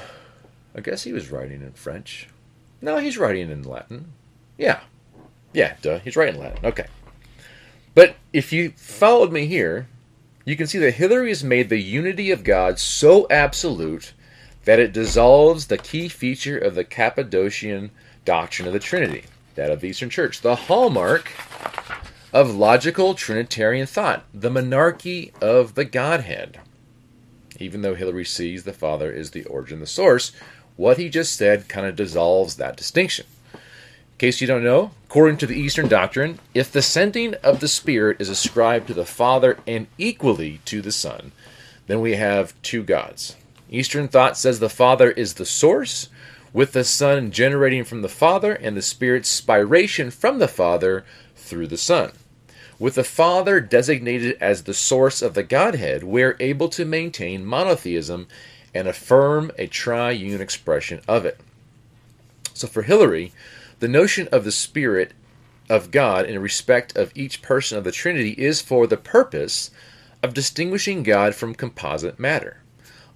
I 0.74 0.82
guess 0.82 1.04
he 1.04 1.14
was 1.14 1.30
writing 1.30 1.62
in 1.62 1.72
French. 1.72 2.28
No, 2.82 2.98
he's 2.98 3.16
writing 3.16 3.50
in 3.50 3.62
Latin. 3.62 4.12
Yeah. 4.58 4.80
Yeah, 5.52 5.76
duh. 5.80 6.00
He's 6.00 6.16
writing 6.16 6.40
Latin. 6.40 6.64
Okay. 6.64 6.86
But 7.94 8.16
if 8.32 8.52
you 8.52 8.72
followed 8.72 9.32
me 9.32 9.46
here, 9.46 9.86
you 10.44 10.56
can 10.56 10.66
see 10.66 10.78
that 10.78 10.94
Hilary 10.94 11.28
has 11.28 11.44
made 11.44 11.68
the 11.68 11.80
unity 11.80 12.30
of 12.32 12.42
God 12.42 12.78
so 12.78 13.26
absolute 13.30 14.12
that 14.64 14.80
it 14.80 14.92
dissolves 14.92 15.66
the 15.66 15.78
key 15.78 16.08
feature 16.08 16.58
of 16.58 16.74
the 16.74 16.84
Cappadocian 16.84 17.90
doctrine 18.24 18.66
of 18.66 18.72
the 18.72 18.80
Trinity, 18.80 19.24
that 19.54 19.70
of 19.70 19.80
the 19.80 19.88
Eastern 19.88 20.10
Church, 20.10 20.40
the 20.40 20.56
hallmark 20.56 21.32
of 22.32 22.54
logical 22.54 23.14
Trinitarian 23.14 23.86
thought, 23.86 24.24
the 24.32 24.50
monarchy 24.50 25.32
of 25.40 25.74
the 25.74 25.84
Godhead. 25.84 26.60
Even 27.60 27.82
though 27.82 27.94
Hilary 27.94 28.24
sees 28.24 28.64
the 28.64 28.72
Father 28.72 29.12
is 29.12 29.30
the 29.30 29.44
origin, 29.44 29.80
the 29.80 29.86
source, 29.86 30.32
what 30.76 30.98
he 30.98 31.08
just 31.08 31.36
said 31.36 31.68
kind 31.68 31.86
of 31.86 31.96
dissolves 31.96 32.56
that 32.56 32.76
distinction. 32.76 33.26
In 33.52 33.58
case 34.18 34.40
you 34.40 34.46
don't 34.46 34.64
know, 34.64 34.92
according 35.06 35.36
to 35.38 35.46
the 35.46 35.58
Eastern 35.58 35.88
doctrine, 35.88 36.38
if 36.54 36.70
the 36.70 36.82
sending 36.82 37.34
of 37.42 37.60
the 37.60 37.68
Spirit 37.68 38.20
is 38.20 38.28
ascribed 38.28 38.86
to 38.86 38.94
the 38.94 39.04
Father 39.04 39.58
and 39.66 39.86
equally 39.98 40.60
to 40.66 40.80
the 40.80 40.92
Son, 40.92 41.32
then 41.86 42.00
we 42.00 42.14
have 42.14 42.60
two 42.62 42.82
gods. 42.82 43.36
Eastern 43.68 44.06
thought 44.06 44.36
says 44.38 44.60
the 44.60 44.68
Father 44.68 45.10
is 45.10 45.34
the 45.34 45.46
source, 45.46 46.08
with 46.52 46.72
the 46.72 46.84
Son 46.84 47.30
generating 47.30 47.84
from 47.84 48.02
the 48.02 48.08
Father 48.08 48.52
and 48.52 48.76
the 48.76 48.82
Spirit's 48.82 49.40
spiration 49.40 50.12
from 50.12 50.38
the 50.38 50.48
Father 50.48 51.04
through 51.34 51.66
the 51.66 51.78
Son. 51.78 52.12
With 52.78 52.96
the 52.96 53.04
Father 53.04 53.60
designated 53.60 54.36
as 54.40 54.64
the 54.64 54.74
source 54.74 55.22
of 55.22 55.34
the 55.34 55.42
Godhead, 55.42 56.02
we 56.02 56.22
are 56.22 56.36
able 56.40 56.68
to 56.70 56.84
maintain 56.84 57.46
monotheism 57.46 58.26
and 58.74 58.88
affirm 58.88 59.50
a 59.58 59.66
triune 59.66 60.40
expression 60.40 61.00
of 61.06 61.24
it. 61.26 61.40
So 62.54 62.66
for 62.66 62.82
Hilary, 62.82 63.32
the 63.80 63.88
notion 63.88 64.28
of 64.30 64.44
the 64.44 64.52
Spirit 64.52 65.12
of 65.68 65.90
God 65.90 66.26
in 66.26 66.40
respect 66.40 66.96
of 66.96 67.12
each 67.14 67.42
person 67.42 67.78
of 67.78 67.84
the 67.84 67.92
Trinity 67.92 68.32
is 68.32 68.60
for 68.60 68.86
the 68.86 68.96
purpose 68.96 69.70
of 70.22 70.34
distinguishing 70.34 71.02
God 71.02 71.34
from 71.34 71.54
composite 71.54 72.18
matter. 72.18 72.58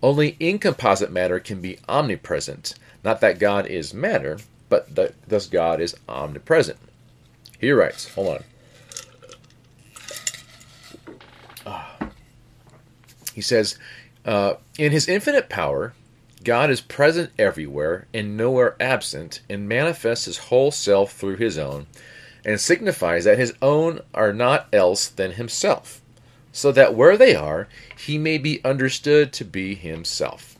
Only 0.02 0.36
incomposite 0.40 1.10
matter 1.10 1.38
can 1.38 1.60
be 1.60 1.78
omnipresent. 1.88 2.74
Not 3.04 3.20
that 3.20 3.38
God 3.38 3.66
is 3.66 3.94
matter, 3.94 4.38
but 4.68 4.94
that 4.94 5.14
thus 5.28 5.46
God 5.46 5.80
is 5.80 5.96
omnipresent. 6.08 6.78
He 7.58 7.70
writes, 7.70 8.12
hold 8.14 8.38
on. 8.38 8.44
Ah. 11.64 11.96
He 13.34 13.40
says, 13.40 13.78
uh, 14.26 14.54
in 14.78 14.92
his 14.92 15.08
infinite 15.08 15.48
power, 15.48 15.94
God 16.44 16.70
is 16.70 16.80
present 16.80 17.30
everywhere 17.38 18.06
and 18.12 18.36
nowhere 18.36 18.76
absent, 18.78 19.40
and 19.48 19.68
manifests 19.68 20.26
his 20.26 20.38
whole 20.38 20.70
self 20.70 21.12
through 21.12 21.36
his 21.36 21.56
own, 21.56 21.86
and 22.44 22.60
signifies 22.60 23.24
that 23.24 23.38
his 23.38 23.54
own 23.62 24.00
are 24.12 24.32
not 24.32 24.68
else 24.72 25.08
than 25.08 25.32
himself, 25.32 26.00
so 26.52 26.70
that 26.72 26.94
where 26.94 27.16
they 27.16 27.34
are, 27.34 27.68
he 27.98 28.18
may 28.18 28.36
be 28.36 28.64
understood 28.64 29.32
to 29.32 29.44
be 29.44 29.74
himself. 29.74 30.56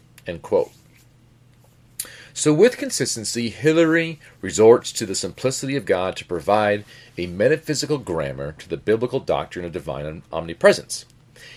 So, 2.34 2.52
with 2.52 2.76
consistency, 2.76 3.48
Hilary 3.48 4.20
resorts 4.40 4.92
to 4.92 5.06
the 5.06 5.14
simplicity 5.14 5.76
of 5.76 5.86
God 5.86 6.16
to 6.16 6.24
provide 6.24 6.84
a 7.16 7.26
metaphysical 7.26 7.98
grammar 7.98 8.52
to 8.58 8.68
the 8.68 8.76
biblical 8.76 9.20
doctrine 9.20 9.64
of 9.64 9.72
divine 9.72 10.22
omnipresence. 10.32 11.06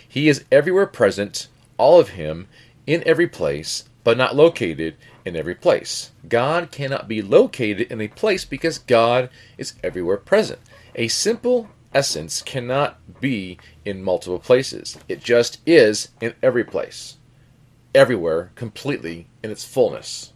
He 0.08 0.30
is 0.30 0.46
everywhere 0.52 0.86
present, 0.86 1.48
all 1.80 2.00
of 2.00 2.10
him 2.10 2.48
in 2.86 3.02
every 3.08 3.28
place, 3.28 3.86
but 4.04 4.18
not 4.18 4.36
located 4.36 4.96
in 5.26 5.36
every 5.36 5.56
place. 5.56 6.12
God 6.28 6.72
cannot 6.72 7.08
be 7.08 7.22
located 7.22 7.92
in 7.92 8.02
a 8.02 8.08
place 8.08 8.46
because 8.46 8.78
God 8.78 9.30
is 9.58 9.74
everywhere 9.84 10.18
present. 10.18 10.60
A 10.96 11.08
simple 11.08 11.70
essence 11.94 12.42
cannot 12.42 13.20
be 13.20 13.58
in 13.86 14.04
multiple 14.04 14.40
places. 14.40 14.98
It 15.08 15.24
just 15.24 15.60
is 15.66 16.10
in 16.22 16.34
every 16.44 16.64
place, 16.64 17.18
everywhere, 17.96 18.52
completely 18.56 19.28
in 19.44 19.52
its 19.52 19.64
fullness. 19.64 20.34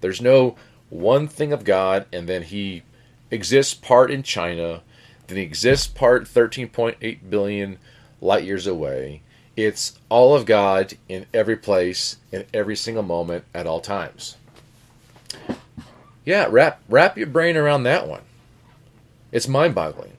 There's 0.00 0.20
no 0.20 0.56
one 0.88 1.28
thing 1.28 1.52
of 1.52 1.64
God 1.64 2.06
and 2.12 2.28
then 2.28 2.42
he 2.42 2.82
exists 3.30 3.74
part 3.74 4.10
in 4.10 4.22
China, 4.22 4.82
then 5.26 5.36
he 5.36 5.42
exists 5.44 5.86
part 5.86 6.24
13.8 6.24 7.30
billion 7.30 7.78
light 8.20 8.44
years 8.44 8.66
away, 8.66 9.22
it's 9.56 9.98
all 10.08 10.34
of 10.34 10.46
God 10.46 10.94
in 11.08 11.26
every 11.34 11.56
place, 11.56 12.16
in 12.32 12.46
every 12.54 12.76
single 12.76 13.02
moment, 13.02 13.44
at 13.54 13.66
all 13.66 13.80
times. 13.80 14.36
Yeah, 16.24 16.46
wrap 16.50 16.82
wrap 16.88 17.16
your 17.16 17.26
brain 17.26 17.56
around 17.56 17.82
that 17.84 18.06
one. 18.06 18.22
It's 19.32 19.48
mind-boggling. 19.48 20.12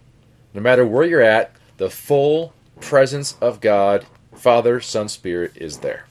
No 0.54 0.62
matter 0.62 0.86
where 0.86 1.06
you're 1.06 1.22
at, 1.22 1.54
the 1.78 1.89
full 1.89 2.54
presence 2.80 3.36
of 3.41 3.62
God, 3.62 4.06
Father, 4.34 4.82
Son, 4.82 5.10
Spirit 5.10 5.54
is 5.56 5.80
there. 5.80 6.06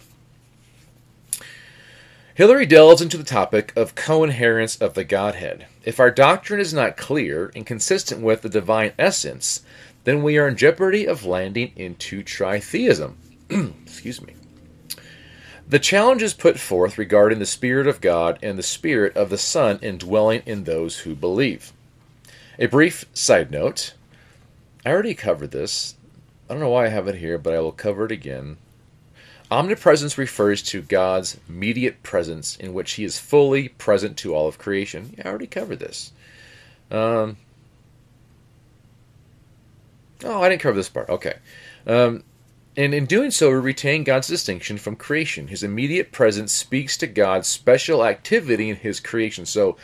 Hilary 2.35 2.65
delves 2.65 3.03
into 3.03 3.19
the 3.19 3.25
topic 3.25 3.73
of 3.77 3.95
coinherence 3.95 4.81
of 4.81 4.95
the 4.95 5.05
Godhead. 5.05 5.67
If 5.85 6.01
our 6.01 6.11
doctrine 6.11 6.61
is 6.61 6.73
not 6.73 6.97
clear 6.97 7.53
and 7.55 7.67
consistent 7.67 8.23
with 8.23 8.43
the 8.43 8.49
divine 8.49 8.93
essence, 8.99 9.63
then 10.05 10.23
we 10.23 10.39
are 10.39 10.49
in 10.49 10.57
jeopardy 10.57 11.07
of 11.07 11.25
landing 11.25 11.73
into 11.77 12.23
tritheism. 12.23 13.15
Excuse 13.83 14.23
me. 14.23 14.35
The 15.69 15.79
challenges 15.79 16.35
put 16.35 16.59
forth 16.59 16.99
regarding 16.99 17.39
the 17.39 17.47
Spirit 17.47 17.87
of 17.87 18.01
God 18.01 18.39
and 18.43 18.59
the 18.59 18.63
Spirit 18.63 19.17
of 19.17 19.31
the 19.31 19.39
Son 19.39 19.79
indwelling 19.83 20.43
in 20.45 20.65
those 20.65 21.01
who 21.01 21.15
believe. 21.15 21.73
A 22.59 22.67
brief 22.67 23.05
side 23.15 23.51
note 23.51 23.95
I 24.85 24.91
already 24.91 25.15
covered 25.15 25.51
this. 25.51 25.95
I 26.49 26.55
don't 26.55 26.61
know 26.61 26.71
why 26.71 26.87
I 26.87 26.89
have 26.89 27.07
it 27.07 27.17
here, 27.17 27.39
but 27.39 27.55
I 27.55 27.61
will 27.61 27.71
cover 27.71 28.07
it 28.07 28.13
again. 28.13 28.57
Omnipresence 29.51 30.17
refers 30.17 30.63
to 30.63 30.81
God's 30.81 31.39
immediate 31.49 32.03
presence 32.03 32.57
in 32.57 32.73
which 32.73 32.93
He 32.93 33.05
is 33.05 33.19
fully 33.19 33.69
present 33.69 34.17
to 34.19 34.35
all 34.35 34.49
of 34.49 34.59
creation. 34.59 35.15
Yeah, 35.17 35.25
I 35.27 35.29
already 35.29 35.47
covered 35.47 35.81
this. 35.81 36.13
Um, 36.91 37.37
Oh, 40.25 40.43
I 40.43 40.49
didn't 40.49 40.63
cover 40.63 40.77
this 40.77 40.89
part. 40.89 41.09
Okay. 41.09 41.35
Um, 41.87 42.25
and 42.77 42.95
in 42.95 43.07
doing 43.07 43.31
so, 43.31 43.51
we 43.51 43.57
retain 43.57 44.05
God's 44.05 44.29
distinction 44.29 44.79
from 44.79 44.97
creation. 44.97 45.49
His 45.49 45.63
immediate 45.63 46.13
presence 46.13 46.53
speaks 46.53 46.97
to 46.99 47.07
God's 47.07 47.49
special 47.49 48.05
activity 48.05 48.71
in 48.71 48.77
His 48.77 49.01
creation. 49.01 49.45
So 49.45 49.77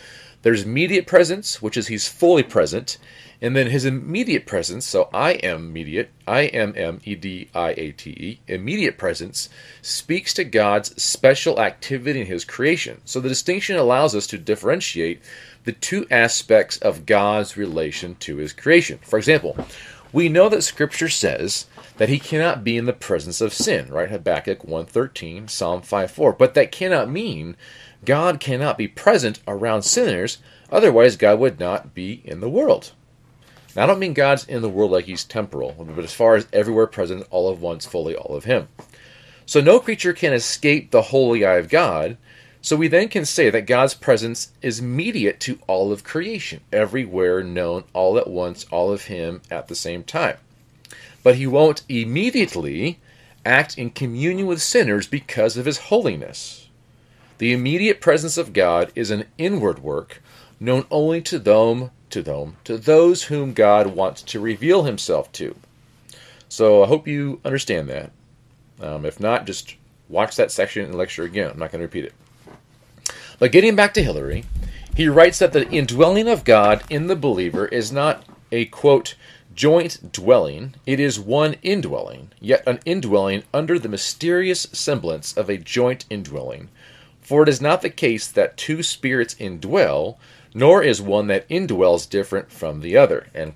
there's 0.42 0.62
immediate 0.62 1.06
presence, 1.06 1.60
which 1.60 1.76
is 1.76 1.88
He's 1.88 2.06
fully 2.06 2.44
present, 2.44 2.98
and 3.42 3.56
then 3.56 3.66
His 3.66 3.84
immediate 3.84 4.46
presence. 4.46 4.86
So 4.86 5.08
I 5.12 5.32
am 5.32 5.56
immediate, 5.56 6.10
I 6.28 6.42
am 6.42 6.74
M 6.76 7.00
E 7.04 7.16
D 7.16 7.50
I 7.54 7.70
A 7.76 7.92
T 7.92 8.10
E. 8.10 8.40
Immediate 8.46 8.96
presence 8.96 9.48
speaks 9.82 10.32
to 10.34 10.44
God's 10.44 11.02
special 11.02 11.60
activity 11.60 12.20
in 12.20 12.26
His 12.26 12.44
creation. 12.44 13.00
So 13.04 13.18
the 13.18 13.28
distinction 13.28 13.76
allows 13.76 14.14
us 14.14 14.28
to 14.28 14.38
differentiate 14.38 15.20
the 15.64 15.72
two 15.72 16.06
aspects 16.12 16.76
of 16.78 17.04
God's 17.04 17.56
relation 17.56 18.14
to 18.20 18.36
His 18.36 18.52
creation. 18.52 19.00
For 19.02 19.18
example, 19.18 19.56
we 20.16 20.28
know 20.28 20.48
that 20.48 20.62
Scripture 20.62 21.08
says 21.08 21.66
that 21.98 22.08
he 22.08 22.18
cannot 22.18 22.64
be 22.64 22.76
in 22.76 22.86
the 22.86 22.92
presence 22.92 23.40
of 23.40 23.52
sin, 23.52 23.88
right? 23.88 24.10
Habakkuk 24.10 24.62
1.13, 24.62 25.48
Psalm 25.48 25.82
5.4. 25.82 26.36
But 26.38 26.54
that 26.54 26.72
cannot 26.72 27.10
mean 27.10 27.56
God 28.04 28.40
cannot 28.40 28.78
be 28.78 28.88
present 28.88 29.40
around 29.46 29.82
sinners 29.82 30.38
Otherwise, 30.70 31.16
God 31.16 31.38
would 31.38 31.60
not 31.60 31.94
be 31.94 32.22
in 32.24 32.40
the 32.40 32.48
world. 32.48 32.92
Now, 33.74 33.84
I 33.84 33.86
don't 33.86 33.98
mean 33.98 34.14
God's 34.14 34.44
in 34.44 34.62
the 34.62 34.68
world 34.68 34.90
like 34.90 35.04
he's 35.04 35.24
temporal, 35.24 35.74
but 35.78 36.04
as 36.04 36.12
far 36.12 36.34
as 36.34 36.48
everywhere 36.52 36.86
present, 36.86 37.26
all 37.30 37.48
of 37.48 37.60
once, 37.60 37.86
fully 37.86 38.16
all 38.16 38.34
of 38.34 38.44
him. 38.44 38.68
So 39.44 39.60
no 39.60 39.78
creature 39.78 40.12
can 40.12 40.32
escape 40.32 40.90
the 40.90 41.02
holy 41.02 41.44
eye 41.44 41.58
of 41.58 41.68
God. 41.68 42.16
So 42.66 42.74
we 42.74 42.88
then 42.88 43.06
can 43.06 43.24
say 43.24 43.48
that 43.48 43.68
God's 43.68 43.94
presence 43.94 44.50
is 44.60 44.82
mediate 44.82 45.38
to 45.38 45.60
all 45.68 45.92
of 45.92 46.02
creation, 46.02 46.62
everywhere 46.72 47.40
known, 47.44 47.84
all 47.92 48.18
at 48.18 48.26
once, 48.26 48.66
all 48.72 48.90
of 48.90 49.04
him 49.04 49.40
at 49.48 49.68
the 49.68 49.76
same 49.76 50.02
time. 50.02 50.38
But 51.22 51.36
he 51.36 51.46
won't 51.46 51.84
immediately 51.88 52.98
act 53.44 53.78
in 53.78 53.90
communion 53.90 54.48
with 54.48 54.60
sinners 54.60 55.06
because 55.06 55.56
of 55.56 55.64
his 55.64 55.78
holiness. 55.78 56.66
The 57.38 57.52
immediate 57.52 58.00
presence 58.00 58.36
of 58.36 58.52
God 58.52 58.90
is 58.96 59.12
an 59.12 59.26
inward 59.38 59.78
work 59.78 60.20
known 60.58 60.86
only 60.90 61.22
to 61.22 61.38
them 61.38 61.92
to 62.10 62.20
them, 62.20 62.56
to 62.64 62.76
those 62.76 63.22
whom 63.22 63.52
God 63.52 63.94
wants 63.94 64.22
to 64.22 64.40
reveal 64.40 64.82
himself 64.82 65.30
to. 65.34 65.54
So 66.48 66.82
I 66.82 66.88
hope 66.88 67.06
you 67.06 67.40
understand 67.44 67.88
that. 67.90 68.10
Um, 68.80 69.06
if 69.06 69.20
not, 69.20 69.46
just 69.46 69.76
watch 70.08 70.34
that 70.34 70.50
section 70.50 70.84
and 70.84 70.96
lecture 70.96 71.22
again. 71.22 71.52
I'm 71.52 71.60
not 71.60 71.70
going 71.70 71.78
to 71.78 71.86
repeat 71.86 72.06
it. 72.06 72.12
But 73.38 73.52
getting 73.52 73.76
back 73.76 73.92
to 73.94 74.02
Hilary, 74.02 74.44
he 74.94 75.08
writes 75.08 75.38
that 75.40 75.52
the 75.52 75.68
indwelling 75.68 76.28
of 76.28 76.44
God 76.44 76.82
in 76.88 77.06
the 77.06 77.16
believer 77.16 77.66
is 77.66 77.92
not 77.92 78.24
a 78.50 78.64
quote 78.66 79.14
joint 79.54 80.12
dwelling, 80.12 80.74
it 80.86 81.00
is 81.00 81.18
one 81.18 81.56
indwelling, 81.62 82.30
yet 82.40 82.62
an 82.66 82.78
indwelling 82.84 83.42
under 83.52 83.78
the 83.78 83.88
mysterious 83.88 84.62
semblance 84.72 85.36
of 85.36 85.48
a 85.48 85.58
joint 85.58 86.04
indwelling. 86.08 86.68
For 87.20 87.42
it 87.42 87.48
is 87.48 87.60
not 87.60 87.82
the 87.82 87.90
case 87.90 88.28
that 88.28 88.56
two 88.56 88.82
spirits 88.82 89.34
indwell, 89.34 90.16
nor 90.54 90.82
is 90.82 91.02
one 91.02 91.26
that 91.26 91.48
indwells 91.48 92.08
different 92.08 92.50
from 92.50 92.80
the 92.80 92.96
other. 92.96 93.26
And 93.34 93.54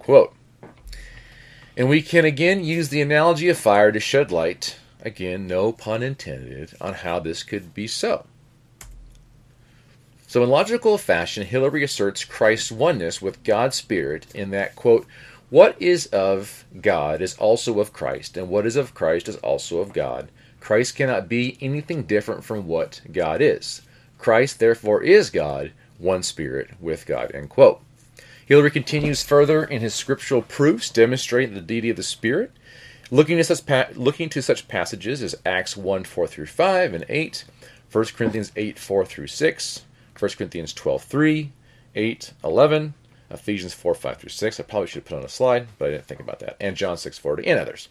we 1.88 2.02
can 2.02 2.24
again 2.24 2.64
use 2.64 2.88
the 2.88 3.00
analogy 3.00 3.48
of 3.48 3.58
fire 3.58 3.92
to 3.92 4.00
shed 4.00 4.32
light, 4.32 4.76
again, 5.02 5.46
no 5.46 5.72
pun 5.72 6.02
intended, 6.02 6.74
on 6.80 6.94
how 6.94 7.20
this 7.20 7.42
could 7.42 7.72
be 7.72 7.86
so. 7.86 8.26
So, 10.30 10.44
in 10.44 10.48
logical 10.48 10.96
fashion, 10.96 11.44
Hilary 11.44 11.82
asserts 11.82 12.24
Christ's 12.24 12.70
oneness 12.70 13.20
with 13.20 13.42
God's 13.42 13.74
Spirit 13.74 14.28
in 14.32 14.50
that, 14.50 14.76
quote, 14.76 15.04
what 15.48 15.74
is 15.82 16.06
of 16.06 16.64
God 16.80 17.20
is 17.20 17.34
also 17.34 17.80
of 17.80 17.92
Christ, 17.92 18.36
and 18.36 18.48
what 18.48 18.64
is 18.64 18.76
of 18.76 18.94
Christ 18.94 19.28
is 19.28 19.34
also 19.38 19.78
of 19.78 19.92
God. 19.92 20.28
Christ 20.60 20.94
cannot 20.94 21.28
be 21.28 21.58
anything 21.60 22.04
different 22.04 22.44
from 22.44 22.68
what 22.68 23.00
God 23.10 23.42
is. 23.42 23.82
Christ, 24.18 24.60
therefore, 24.60 25.02
is 25.02 25.30
God, 25.30 25.72
one 25.98 26.22
spirit 26.22 26.80
with 26.80 27.06
God. 27.06 27.32
End 27.34 27.50
quote. 27.50 27.80
Hilary 28.46 28.70
continues 28.70 29.24
further 29.24 29.64
in 29.64 29.80
his 29.80 29.96
scriptural 29.96 30.42
proofs 30.42 30.90
demonstrating 30.90 31.56
the 31.56 31.60
deity 31.60 31.90
of 31.90 31.96
the 31.96 32.04
Spirit, 32.04 32.52
looking 33.10 33.36
to 33.38 33.42
such, 33.42 33.66
pa- 33.66 33.88
looking 33.96 34.28
to 34.28 34.42
such 34.42 34.68
passages 34.68 35.24
as 35.24 35.34
Acts 35.44 35.76
1 35.76 36.04
4 36.04 36.28
through 36.28 36.46
5 36.46 36.94
and 36.94 37.04
8, 37.08 37.44
1 37.90 38.04
Corinthians 38.16 38.52
8 38.54 38.78
4 38.78 39.04
through 39.04 39.26
6, 39.26 39.82
1 40.20 40.30
Corinthians 40.32 40.72
12 40.72 41.02
3, 41.04 41.52
8 41.94 42.32
11, 42.44 42.94
Ephesians 43.30 43.74
4 43.74 43.94
5 43.94 44.16
through 44.18 44.28
6. 44.28 44.60
I 44.60 44.62
probably 44.62 44.86
should 44.88 45.02
have 45.02 45.04
put 45.04 45.18
on 45.18 45.24
a 45.24 45.28
slide, 45.28 45.68
but 45.78 45.88
I 45.88 45.90
didn't 45.92 46.06
think 46.06 46.20
about 46.20 46.40
that, 46.40 46.56
and 46.60 46.76
John 46.76 46.96
6 46.96 47.18
40, 47.18 47.46
and 47.46 47.58
others. 47.60 47.88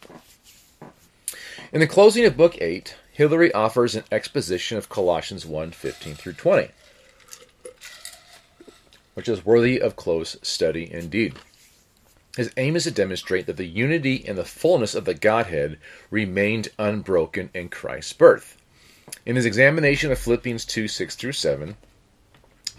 In 1.72 1.80
the 1.80 1.86
closing 1.86 2.24
of 2.24 2.36
Book 2.36 2.60
8, 2.60 2.96
Hilary 3.12 3.52
offers 3.52 3.94
an 3.94 4.04
exposition 4.10 4.78
of 4.78 4.88
Colossians 4.88 5.46
1 5.46 5.72
15 5.72 6.14
through 6.14 6.34
20 6.34 6.68
which 9.14 9.28
is 9.28 9.44
worthy 9.44 9.78
of 9.80 9.96
close 9.96 10.36
study 10.40 10.90
indeed. 10.90 11.34
His 12.38 12.52
aim 12.56 12.76
is 12.76 12.84
to 12.84 12.90
demonstrate 12.90 13.44
that 13.46 13.56
the 13.56 13.66
unity 13.66 14.24
and 14.26 14.38
the 14.38 14.46
fullness 14.46 14.94
of 14.94 15.04
the 15.04 15.12
Godhead 15.12 15.78
remained 16.10 16.68
unbroken 16.78 17.50
in 17.52 17.68
Christ's 17.68 18.14
birth. 18.14 18.56
In 19.26 19.36
his 19.36 19.44
examination 19.44 20.12
of 20.12 20.18
Philippians 20.18 20.64
2 20.64 20.88
6 20.88 21.16
through 21.16 21.32
7, 21.32 21.76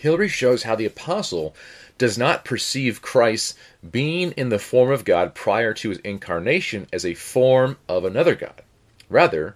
Hilary 0.01 0.29
shows 0.29 0.63
how 0.63 0.73
the 0.75 0.87
apostle 0.87 1.55
does 1.99 2.17
not 2.17 2.43
perceive 2.43 3.03
Christ 3.03 3.55
being 3.87 4.31
in 4.31 4.49
the 4.49 4.57
form 4.57 4.89
of 4.89 5.05
God 5.05 5.35
prior 5.35 5.75
to 5.75 5.89
his 5.89 5.99
incarnation 5.99 6.87
as 6.91 7.05
a 7.05 7.13
form 7.13 7.77
of 7.87 8.03
another 8.03 8.33
God. 8.33 8.63
Rather, 9.11 9.55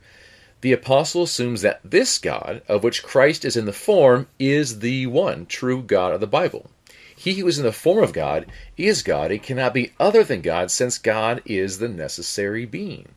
the 0.61 0.71
apostle 0.71 1.23
assumes 1.23 1.63
that 1.63 1.81
this 1.83 2.19
God, 2.19 2.61
of 2.67 2.83
which 2.83 3.01
Christ 3.01 3.43
is 3.43 3.57
in 3.57 3.65
the 3.65 3.73
form, 3.73 4.27
is 4.37 4.81
the 4.81 5.07
one 5.07 5.47
true 5.47 5.81
God 5.81 6.13
of 6.13 6.19
the 6.19 6.27
Bible. 6.27 6.69
He 7.15 7.33
who 7.33 7.47
is 7.47 7.57
in 7.57 7.65
the 7.65 7.71
form 7.71 8.03
of 8.03 8.13
God 8.13 8.45
is 8.77 9.01
God. 9.01 9.31
He 9.31 9.39
cannot 9.39 9.73
be 9.73 9.93
other 9.99 10.23
than 10.23 10.41
God, 10.41 10.69
since 10.69 10.99
God 10.99 11.41
is 11.43 11.79
the 11.79 11.89
necessary 11.89 12.65
being. 12.65 13.07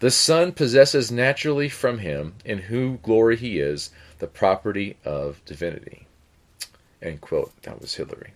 The 0.00 0.10
Son 0.10 0.50
possesses 0.50 1.12
naturally 1.12 1.68
from 1.68 1.98
him, 1.98 2.34
in 2.44 2.58
whose 2.58 2.98
glory 3.00 3.36
he 3.36 3.60
is, 3.60 3.90
the 4.18 4.26
property 4.26 4.96
of 5.04 5.40
divinity. 5.44 6.07
End 7.02 7.20
quote. 7.20 7.52
That 7.62 7.80
was 7.80 7.94
Hilary. 7.94 8.32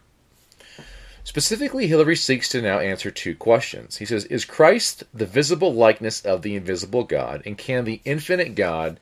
Specifically, 1.25 1.87
Hilary 1.87 2.17
seeks 2.17 2.49
to 2.49 2.61
now 2.61 2.81
answer 2.81 3.11
two 3.11 3.35
questions. 3.35 3.99
He 3.99 4.05
says, 4.05 4.25
Is 4.25 4.45
Christ 4.45 5.05
the 5.15 5.27
visible 5.27 5.73
likeness 5.73 6.21
of 6.25 6.43
the 6.43 6.57
invisible 6.57 7.05
God, 7.05 7.43
and 7.47 7.57
can 7.57 7.85
the 7.85 8.01
infinite 8.05 8.55
God 8.55 8.99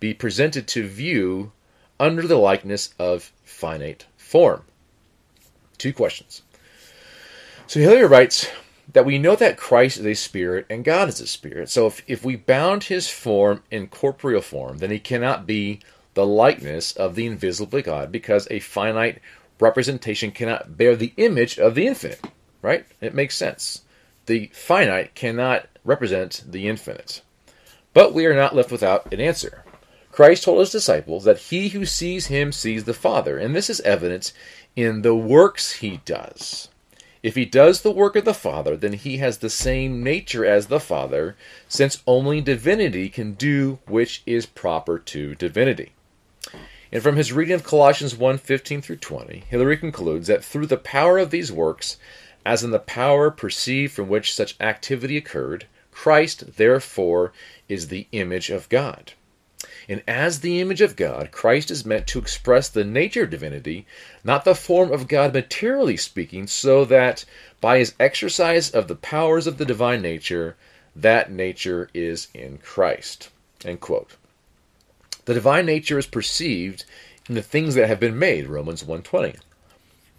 be 0.00 0.12
presented 0.12 0.66
to 0.68 0.86
view 0.86 1.52
under 2.00 2.26
the 2.26 2.38
likeness 2.38 2.92
of 2.98 3.32
finite 3.44 4.06
form? 4.16 4.62
Two 5.78 5.92
questions. 5.92 6.42
So 7.68 7.78
Hilary 7.78 8.06
writes 8.06 8.48
that 8.92 9.06
we 9.06 9.18
know 9.18 9.36
that 9.36 9.56
Christ 9.56 9.98
is 9.98 10.06
a 10.06 10.14
spirit 10.14 10.66
and 10.68 10.84
God 10.84 11.08
is 11.08 11.20
a 11.20 11.26
spirit. 11.26 11.70
So 11.70 11.86
if, 11.86 12.02
if 12.08 12.24
we 12.24 12.34
bound 12.34 12.84
his 12.84 13.08
form 13.08 13.62
in 13.70 13.86
corporeal 13.86 14.42
form, 14.42 14.78
then 14.78 14.90
he 14.90 14.98
cannot 14.98 15.46
be 15.46 15.78
the 16.14 16.26
likeness 16.26 16.92
of 16.92 17.14
the 17.14 17.26
invisible 17.26 17.80
God 17.82 18.10
because 18.10 18.48
a 18.50 18.60
finite 18.60 19.20
representation 19.60 20.30
cannot 20.30 20.76
bear 20.76 20.96
the 20.96 21.12
image 21.16 21.58
of 21.58 21.74
the 21.74 21.86
infinite, 21.86 22.24
right? 22.62 22.86
It 23.00 23.14
makes 23.14 23.36
sense. 23.36 23.82
The 24.26 24.50
finite 24.52 25.14
cannot 25.14 25.66
represent 25.84 26.44
the 26.46 26.68
infinite. 26.68 27.22
But 27.92 28.14
we 28.14 28.26
are 28.26 28.34
not 28.34 28.54
left 28.54 28.70
without 28.70 29.12
an 29.12 29.20
answer. 29.20 29.64
Christ 30.12 30.44
told 30.44 30.60
his 30.60 30.70
disciples 30.70 31.24
that 31.24 31.38
he 31.38 31.68
who 31.68 31.86
sees 31.86 32.26
him 32.26 32.52
sees 32.52 32.84
the 32.84 32.94
Father, 32.94 33.38
and 33.38 33.54
this 33.54 33.70
is 33.70 33.80
evident 33.82 34.32
in 34.74 35.02
the 35.02 35.14
works 35.14 35.72
he 35.72 36.00
does. 36.04 36.68
If 37.22 37.34
he 37.34 37.44
does 37.44 37.82
the 37.82 37.90
work 37.90 38.16
of 38.16 38.24
the 38.24 38.34
Father, 38.34 38.76
then 38.76 38.94
he 38.94 39.18
has 39.18 39.38
the 39.38 39.50
same 39.50 40.02
nature 40.02 40.44
as 40.44 40.66
the 40.66 40.80
Father, 40.80 41.36
since 41.68 42.02
only 42.06 42.40
divinity 42.40 43.08
can 43.08 43.34
do 43.34 43.78
which 43.86 44.22
is 44.26 44.46
proper 44.46 44.98
to 44.98 45.34
divinity. 45.34 45.92
And 46.92 47.02
from 47.02 47.16
his 47.16 47.32
reading 47.32 47.54
of 47.54 47.62
Colossians 47.62 48.16
1 48.16 48.38
15 48.38 48.82
through 48.82 48.96
20, 48.96 49.44
Hilary 49.48 49.76
concludes 49.76 50.26
that 50.26 50.44
through 50.44 50.66
the 50.66 50.76
power 50.76 51.18
of 51.18 51.30
these 51.30 51.52
works, 51.52 51.98
as 52.44 52.64
in 52.64 52.72
the 52.72 52.80
power 52.80 53.30
perceived 53.30 53.92
from 53.92 54.08
which 54.08 54.34
such 54.34 54.56
activity 54.58 55.16
occurred, 55.16 55.66
Christ, 55.92 56.56
therefore, 56.56 57.32
is 57.68 57.88
the 57.88 58.08
image 58.10 58.50
of 58.50 58.68
God. 58.68 59.12
And 59.88 60.02
as 60.08 60.40
the 60.40 60.60
image 60.60 60.80
of 60.80 60.96
God, 60.96 61.30
Christ 61.30 61.70
is 61.70 61.84
meant 61.84 62.06
to 62.08 62.18
express 62.18 62.68
the 62.68 62.84
nature 62.84 63.24
of 63.24 63.30
divinity, 63.30 63.86
not 64.24 64.44
the 64.44 64.54
form 64.54 64.92
of 64.92 65.06
God 65.06 65.34
materially 65.34 65.96
speaking, 65.96 66.46
so 66.46 66.84
that 66.86 67.24
by 67.60 67.78
his 67.78 67.94
exercise 68.00 68.70
of 68.70 68.88
the 68.88 68.96
powers 68.96 69.46
of 69.46 69.58
the 69.58 69.64
divine 69.64 70.02
nature, 70.02 70.56
that 70.96 71.30
nature 71.30 71.88
is 71.94 72.28
in 72.34 72.58
Christ. 72.58 73.30
End 73.64 73.80
quote. 73.80 74.16
The 75.30 75.34
divine 75.34 75.66
nature 75.66 75.96
is 75.96 76.08
perceived 76.08 76.84
in 77.28 77.36
the 77.36 77.40
things 77.40 77.76
that 77.76 77.86
have 77.86 78.00
been 78.00 78.18
made, 78.18 78.48
Romans 78.48 78.82
1.20. 78.82 79.36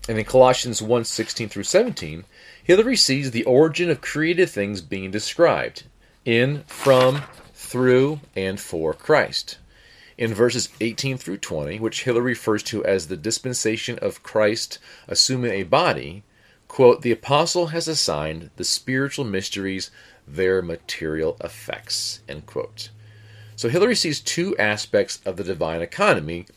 And 0.07 0.17
in 0.17 0.23
Colossians 0.23 0.79
1.16 0.79 1.49
through 1.49 1.63
17, 1.65 2.23
Hilary 2.63 2.95
sees 2.95 3.31
the 3.31 3.43
origin 3.43 3.89
of 3.89 3.99
created 3.99 4.49
things 4.49 4.79
being 4.79 5.11
described 5.11 5.83
in, 6.23 6.63
from, 6.63 7.23
through, 7.53 8.21
and 8.37 8.57
for 8.57 8.93
Christ. 8.93 9.57
In 10.17 10.33
verses 10.33 10.69
18 10.79 11.17
through 11.17 11.39
20, 11.39 11.77
which 11.81 12.05
Hilary 12.05 12.31
refers 12.31 12.63
to 12.63 12.85
as 12.85 13.07
the 13.07 13.17
dispensation 13.17 13.99
of 13.99 14.23
Christ 14.23 14.79
assuming 15.09 15.51
a 15.51 15.63
body, 15.63 16.23
quote, 16.69 17.01
the 17.01 17.11
apostle 17.11 17.67
has 17.67 17.89
assigned 17.89 18.49
the 18.55 18.63
spiritual 18.63 19.25
mysteries 19.25 19.91
their 20.25 20.61
material 20.61 21.35
effects, 21.41 22.21
end 22.29 22.45
quote. 22.45 22.91
So 23.61 23.69
Hilary 23.69 23.93
sees 23.95 24.19
two 24.19 24.57
aspects 24.57 25.19
of 25.23 25.37
the 25.37 25.43
divine 25.43 25.83
economy 25.83 26.47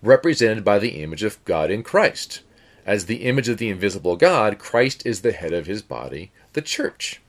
represented 0.00 0.64
by 0.64 0.78
the 0.78 1.02
image 1.02 1.24
of 1.24 1.44
God 1.44 1.72
in 1.72 1.82
Christ. 1.82 2.42
As 2.86 3.06
the 3.06 3.24
image 3.24 3.48
of 3.48 3.58
the 3.58 3.68
invisible 3.68 4.14
God, 4.14 4.60
Christ 4.60 5.04
is 5.04 5.22
the 5.22 5.32
head 5.32 5.52
of 5.52 5.66
his 5.66 5.82
body, 5.82 6.30
the 6.52 6.62
church. 6.62 7.20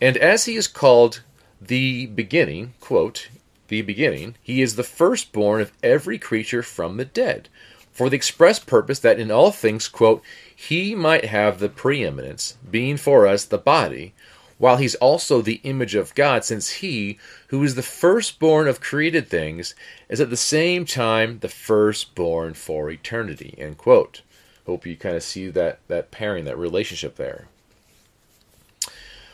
And 0.00 0.16
as 0.16 0.46
he 0.46 0.56
is 0.56 0.66
called 0.66 1.22
the 1.60 2.06
beginning, 2.06 2.74
quote, 2.80 3.28
the 3.68 3.82
beginning, 3.82 4.34
he 4.42 4.60
is 4.60 4.74
the 4.74 4.82
firstborn 4.82 5.60
of 5.60 5.70
every 5.80 6.18
creature 6.18 6.64
from 6.64 6.96
the 6.96 7.04
dead. 7.04 7.48
for 7.94 8.10
the 8.10 8.16
express 8.16 8.58
purpose 8.58 8.98
that 8.98 9.20
in 9.20 9.30
all 9.30 9.52
things, 9.52 9.88
quote, 9.88 10.20
he 10.54 10.96
might 10.96 11.26
have 11.26 11.60
the 11.60 11.68
preeminence, 11.68 12.58
being 12.68 12.96
for 12.96 13.24
us 13.24 13.44
the 13.44 13.56
body, 13.56 14.12
while 14.58 14.76
he's 14.76 14.94
also 14.96 15.42
the 15.42 15.60
image 15.64 15.94
of 15.94 16.14
God, 16.14 16.44
since 16.44 16.70
he, 16.70 17.18
who 17.48 17.62
is 17.62 17.74
the 17.74 17.82
firstborn 17.82 18.68
of 18.68 18.80
created 18.80 19.28
things, 19.28 19.74
is 20.08 20.20
at 20.20 20.30
the 20.30 20.36
same 20.36 20.84
time 20.84 21.38
the 21.40 21.48
firstborn 21.48 22.54
for 22.54 22.90
eternity. 22.90 23.54
End 23.58 23.78
quote. 23.78 24.22
Hope 24.66 24.86
you 24.86 24.96
kind 24.96 25.16
of 25.16 25.22
see 25.22 25.48
that, 25.50 25.80
that 25.88 26.10
pairing, 26.10 26.44
that 26.44 26.56
relationship 26.56 27.16
there. 27.16 27.48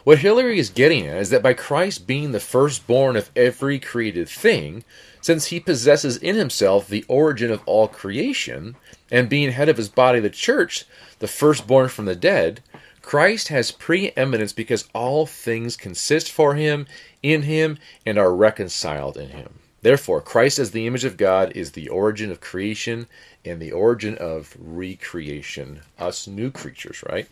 What 0.03 0.21
Hilary 0.21 0.59
is 0.59 0.71
getting 0.71 1.07
at 1.07 1.19
is 1.19 1.31
that 1.31 1.43
by 1.43 1.53
Christ 1.53 2.07
being 2.07 2.33
the 2.33 2.41
firstborn 2.41 3.17
of 3.17 3.31
every 3.37 3.79
created 3.79 4.29
thing, 4.29 4.83
since 5.21 5.47
he 5.47 5.61
possesses 5.61 6.17
in 6.17 6.37
himself 6.37 6.89
the 6.89 7.05
origin 7.07 7.51
of 7.51 7.63
all 7.67 7.87
creation, 7.87 8.77
and 9.11 9.29
being 9.29 9.53
head 9.53 9.69
of 9.69 9.77
his 9.77 9.91
body, 9.91 10.19
the 10.19 10.31
church, 10.31 10.87
the 11.19 11.29
firstborn 11.29 11.89
from 11.89 12.07
the 12.07 12.17
dead, 12.17 12.63
Christ 13.03 13.49
has 13.49 13.71
preeminence 13.71 14.53
because 14.53 14.89
all 14.95 15.27
things 15.27 15.77
consist 15.77 16.31
for 16.31 16.55
him, 16.55 16.87
in 17.23 17.43
him, 17.43 17.79
and 18.05 18.19
are 18.19 18.35
reconciled 18.35 19.17
in 19.17 19.31
him. 19.31 19.61
Therefore, 19.83 20.21
Christ 20.21 20.59
as 20.59 20.73
the 20.73 20.87
image 20.87 21.05
of 21.05 21.17
God 21.17 21.53
is 21.55 21.73
the 21.73 21.89
origin 21.89 22.31
of 22.31 22.41
creation 22.41 23.07
and 23.45 23.61
the 23.61 23.73
origin 23.73 24.17
of 24.19 24.55
recreation, 24.61 25.81
us 25.99 26.27
new 26.27 26.51
creatures, 26.51 27.03
right? 27.09 27.27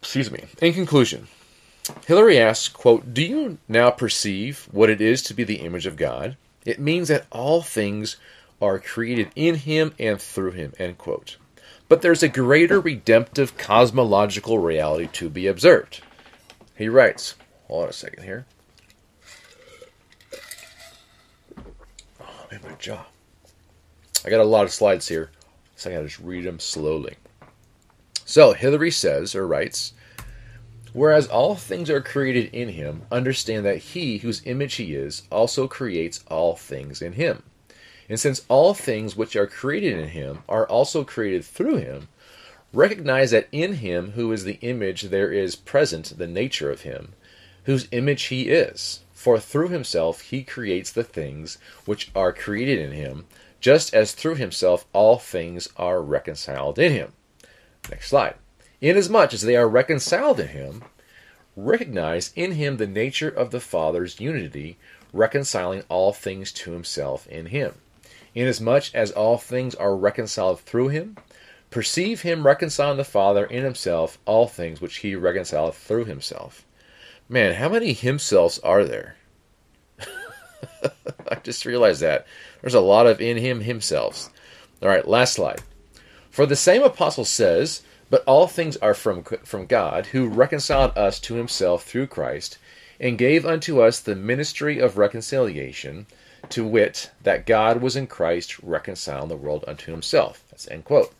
Excuse 0.00 0.30
me. 0.30 0.44
In 0.62 0.72
conclusion, 0.72 1.28
Hilary 2.06 2.38
asks, 2.38 2.68
quote, 2.68 3.12
Do 3.12 3.22
you 3.22 3.58
now 3.68 3.90
perceive 3.90 4.66
what 4.72 4.88
it 4.88 5.00
is 5.00 5.22
to 5.24 5.34
be 5.34 5.44
the 5.44 5.56
image 5.56 5.84
of 5.84 5.96
God? 5.96 6.36
It 6.64 6.80
means 6.80 7.08
that 7.08 7.26
all 7.30 7.60
things 7.60 8.16
are 8.62 8.78
created 8.78 9.30
in 9.36 9.56
him 9.56 9.94
and 9.98 10.20
through 10.20 10.52
him, 10.52 10.72
end 10.78 10.96
quote. 10.96 11.36
But 11.94 12.02
there's 12.02 12.24
a 12.24 12.28
greater 12.28 12.80
redemptive 12.80 13.56
cosmological 13.56 14.58
reality 14.58 15.06
to 15.12 15.30
be 15.30 15.46
observed. 15.46 16.02
He 16.74 16.88
writes, 16.88 17.36
hold 17.68 17.84
on 17.84 17.90
a 17.90 17.92
second 17.92 18.24
here. 18.24 18.46
Oh, 22.20 22.46
man, 22.50 22.60
my 22.64 22.74
jaw. 22.80 23.06
I 24.24 24.28
got 24.28 24.40
a 24.40 24.44
lot 24.44 24.64
of 24.64 24.72
slides 24.72 25.06
here, 25.06 25.30
so 25.76 25.88
I 25.88 25.92
gotta 25.92 26.08
just 26.08 26.18
read 26.18 26.44
them 26.44 26.58
slowly. 26.58 27.14
So, 28.24 28.54
Hilary 28.54 28.90
says, 28.90 29.36
or 29.36 29.46
writes, 29.46 29.92
Whereas 30.92 31.28
all 31.28 31.54
things 31.54 31.88
are 31.90 32.00
created 32.00 32.52
in 32.52 32.70
him, 32.70 33.02
understand 33.12 33.64
that 33.66 33.78
he, 33.78 34.18
whose 34.18 34.44
image 34.44 34.74
he 34.74 34.96
is, 34.96 35.22
also 35.30 35.68
creates 35.68 36.24
all 36.26 36.56
things 36.56 37.00
in 37.00 37.12
him. 37.12 37.44
And 38.08 38.20
since 38.20 38.44
all 38.48 38.74
things 38.74 39.16
which 39.16 39.34
are 39.36 39.46
created 39.46 39.98
in 39.98 40.08
him 40.08 40.40
are 40.48 40.66
also 40.66 41.04
created 41.04 41.44
through 41.44 41.76
him, 41.76 42.08
recognize 42.72 43.30
that 43.30 43.48
in 43.50 43.74
him, 43.74 44.12
who 44.12 44.30
is 44.32 44.44
the 44.44 44.58
image, 44.60 45.02
there 45.02 45.32
is 45.32 45.56
present 45.56 46.18
the 46.18 46.26
nature 46.26 46.70
of 46.70 46.82
him, 46.82 47.14
whose 47.64 47.88
image 47.92 48.24
he 48.24 48.50
is. 48.50 49.00
For 49.12 49.38
through 49.38 49.68
himself 49.68 50.20
he 50.20 50.42
creates 50.42 50.92
the 50.92 51.04
things 51.04 51.56
which 51.86 52.10
are 52.14 52.32
created 52.32 52.78
in 52.78 52.92
him, 52.92 53.24
just 53.58 53.94
as 53.94 54.12
through 54.12 54.34
himself 54.34 54.84
all 54.92 55.18
things 55.18 55.68
are 55.76 56.02
reconciled 56.02 56.78
in 56.78 56.92
him. 56.92 57.12
Next 57.90 58.08
slide. 58.08 58.34
Inasmuch 58.82 59.32
as 59.32 59.42
they 59.42 59.56
are 59.56 59.68
reconciled 59.68 60.40
in 60.40 60.48
him, 60.48 60.82
recognize 61.56 62.32
in 62.36 62.52
him 62.52 62.76
the 62.76 62.86
nature 62.86 63.30
of 63.30 63.50
the 63.50 63.60
Father's 63.60 64.20
unity, 64.20 64.76
reconciling 65.14 65.84
all 65.88 66.12
things 66.12 66.52
to 66.52 66.72
himself 66.72 67.26
in 67.28 67.46
him. 67.46 67.76
Inasmuch 68.34 68.94
as 68.94 69.12
all 69.12 69.38
things 69.38 69.74
are 69.74 69.96
reconciled 69.96 70.60
through 70.60 70.88
him, 70.88 71.16
perceive 71.70 72.22
him 72.22 72.46
reconciling 72.46 72.96
the 72.96 73.04
Father 73.04 73.44
in 73.44 73.64
himself 73.64 74.18
all 74.24 74.46
things 74.46 74.80
which 74.80 74.98
he 74.98 75.14
reconciled 75.14 75.74
through 75.74 76.04
himself. 76.04 76.64
Man, 77.28 77.54
how 77.54 77.68
many 77.68 77.94
himselfs 77.94 78.58
are 78.62 78.84
there? 78.84 79.16
I 81.28 81.36
just 81.42 81.64
realized 81.64 82.00
that. 82.00 82.26
There's 82.60 82.74
a 82.74 82.80
lot 82.80 83.06
of 83.06 83.20
in 83.20 83.36
him 83.36 83.62
himselfs. 83.62 84.30
All 84.82 84.88
right, 84.88 85.06
last 85.06 85.34
slide. 85.34 85.62
For 86.30 86.46
the 86.46 86.56
same 86.56 86.82
apostle 86.82 87.24
says, 87.24 87.82
but 88.10 88.24
all 88.26 88.46
things 88.46 88.76
are 88.78 88.94
from, 88.94 89.22
from 89.22 89.66
God, 89.66 90.06
who 90.06 90.28
reconciled 90.28 90.96
us 90.96 91.18
to 91.20 91.34
himself 91.34 91.84
through 91.84 92.08
Christ, 92.08 92.58
and 93.00 93.18
gave 93.18 93.46
unto 93.46 93.80
us 93.80 94.00
the 94.00 94.14
ministry 94.14 94.78
of 94.78 94.98
reconciliation, 94.98 96.06
to 96.50 96.66
wit, 96.66 97.10
that 97.22 97.46
God 97.46 97.80
was 97.80 97.96
in 97.96 98.06
Christ 98.06 98.58
reconciling 98.60 99.28
the 99.28 99.36
world 99.36 99.64
unto 99.66 99.92
himself. 99.92 100.44
That's 100.50 100.68
end 100.70 100.84
quote. 100.84 101.14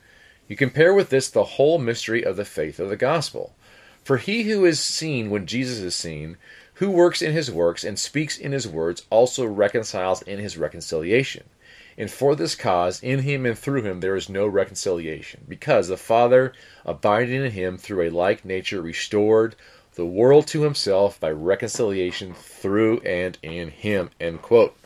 You 0.48 0.56
compare 0.56 0.92
with 0.92 1.10
this 1.10 1.28
the 1.30 1.44
whole 1.44 1.78
mystery 1.78 2.22
of 2.22 2.37
the 2.37 2.44
faith 2.44 2.78
of 2.78 2.88
the 2.88 2.96
gospel. 2.96 3.54
For 4.04 4.18
he 4.18 4.42
who 4.42 4.64
is 4.64 4.80
seen 4.80 5.30
when 5.30 5.46
Jesus 5.46 5.78
is 5.78 5.96
seen, 5.96 6.37
who 6.74 6.90
works 6.90 7.22
in 7.22 7.32
his 7.32 7.50
works 7.50 7.84
and 7.84 7.98
speaks 7.98 8.37
in 8.37 8.52
his 8.52 8.68
words, 8.68 9.06
also 9.08 9.46
reconciles 9.46 10.20
in 10.22 10.38
his 10.38 10.58
reconciliation. 10.58 11.44
And 11.96 12.10
for 12.10 12.34
this 12.34 12.54
cause, 12.54 13.02
in 13.02 13.20
him 13.20 13.46
and 13.46 13.58
through 13.58 13.82
him, 13.82 14.00
there 14.00 14.16
is 14.16 14.28
no 14.28 14.46
reconciliation, 14.46 15.44
because 15.48 15.88
the 15.88 15.96
Father, 15.96 16.52
abiding 16.84 17.44
in 17.44 17.52
him 17.52 17.78
through 17.78 18.02
a 18.02 18.10
like 18.10 18.44
nature, 18.44 18.82
restored 18.82 19.54
the 19.94 20.04
world 20.04 20.48
to 20.48 20.62
himself 20.62 21.20
by 21.20 21.30
reconciliation 21.30 22.34
through 22.34 22.98
and 23.00 23.38
in 23.42 23.70
him. 23.70 24.10
End 24.20 24.42
quote. 24.42 24.76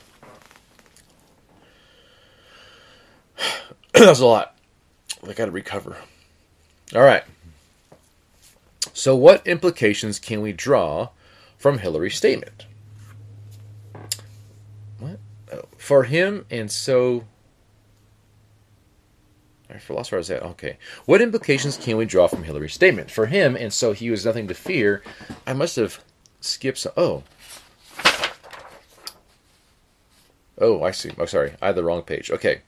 That's 3.93 4.19
a 4.19 4.25
lot. 4.25 4.55
I 5.27 5.33
got 5.33 5.45
to 5.45 5.51
recover. 5.51 5.97
All 6.95 7.01
right. 7.01 7.23
So, 8.93 9.15
what 9.15 9.45
implications 9.45 10.19
can 10.19 10.41
we 10.41 10.53
draw 10.53 11.09
from 11.57 11.79
Hilary's 11.79 12.15
statement? 12.15 12.65
What? 14.99 15.19
Oh, 15.51 15.65
for 15.77 16.03
him, 16.03 16.45
and 16.49 16.71
so. 16.71 17.25
For 19.79 19.93
lost 19.93 20.11
where 20.11 20.17
I 20.17 20.19
was 20.19 20.31
at. 20.31 20.41
Okay. 20.41 20.77
What 21.05 21.21
implications 21.21 21.77
can 21.77 21.95
we 21.95 22.05
draw 22.05 22.27
from 22.27 22.43
Hilary's 22.43 22.73
statement? 22.73 23.11
For 23.11 23.27
him, 23.27 23.55
and 23.55 23.71
so 23.71 23.93
he 23.93 24.09
was 24.09 24.25
nothing 24.25 24.47
to 24.47 24.55
fear. 24.55 25.03
I 25.45 25.53
must 25.53 25.75
have 25.75 26.03
skipped 26.41 26.79
some. 26.79 26.93
Oh. 26.97 27.23
Oh, 30.59 30.83
I 30.83 30.91
see. 30.91 31.11
Oh, 31.17 31.25
sorry. 31.25 31.53
I 31.61 31.67
had 31.67 31.75
the 31.75 31.83
wrong 31.83 32.01
page. 32.01 32.31
Okay. 32.31 32.61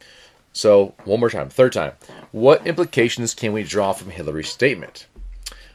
So, 0.54 0.94
one 1.06 1.20
more 1.20 1.30
time. 1.30 1.50
Third 1.50 1.74
time. 1.74 1.94
What 2.32 2.68
implications 2.68 3.34
can 3.34 3.54
we 3.54 3.64
draw 3.64 3.94
from 3.94 4.12
Hilary's 4.12 4.50
statement? 4.50 5.08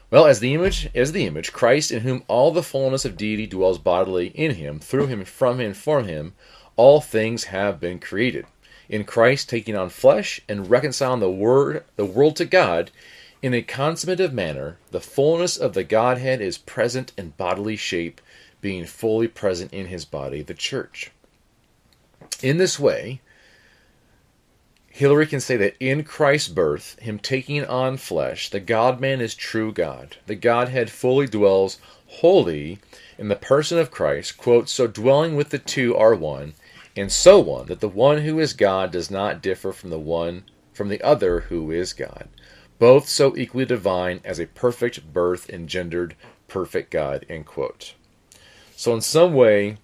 Well, 0.09 0.25
as 0.25 0.39
the 0.39 0.53
image, 0.53 0.89
as 0.95 1.11
the 1.11 1.25
image, 1.25 1.51
Christ, 1.51 1.91
in 1.91 2.01
whom 2.01 2.23
all 2.27 2.51
the 2.51 2.63
fullness 2.63 3.03
of 3.03 3.17
deity 3.17 3.45
dwells 3.45 3.77
bodily 3.77 4.27
in 4.27 4.55
him, 4.55 4.79
through 4.79 5.07
him, 5.07 5.25
from 5.25 5.59
him, 5.59 5.73
for 5.73 6.03
him, 6.03 6.33
all 6.77 7.01
things 7.01 7.45
have 7.45 7.79
been 7.79 7.99
created. 7.99 8.45
In 8.87 9.03
Christ 9.03 9.49
taking 9.49 9.75
on 9.75 9.89
flesh 9.89 10.39
and 10.47 10.69
reconciling 10.69 11.19
the 11.19 11.29
word 11.29 11.83
the 11.97 12.05
world 12.05 12.37
to 12.37 12.45
God 12.45 12.91
in 13.41 13.53
a 13.53 13.61
consummative 13.61 14.31
manner, 14.31 14.77
the 14.91 15.01
fullness 15.01 15.57
of 15.57 15.73
the 15.73 15.83
Godhead 15.83 16.39
is 16.39 16.57
present 16.57 17.11
in 17.17 17.31
bodily 17.31 17.75
shape, 17.75 18.21
being 18.61 18.85
fully 18.85 19.27
present 19.27 19.73
in 19.73 19.87
his 19.87 20.05
body, 20.05 20.41
the 20.41 20.53
church. 20.53 21.11
In 22.41 22.57
this 22.57 22.79
way, 22.79 23.19
Hilary 24.97 25.27
can 25.27 25.39
say 25.39 25.57
that 25.57 25.75
in 25.79 26.03
Christ's 26.03 26.47
birth, 26.47 26.97
him 26.99 27.19
taking 27.19 27.63
on 27.63 27.97
flesh, 27.97 28.49
the 28.49 28.59
God 28.59 28.99
man 28.99 29.21
is 29.21 29.35
true 29.35 29.71
God. 29.71 30.17
The 30.25 30.33
Godhead 30.33 30.89
fully 30.89 31.27
dwells 31.27 31.77
wholly 32.07 32.79
in 33.15 33.27
the 33.27 33.35
person 33.35 33.77
of 33.77 33.91
Christ, 33.91 34.39
quote, 34.39 34.67
so 34.67 34.87
dwelling 34.87 35.35
with 35.35 35.51
the 35.51 35.59
two 35.59 35.95
are 35.95 36.15
one, 36.15 36.55
and 36.95 37.11
so 37.11 37.47
on, 37.51 37.67
that 37.67 37.79
the 37.79 37.87
one 37.87 38.23
who 38.23 38.39
is 38.39 38.53
God 38.53 38.89
does 38.89 39.11
not 39.11 39.39
differ 39.39 39.71
from 39.71 39.91
the 39.91 39.99
one 39.99 40.45
from 40.73 40.89
the 40.89 41.03
other 41.03 41.41
who 41.41 41.69
is 41.69 41.93
God, 41.93 42.27
both 42.79 43.07
so 43.07 43.37
equally 43.37 43.65
divine 43.65 44.19
as 44.25 44.39
a 44.39 44.47
perfect 44.47 45.13
birth 45.13 45.47
engendered 45.47 46.15
perfect 46.47 46.89
God. 46.89 47.23
End 47.29 47.45
quote. 47.45 47.93
So 48.75 48.95
in 48.95 49.01
some 49.01 49.35
way, 49.35 49.77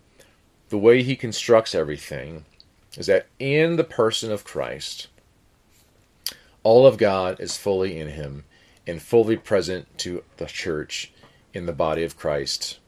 the 0.70 0.80
way 0.80 1.04
he 1.04 1.16
constructs 1.16 1.76
everything 1.76 2.46
is 2.98 3.08
that 3.08 3.28
in 3.40 3.76
the 3.76 3.84
person 3.84 4.32
of 4.32 4.44
Christ, 4.44 5.08
all 6.64 6.86
of 6.86 6.98
God 6.98 7.40
is 7.40 7.58
fully 7.58 8.00
in 8.00 8.10
him 8.10 8.46
and 8.86 9.02
fully 9.02 9.38
present 9.38 9.98
to 10.00 10.24
the 10.38 10.46
church 10.46 11.12
in 11.54 11.66
the 11.66 11.74
body 11.74 12.04
of 12.04 12.18
Christ 12.18 12.80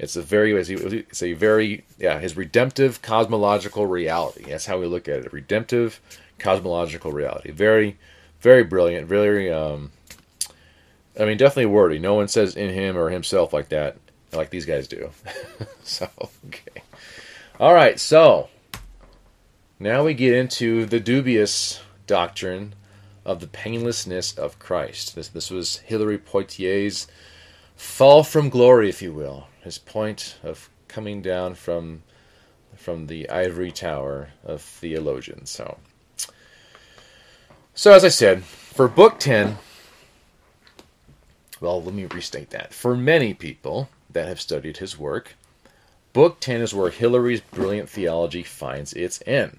it's 0.00 0.16
a 0.16 0.22
very 0.22 0.54
it's 0.54 1.22
a 1.22 1.34
very 1.34 1.84
yeah 1.98 2.18
his 2.18 2.34
redemptive 2.34 3.02
cosmological 3.02 3.84
reality. 3.86 4.44
That's 4.48 4.64
how 4.64 4.78
we 4.80 4.86
look 4.86 5.08
at 5.08 5.20
it. 5.20 5.32
Redemptive 5.32 6.00
cosmological 6.38 7.12
reality. 7.12 7.50
Very 7.50 7.98
very 8.40 8.64
brilliant. 8.64 9.06
Very 9.08 9.52
um, 9.52 9.92
I 11.18 11.26
mean 11.26 11.36
definitely 11.36 11.66
wordy. 11.66 11.98
No 11.98 12.14
one 12.14 12.28
says 12.28 12.56
in 12.56 12.70
him 12.70 12.96
or 12.96 13.10
himself 13.10 13.52
like 13.52 13.68
that 13.68 13.98
like 14.32 14.48
these 14.48 14.64
guys 14.64 14.88
do. 14.88 15.10
so 15.84 16.08
okay. 16.46 16.82
All 17.60 17.74
right. 17.74 18.00
So 18.00 18.48
now 19.80 20.04
we 20.04 20.12
get 20.12 20.34
into 20.34 20.84
the 20.84 21.00
dubious 21.00 21.80
doctrine 22.06 22.74
of 23.24 23.40
the 23.40 23.46
painlessness 23.46 24.36
of 24.36 24.58
Christ. 24.58 25.14
This, 25.14 25.28
this 25.28 25.50
was 25.50 25.78
Hilary 25.78 26.18
Poitier's 26.18 27.06
fall 27.76 28.22
from 28.22 28.50
glory, 28.50 28.90
if 28.90 29.00
you 29.00 29.12
will, 29.12 29.48
his 29.62 29.78
point 29.78 30.36
of 30.42 30.68
coming 30.86 31.22
down 31.22 31.54
from 31.54 32.02
from 32.76 33.08
the 33.08 33.28
ivory 33.28 33.70
tower 33.70 34.30
of 34.42 34.62
theologians. 34.62 35.50
So, 35.50 35.78
so 37.74 37.92
as 37.92 38.04
I 38.04 38.08
said, 38.08 38.42
for 38.42 38.88
Book 38.88 39.18
10, 39.18 39.58
well, 41.60 41.82
let 41.82 41.92
me 41.92 42.06
restate 42.06 42.50
that. 42.50 42.72
For 42.72 42.96
many 42.96 43.34
people 43.34 43.90
that 44.08 44.28
have 44.28 44.40
studied 44.40 44.78
his 44.78 44.98
work, 44.98 45.34
Book 46.14 46.40
10 46.40 46.62
is 46.62 46.74
where 46.74 46.90
Hilary's 46.90 47.42
brilliant 47.42 47.90
theology 47.90 48.42
finds 48.42 48.94
its 48.94 49.22
end. 49.26 49.58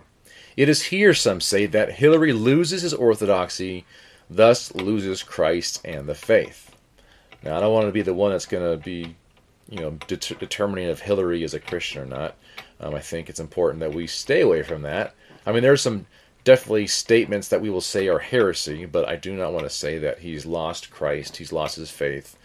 It 0.57 0.69
is 0.69 0.83
here, 0.83 1.13
some 1.13 1.41
say, 1.41 1.65
that 1.67 1.93
Hilary 1.93 2.33
loses 2.33 2.81
his 2.81 2.93
orthodoxy, 2.93 3.85
thus 4.29 4.73
loses 4.75 5.23
Christ 5.23 5.81
and 5.85 6.07
the 6.07 6.15
faith. 6.15 6.75
Now, 7.43 7.57
I 7.57 7.59
don't 7.61 7.73
want 7.73 7.87
to 7.87 7.91
be 7.91 8.01
the 8.01 8.13
one 8.13 8.31
that's 8.31 8.45
going 8.45 8.69
to 8.69 8.83
be, 8.83 9.15
you 9.69 9.79
know, 9.79 9.97
det- 10.07 10.39
determining 10.39 10.89
if 10.89 10.99
Hilary 10.99 11.43
is 11.43 11.53
a 11.53 11.59
Christian 11.59 12.01
or 12.01 12.05
not. 12.05 12.35
Um, 12.79 12.93
I 12.93 12.99
think 12.99 13.29
it's 13.29 13.39
important 13.39 13.79
that 13.79 13.93
we 13.93 14.07
stay 14.07 14.41
away 14.41 14.63
from 14.63 14.81
that. 14.83 15.15
I 15.45 15.51
mean, 15.51 15.63
there's 15.63 15.81
some 15.81 16.05
definitely 16.43 16.87
statements 16.87 17.47
that 17.47 17.61
we 17.61 17.69
will 17.69 17.81
say 17.81 18.07
are 18.07 18.19
heresy, 18.19 18.85
but 18.85 19.07
I 19.07 19.15
do 19.15 19.33
not 19.33 19.53
want 19.53 19.65
to 19.65 19.69
say 19.69 19.97
that 19.99 20.19
he's 20.19 20.45
lost 20.45 20.91
Christ, 20.91 21.37
he's 21.37 21.53
lost 21.53 21.75
his 21.75 21.91
faith. 21.91 22.35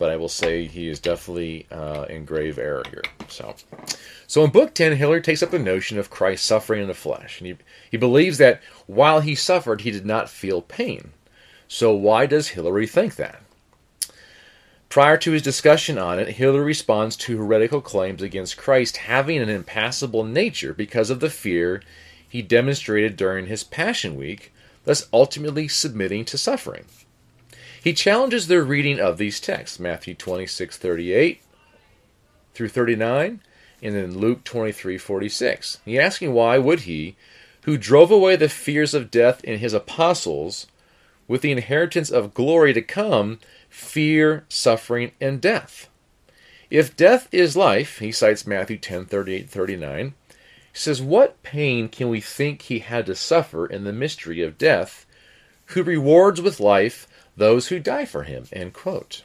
But 0.00 0.08
I 0.10 0.16
will 0.16 0.30
say 0.30 0.64
he 0.64 0.88
is 0.88 0.98
definitely 0.98 1.66
uh, 1.70 2.06
in 2.08 2.24
grave 2.24 2.58
error 2.58 2.82
here. 2.90 3.02
So, 3.28 3.54
so 4.26 4.42
in 4.42 4.50
Book 4.50 4.72
10, 4.72 4.96
Hilary 4.96 5.20
takes 5.20 5.42
up 5.42 5.50
the 5.50 5.58
notion 5.58 5.98
of 5.98 6.08
Christ 6.08 6.46
suffering 6.46 6.80
in 6.80 6.88
the 6.88 6.94
flesh. 6.94 7.38
And 7.38 7.48
he, 7.48 7.56
he 7.90 7.96
believes 7.98 8.38
that 8.38 8.62
while 8.86 9.20
he 9.20 9.34
suffered, 9.34 9.82
he 9.82 9.90
did 9.90 10.06
not 10.06 10.30
feel 10.30 10.62
pain. 10.62 11.12
So, 11.68 11.92
why 11.92 12.24
does 12.24 12.48
Hilary 12.48 12.86
think 12.86 13.16
that? 13.16 13.42
Prior 14.88 15.18
to 15.18 15.32
his 15.32 15.42
discussion 15.42 15.98
on 15.98 16.18
it, 16.18 16.36
Hilary 16.36 16.64
responds 16.64 17.14
to 17.16 17.36
heretical 17.36 17.82
claims 17.82 18.22
against 18.22 18.56
Christ 18.56 18.96
having 18.96 19.36
an 19.36 19.50
impassible 19.50 20.24
nature 20.24 20.72
because 20.72 21.10
of 21.10 21.20
the 21.20 21.28
fear 21.28 21.82
he 22.26 22.40
demonstrated 22.40 23.18
during 23.18 23.48
his 23.48 23.64
Passion 23.64 24.16
Week, 24.16 24.50
thus 24.84 25.08
ultimately 25.12 25.68
submitting 25.68 26.24
to 26.24 26.38
suffering. 26.38 26.86
He 27.82 27.94
challenges 27.94 28.46
their 28.46 28.62
reading 28.62 29.00
of 29.00 29.16
these 29.16 29.40
texts, 29.40 29.80
Matthew 29.80 30.14
26, 30.14 30.76
38 30.76 31.40
through 32.52 32.68
39, 32.68 33.40
and 33.82 33.94
then 33.94 34.18
Luke 34.18 34.44
23, 34.44 34.98
46. 34.98 35.78
He 35.86 35.98
asking 35.98 36.34
why 36.34 36.58
would 36.58 36.80
he, 36.80 37.16
who 37.62 37.78
drove 37.78 38.10
away 38.10 38.36
the 38.36 38.50
fears 38.50 38.92
of 38.92 39.10
death 39.10 39.42
in 39.44 39.60
his 39.60 39.72
apostles, 39.72 40.66
with 41.26 41.40
the 41.40 41.52
inheritance 41.52 42.10
of 42.10 42.34
glory 42.34 42.74
to 42.74 42.82
come, 42.82 43.38
fear, 43.68 44.44
suffering, 44.48 45.12
and 45.20 45.40
death. 45.40 45.88
If 46.70 46.96
death 46.96 47.28
is 47.32 47.56
life, 47.56 47.98
he 47.98 48.12
cites 48.12 48.46
Matthew 48.46 48.76
10 48.76 49.06
38 49.06 49.48
39. 49.48 50.06
He 50.06 50.12
says, 50.72 51.00
What 51.00 51.42
pain 51.42 51.88
can 51.88 52.08
we 52.08 52.20
think 52.20 52.62
he 52.62 52.80
had 52.80 53.06
to 53.06 53.14
suffer 53.14 53.66
in 53.66 53.84
the 53.84 53.92
mystery 53.92 54.42
of 54.42 54.58
death, 54.58 55.06
who 55.66 55.82
rewards 55.82 56.40
with 56.42 56.60
life 56.60 57.06
those 57.40 57.68
who 57.68 57.80
die 57.80 58.04
for 58.04 58.22
him? 58.22 58.46
End 58.52 58.72
quote. 58.72 59.24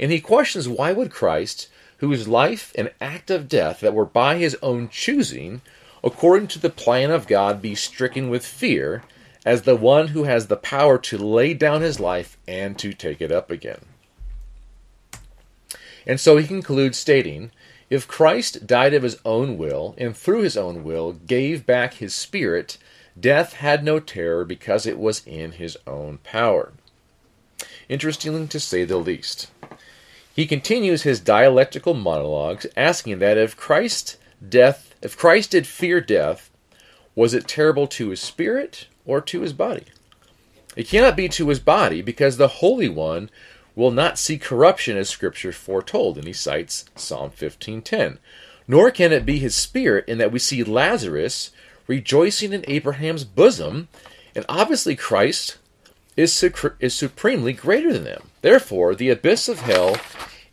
And 0.00 0.10
he 0.10 0.20
questions 0.20 0.68
why 0.68 0.92
would 0.92 1.10
Christ, 1.10 1.68
whose 1.98 2.26
life 2.26 2.72
and 2.76 2.90
act 3.00 3.30
of 3.30 3.48
death 3.48 3.80
that 3.80 3.94
were 3.94 4.06
by 4.06 4.38
his 4.38 4.56
own 4.62 4.88
choosing, 4.88 5.60
according 6.02 6.48
to 6.48 6.58
the 6.58 6.70
plan 6.70 7.10
of 7.10 7.26
God, 7.26 7.60
be 7.60 7.74
stricken 7.74 8.30
with 8.30 8.46
fear, 8.46 9.02
as 9.44 9.62
the 9.62 9.76
one 9.76 10.08
who 10.08 10.24
has 10.24 10.46
the 10.46 10.56
power 10.56 10.98
to 10.98 11.18
lay 11.18 11.52
down 11.52 11.82
his 11.82 12.00
life 12.00 12.38
and 12.46 12.78
to 12.78 12.92
take 12.92 13.20
it 13.20 13.32
up 13.32 13.50
again. 13.50 13.80
And 16.06 16.18
so 16.18 16.36
he 16.36 16.46
concludes 16.46 16.98
stating 16.98 17.50
If 17.90 18.08
Christ 18.08 18.66
died 18.66 18.94
of 18.94 19.02
his 19.02 19.18
own 19.24 19.58
will, 19.58 19.94
and 19.98 20.16
through 20.16 20.42
his 20.42 20.56
own 20.56 20.84
will 20.84 21.12
gave 21.12 21.66
back 21.66 21.94
his 21.94 22.14
spirit, 22.14 22.78
death 23.18 23.54
had 23.54 23.84
no 23.84 24.00
terror 24.00 24.44
because 24.44 24.86
it 24.86 24.98
was 24.98 25.22
in 25.26 25.52
his 25.52 25.76
own 25.86 26.18
power. 26.18 26.72
Interesting 27.92 28.48
to 28.48 28.58
say 28.58 28.84
the 28.84 28.96
least. 28.96 29.48
He 30.34 30.46
continues 30.46 31.02
his 31.02 31.20
dialectical 31.20 31.92
monologues, 31.92 32.66
asking 32.74 33.18
that 33.18 33.36
if 33.36 33.54
Christ 33.54 34.16
death 34.48 34.94
if 35.02 35.14
Christ 35.14 35.50
did 35.50 35.66
fear 35.66 36.00
death, 36.00 36.50
was 37.14 37.34
it 37.34 37.46
terrible 37.46 37.86
to 37.88 38.08
his 38.08 38.20
spirit 38.20 38.86
or 39.04 39.20
to 39.20 39.42
his 39.42 39.52
body? 39.52 39.84
It 40.74 40.88
cannot 40.88 41.16
be 41.16 41.28
to 41.28 41.50
his 41.50 41.60
body, 41.60 42.00
because 42.00 42.38
the 42.38 42.62
Holy 42.64 42.88
One 42.88 43.28
will 43.76 43.90
not 43.90 44.18
see 44.18 44.38
corruption 44.38 44.96
as 44.96 45.10
Scripture 45.10 45.52
foretold, 45.52 46.16
and 46.16 46.26
he 46.26 46.32
cites 46.32 46.86
Psalm 46.96 47.30
15:10. 47.30 48.18
Nor 48.66 48.90
can 48.90 49.12
it 49.12 49.26
be 49.26 49.38
his 49.38 49.54
spirit, 49.54 50.08
in 50.08 50.16
that 50.16 50.32
we 50.32 50.38
see 50.38 50.64
Lazarus 50.64 51.50
rejoicing 51.86 52.54
in 52.54 52.64
Abraham's 52.66 53.24
bosom, 53.24 53.88
and 54.34 54.46
obviously 54.48 54.96
Christ 54.96 55.58
is, 56.16 56.32
su- 56.32 56.52
is 56.80 56.94
supremely 56.94 57.52
greater 57.52 57.92
than 57.92 58.04
them. 58.04 58.30
Therefore, 58.40 58.94
the 58.94 59.10
abyss 59.10 59.48
of 59.48 59.60
hell 59.60 59.96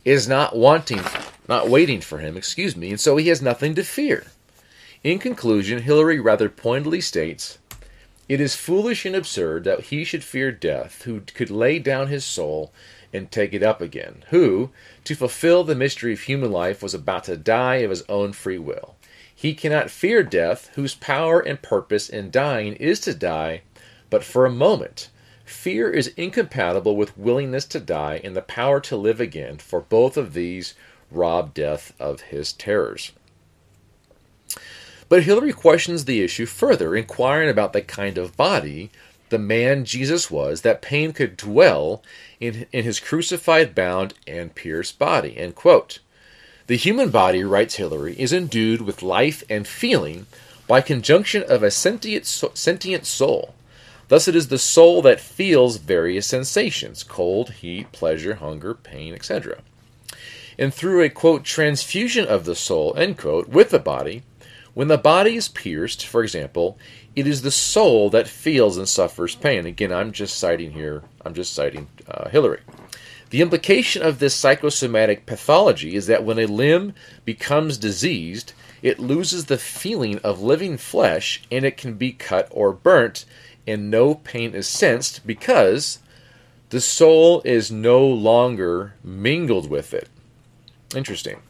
is 0.04 0.28
not 0.28 0.56
wanting, 0.56 1.02
not 1.48 1.68
waiting 1.68 2.00
for 2.00 2.18
him, 2.18 2.36
excuse 2.36 2.76
me, 2.76 2.90
and 2.90 3.00
so 3.00 3.16
he 3.16 3.28
has 3.28 3.42
nothing 3.42 3.74
to 3.74 3.84
fear. 3.84 4.24
In 5.02 5.18
conclusion, 5.18 5.82
Hilary 5.82 6.20
rather 6.20 6.48
pointedly 6.48 7.00
states 7.00 7.58
it 8.28 8.40
is 8.40 8.54
foolish 8.54 9.04
and 9.04 9.16
absurd 9.16 9.64
that 9.64 9.86
he 9.86 10.04
should 10.04 10.22
fear 10.22 10.52
death 10.52 11.02
who 11.02 11.20
could 11.22 11.50
lay 11.50 11.80
down 11.80 12.06
his 12.06 12.24
soul 12.24 12.72
and 13.12 13.28
take 13.28 13.52
it 13.52 13.62
up 13.62 13.80
again, 13.80 14.24
who, 14.28 14.70
to 15.02 15.16
fulfill 15.16 15.64
the 15.64 15.74
mystery 15.74 16.12
of 16.12 16.20
human 16.20 16.52
life, 16.52 16.80
was 16.80 16.94
about 16.94 17.24
to 17.24 17.36
die 17.36 17.76
of 17.76 17.90
his 17.90 18.04
own 18.08 18.32
free 18.32 18.58
will. 18.58 18.94
He 19.34 19.52
cannot 19.52 19.90
fear 19.90 20.22
death, 20.22 20.70
whose 20.74 20.94
power 20.94 21.40
and 21.40 21.60
purpose 21.60 22.08
in 22.08 22.30
dying 22.30 22.74
is 22.74 23.00
to 23.00 23.14
die, 23.14 23.62
but 24.10 24.22
for 24.22 24.46
a 24.46 24.50
moment. 24.50 25.08
Fear 25.50 25.90
is 25.90 26.14
incompatible 26.16 26.96
with 26.96 27.18
willingness 27.18 27.64
to 27.66 27.80
die 27.80 28.20
and 28.22 28.36
the 28.36 28.40
power 28.40 28.80
to 28.80 28.96
live 28.96 29.20
again, 29.20 29.58
for 29.58 29.80
both 29.80 30.16
of 30.16 30.32
these 30.32 30.74
rob 31.10 31.52
death 31.52 31.92
of 31.98 32.22
his 32.22 32.52
terrors. 32.52 33.12
But 35.08 35.24
Hilary 35.24 35.52
questions 35.52 36.04
the 36.04 36.22
issue 36.22 36.46
further, 36.46 36.94
inquiring 36.94 37.50
about 37.50 37.72
the 37.72 37.82
kind 37.82 38.16
of 38.16 38.36
body 38.36 38.90
the 39.28 39.38
man 39.38 39.84
Jesus 39.84 40.30
was, 40.30 40.62
that 40.62 40.82
pain 40.82 41.12
could 41.12 41.36
dwell 41.36 42.02
in, 42.38 42.66
in 42.72 42.84
his 42.84 43.00
crucified, 43.00 43.74
bound, 43.74 44.14
and 44.26 44.54
pierced 44.54 44.98
body. 44.98 45.36
End 45.36 45.56
quote. 45.56 45.98
The 46.68 46.76
human 46.76 47.10
body, 47.10 47.42
writes 47.42 47.74
Hilary, 47.74 48.14
is 48.18 48.32
endued 48.32 48.82
with 48.82 49.02
life 49.02 49.42
and 49.50 49.66
feeling 49.66 50.26
by 50.68 50.80
conjunction 50.80 51.42
of 51.42 51.62
a 51.64 51.70
sentient, 51.70 52.24
sentient 52.24 53.04
soul. 53.04 53.54
Thus, 54.10 54.26
it 54.26 54.34
is 54.34 54.48
the 54.48 54.58
soul 54.58 55.02
that 55.02 55.20
feels 55.20 55.76
various 55.76 56.26
sensations 56.26 57.04
cold, 57.04 57.50
heat, 57.52 57.92
pleasure, 57.92 58.34
hunger, 58.34 58.74
pain, 58.74 59.14
etc. 59.14 59.58
And 60.58 60.74
through 60.74 61.04
a 61.04 61.08
quote, 61.08 61.44
transfusion 61.44 62.26
of 62.26 62.44
the 62.44 62.56
soul, 62.56 62.92
end 62.96 63.18
quote, 63.18 63.48
with 63.48 63.70
the 63.70 63.78
body, 63.78 64.24
when 64.74 64.88
the 64.88 64.98
body 64.98 65.36
is 65.36 65.46
pierced, 65.46 66.04
for 66.04 66.24
example, 66.24 66.76
it 67.14 67.28
is 67.28 67.42
the 67.42 67.52
soul 67.52 68.10
that 68.10 68.26
feels 68.26 68.76
and 68.76 68.88
suffers 68.88 69.36
pain. 69.36 69.64
Again, 69.64 69.92
I'm 69.92 70.10
just 70.10 70.36
citing 70.36 70.72
here, 70.72 71.04
I'm 71.24 71.32
just 71.32 71.54
citing 71.54 71.86
uh, 72.08 72.28
Hilary. 72.30 72.62
The 73.30 73.42
implication 73.42 74.02
of 74.02 74.18
this 74.18 74.34
psychosomatic 74.34 75.24
pathology 75.24 75.94
is 75.94 76.08
that 76.08 76.24
when 76.24 76.40
a 76.40 76.46
limb 76.46 76.94
becomes 77.24 77.78
diseased, 77.78 78.54
it 78.82 78.98
loses 78.98 79.44
the 79.44 79.58
feeling 79.58 80.18
of 80.18 80.42
living 80.42 80.76
flesh 80.78 81.42
and 81.48 81.64
it 81.64 81.76
can 81.76 81.94
be 81.94 82.10
cut 82.10 82.48
or 82.50 82.72
burnt, 82.72 83.24
and 83.70 83.90
no 83.90 84.14
pain 84.14 84.54
is 84.54 84.68
sensed 84.68 85.26
because 85.26 85.98
the 86.70 86.80
soul 86.80 87.42
is 87.44 87.70
no 87.70 88.04
longer 88.06 88.94
mingled 89.02 89.70
with 89.70 89.94
it. 89.94 90.08
Interesting. 90.94 91.40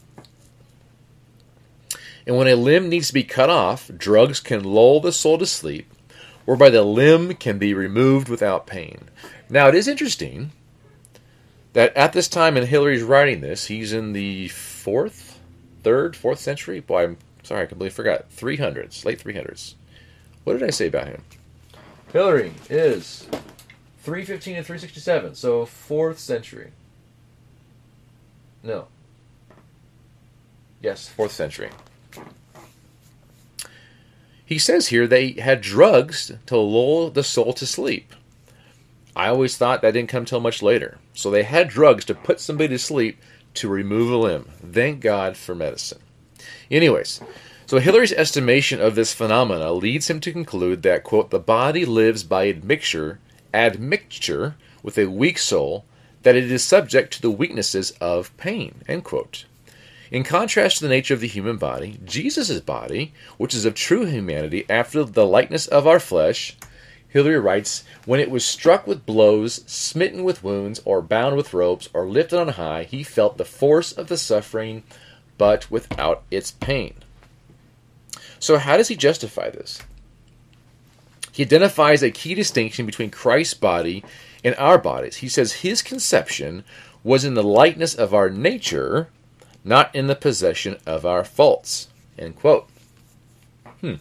And 2.26 2.36
when 2.36 2.48
a 2.48 2.54
limb 2.54 2.88
needs 2.88 3.08
to 3.08 3.14
be 3.14 3.24
cut 3.24 3.50
off, 3.50 3.90
drugs 3.96 4.40
can 4.40 4.62
lull 4.62 5.00
the 5.00 5.12
soul 5.12 5.38
to 5.38 5.46
sleep, 5.46 5.92
whereby 6.44 6.70
the 6.70 6.82
limb 6.82 7.34
can 7.34 7.58
be 7.58 7.74
removed 7.74 8.28
without 8.28 8.66
pain. 8.66 9.08
Now, 9.48 9.68
it 9.68 9.74
is 9.74 9.88
interesting 9.88 10.52
that 11.72 11.96
at 11.96 12.12
this 12.12 12.28
time 12.28 12.56
in 12.56 12.66
Hilary's 12.66 13.02
writing 13.02 13.40
this, 13.40 13.66
he's 13.66 13.92
in 13.92 14.12
the 14.12 14.48
fourth, 14.48 15.38
third, 15.82 16.16
fourth 16.16 16.38
century. 16.38 16.80
Boy, 16.80 17.04
I'm 17.04 17.18
sorry, 17.42 17.62
I 17.62 17.66
completely 17.66 17.94
forgot. 17.94 18.30
300s, 18.30 19.04
late 19.04 19.22
300s. 19.22 19.74
What 20.44 20.54
did 20.54 20.62
I 20.62 20.70
say 20.70 20.86
about 20.86 21.08
him? 21.08 21.22
Hilary 22.12 22.52
is 22.68 23.28
315 24.02 24.56
to 24.56 24.62
367, 24.62 25.34
so 25.34 25.64
fourth 25.64 26.18
century. 26.18 26.72
No. 28.62 28.88
Yes, 30.82 31.08
fourth 31.08 31.32
century. 31.32 31.70
he 34.50 34.58
says 34.58 34.88
here 34.88 35.06
they 35.06 35.30
had 35.32 35.60
drugs 35.60 36.32
to 36.46 36.56
lull 36.56 37.08
the 37.10 37.22
soul 37.22 37.52
to 37.52 37.64
sleep. 37.64 38.12
I 39.14 39.28
always 39.28 39.56
thought 39.56 39.80
that 39.82 39.92
didn't 39.92 40.08
come 40.08 40.24
till 40.24 40.40
much 40.40 40.60
later. 40.60 40.98
So 41.14 41.30
they 41.30 41.44
had 41.44 41.68
drugs 41.68 42.04
to 42.06 42.14
put 42.16 42.40
somebody 42.40 42.68
to 42.68 42.78
sleep 42.78 43.20
to 43.54 43.68
remove 43.68 44.10
a 44.10 44.16
limb. 44.16 44.48
Thank 44.72 45.00
God 45.00 45.36
for 45.36 45.54
medicine. 45.54 46.00
Anyways, 46.68 47.20
so 47.70 47.78
Hilary's 47.78 48.12
estimation 48.14 48.80
of 48.80 48.96
this 48.96 49.14
phenomena 49.14 49.70
leads 49.70 50.10
him 50.10 50.18
to 50.22 50.32
conclude 50.32 50.82
that, 50.82 51.04
quote, 51.04 51.30
the 51.30 51.38
body 51.38 51.84
lives 51.84 52.24
by 52.24 52.48
admixture, 52.48 53.20
admixture 53.54 54.56
with 54.82 54.98
a 54.98 55.06
weak 55.06 55.38
soul, 55.38 55.84
that 56.24 56.34
it 56.34 56.50
is 56.50 56.64
subject 56.64 57.12
to 57.12 57.22
the 57.22 57.30
weaknesses 57.30 57.92
of 58.00 58.36
pain, 58.38 58.82
end 58.88 59.04
quote. 59.04 59.44
In 60.10 60.24
contrast 60.24 60.78
to 60.78 60.82
the 60.82 60.88
nature 60.88 61.14
of 61.14 61.20
the 61.20 61.28
human 61.28 61.58
body, 61.58 62.00
Jesus' 62.04 62.58
body, 62.58 63.12
which 63.38 63.54
is 63.54 63.64
of 63.64 63.76
true 63.76 64.04
humanity 64.04 64.66
after 64.68 65.04
the 65.04 65.24
likeness 65.24 65.68
of 65.68 65.86
our 65.86 66.00
flesh, 66.00 66.56
Hilary 67.06 67.38
writes, 67.38 67.84
when 68.04 68.18
it 68.18 68.32
was 68.32 68.44
struck 68.44 68.84
with 68.88 69.06
blows, 69.06 69.62
smitten 69.68 70.24
with 70.24 70.42
wounds, 70.42 70.82
or 70.84 71.00
bound 71.00 71.36
with 71.36 71.54
ropes, 71.54 71.88
or 71.94 72.08
lifted 72.08 72.40
on 72.40 72.48
high, 72.48 72.82
he 72.82 73.04
felt 73.04 73.38
the 73.38 73.44
force 73.44 73.92
of 73.92 74.08
the 74.08 74.18
suffering, 74.18 74.82
but 75.38 75.70
without 75.70 76.24
its 76.32 76.50
pain. 76.50 76.94
So, 78.40 78.58
how 78.58 78.76
does 78.76 78.88
he 78.88 78.96
justify 78.96 79.50
this? 79.50 79.80
He 81.30 81.44
identifies 81.44 82.02
a 82.02 82.10
key 82.10 82.34
distinction 82.34 82.86
between 82.86 83.10
Christ's 83.10 83.54
body 83.54 84.02
and 84.42 84.56
our 84.56 84.78
bodies. 84.78 85.18
He 85.18 85.28
says 85.28 85.52
his 85.52 85.82
conception 85.82 86.64
was 87.04 87.24
in 87.24 87.34
the 87.34 87.44
likeness 87.44 87.94
of 87.94 88.12
our 88.12 88.28
nature, 88.28 89.08
not 89.62 89.94
in 89.94 90.08
the 90.08 90.16
possession 90.16 90.78
of 90.84 91.06
our 91.06 91.22
faults. 91.22 91.86
End 92.18 92.34
quote. 92.34 92.68
Hmm 93.80 93.94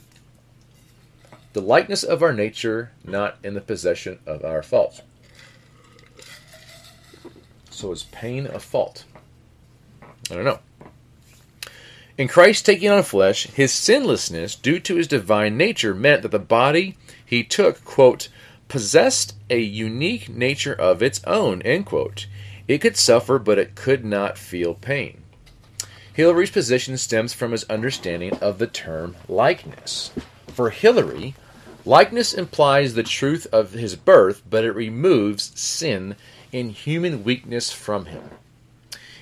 the 1.54 1.62
likeness 1.62 2.04
of 2.04 2.22
our 2.22 2.34
nature, 2.34 2.92
not 3.04 3.38
in 3.44 3.54
the 3.54 3.62
possession 3.62 4.20
of 4.26 4.46
our 4.46 4.62
faults. 4.62 5.02
So 7.70 7.92
is 7.92 8.04
pain 8.04 8.46
a 8.46 8.60
fault? 8.60 9.06
I 10.02 10.36
don't 10.36 10.46
know. 10.46 10.60
In 12.20 12.28
Christ 12.28 12.66
taking 12.66 12.90
on 12.90 13.04
flesh, 13.04 13.48
his 13.48 13.72
sinlessness, 13.72 14.54
due 14.54 14.82
to 14.82 14.98
his 14.98 15.08
divine 15.08 15.56
nature, 15.56 15.96
meant 15.96 16.22
that 16.24 16.32
the 16.32 16.38
body 16.38 16.98
he 17.26 17.46
took, 17.46 17.86
quote, 17.86 18.28
possessed 18.68 19.36
a 19.50 19.60
unique 19.60 20.28
nature 20.28 20.74
of 20.74 21.02
its 21.02 21.22
own, 21.24 21.62
end 21.62 21.86
quote. 21.86 22.28
It 22.68 22.80
could 22.80 22.98
suffer, 22.98 23.40
but 23.40 23.58
it 23.58 23.74
could 23.74 24.04
not 24.04 24.38
feel 24.38 24.74
pain. 24.74 25.22
Hilary's 26.12 26.52
position 26.52 26.98
stems 26.98 27.32
from 27.34 27.54
his 27.54 27.64
understanding 27.70 28.34
of 28.40 28.58
the 28.58 28.68
term 28.68 29.16
likeness. 29.30 30.12
For 30.48 30.72
Hilary, 30.72 31.36
likeness 31.86 32.34
implies 32.34 32.96
the 32.96 33.04
truth 33.04 33.48
of 33.54 33.72
his 33.72 33.96
birth, 33.96 34.42
but 34.50 34.66
it 34.66 34.74
removes 34.74 35.58
sin 35.58 36.18
and 36.52 36.74
human 36.74 37.24
weakness 37.24 37.72
from 37.72 38.08
him. 38.08 38.24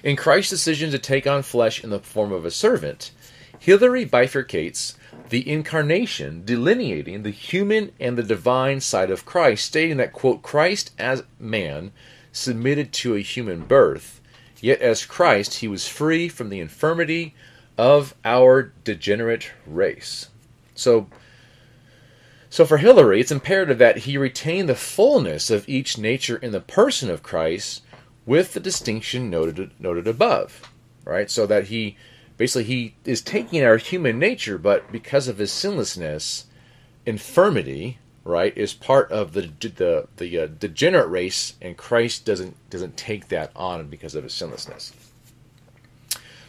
In 0.04 0.16
Christ's 0.16 0.52
decision 0.52 0.92
to 0.92 1.00
take 1.00 1.26
on 1.26 1.44
flesh 1.44 1.84
in 1.84 1.90
the 1.90 2.00
form 2.00 2.32
of 2.32 2.46
a 2.46 2.52
servant, 2.52 3.12
Hilary 3.60 4.06
bifurcates 4.06 4.96
the 5.30 5.50
incarnation, 5.50 6.44
delineating 6.46 7.24
the 7.24 7.32
human 7.32 7.92
and 8.00 8.18
the 8.18 8.24
divine 8.24 8.80
side 8.80 9.10
of 9.10 9.26
Christ, 9.26 9.66
stating 9.66 9.98
that, 9.98 10.14
quote, 10.14 10.42
Christ 10.42 10.92
as 11.00 11.24
man 11.40 11.92
submitted 12.32 12.94
to 12.94 13.16
a 13.16 13.22
human 13.22 13.62
birth, 13.62 14.22
yet 14.62 14.82
as 14.82 15.06
Christ 15.06 15.56
he 15.56 15.68
was 15.68 15.88
free 15.88 16.30
from 16.30 16.50
the 16.50 16.60
infirmity 16.60 17.34
of 17.78 18.16
our 18.24 18.72
degenerate 18.84 19.52
race. 19.66 20.30
So, 20.76 21.08
so 22.50 22.66
for 22.66 22.78
Hilary, 22.78 23.20
it's 23.20 23.32
imperative 23.32 23.80
that 23.80 24.00
he 24.00 24.18
retain 24.18 24.68
the 24.68 24.76
fullness 24.76 25.50
of 25.50 25.68
each 25.68 25.98
nature 25.98 26.38
in 26.38 26.52
the 26.52 26.62
person 26.62 27.10
of 27.10 27.24
Christ 27.24 27.82
with 28.28 28.54
the 28.54 28.60
distinction 28.60 29.32
noted 29.32 29.72
noted 29.80 30.08
above, 30.08 30.70
right? 31.04 31.32
So 31.32 31.48
that 31.48 31.68
he 31.68 31.98
basically 32.38 32.66
he 32.66 32.96
is 33.06 33.22
taking 33.22 33.64
our 33.64 33.78
human 33.78 34.20
nature, 34.20 34.60
but 34.60 34.92
because 34.92 35.28
of 35.28 35.40
his 35.40 35.52
sinlessness, 35.52 36.46
infirmity, 37.08 37.98
right, 38.24 38.56
is 38.56 38.74
part 38.74 39.12
of 39.12 39.34
the 39.34 39.50
the 39.60 40.08
the 40.18 40.38
uh, 40.38 40.48
degenerate 40.48 41.10
race, 41.10 41.54
and 41.60 41.76
Christ 41.76 42.26
doesn't 42.26 42.70
doesn't 42.70 42.98
take 42.98 43.30
that 43.30 43.52
on 43.56 43.88
because 43.88 44.14
of 44.14 44.24
his 44.24 44.34
sinlessness. 44.34 44.94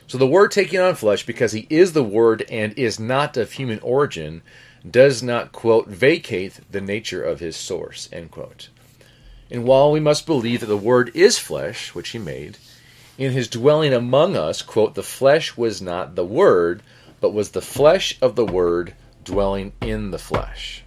So 0.08 0.18
the 0.18 0.26
Word 0.26 0.50
taking 0.50 0.80
on 0.80 0.94
flesh, 0.94 1.24
because 1.24 1.52
he 1.52 1.66
is 1.68 1.92
the 1.92 2.02
Word 2.02 2.44
and 2.50 2.72
is 2.78 2.98
not 2.98 3.36
of 3.36 3.52
human 3.52 3.78
origin, 3.80 4.40
does 4.90 5.22
not, 5.22 5.52
quote, 5.52 5.86
vacate 5.86 6.60
the 6.70 6.80
nature 6.80 7.22
of 7.22 7.40
his 7.40 7.56
source, 7.56 8.08
end 8.10 8.30
quote. 8.30 8.70
And 9.50 9.64
while 9.64 9.90
we 9.90 10.00
must 10.00 10.26
believe 10.26 10.60
that 10.60 10.66
the 10.66 10.76
Word 10.76 11.10
is 11.14 11.38
flesh, 11.38 11.94
which 11.94 12.10
he 12.10 12.18
made, 12.18 12.58
in 13.16 13.32
his 13.32 13.48
dwelling 13.48 13.92
among 13.92 14.36
us, 14.36 14.62
quote, 14.62 14.94
the 14.94 15.02
flesh 15.02 15.56
was 15.56 15.80
not 15.82 16.14
the 16.14 16.24
Word, 16.24 16.82
but 17.20 17.32
was 17.32 17.50
the 17.50 17.62
flesh 17.62 18.16
of 18.20 18.36
the 18.36 18.44
Word 18.44 18.94
dwelling 19.24 19.72
in 19.80 20.10
the 20.10 20.18
flesh. 20.18 20.84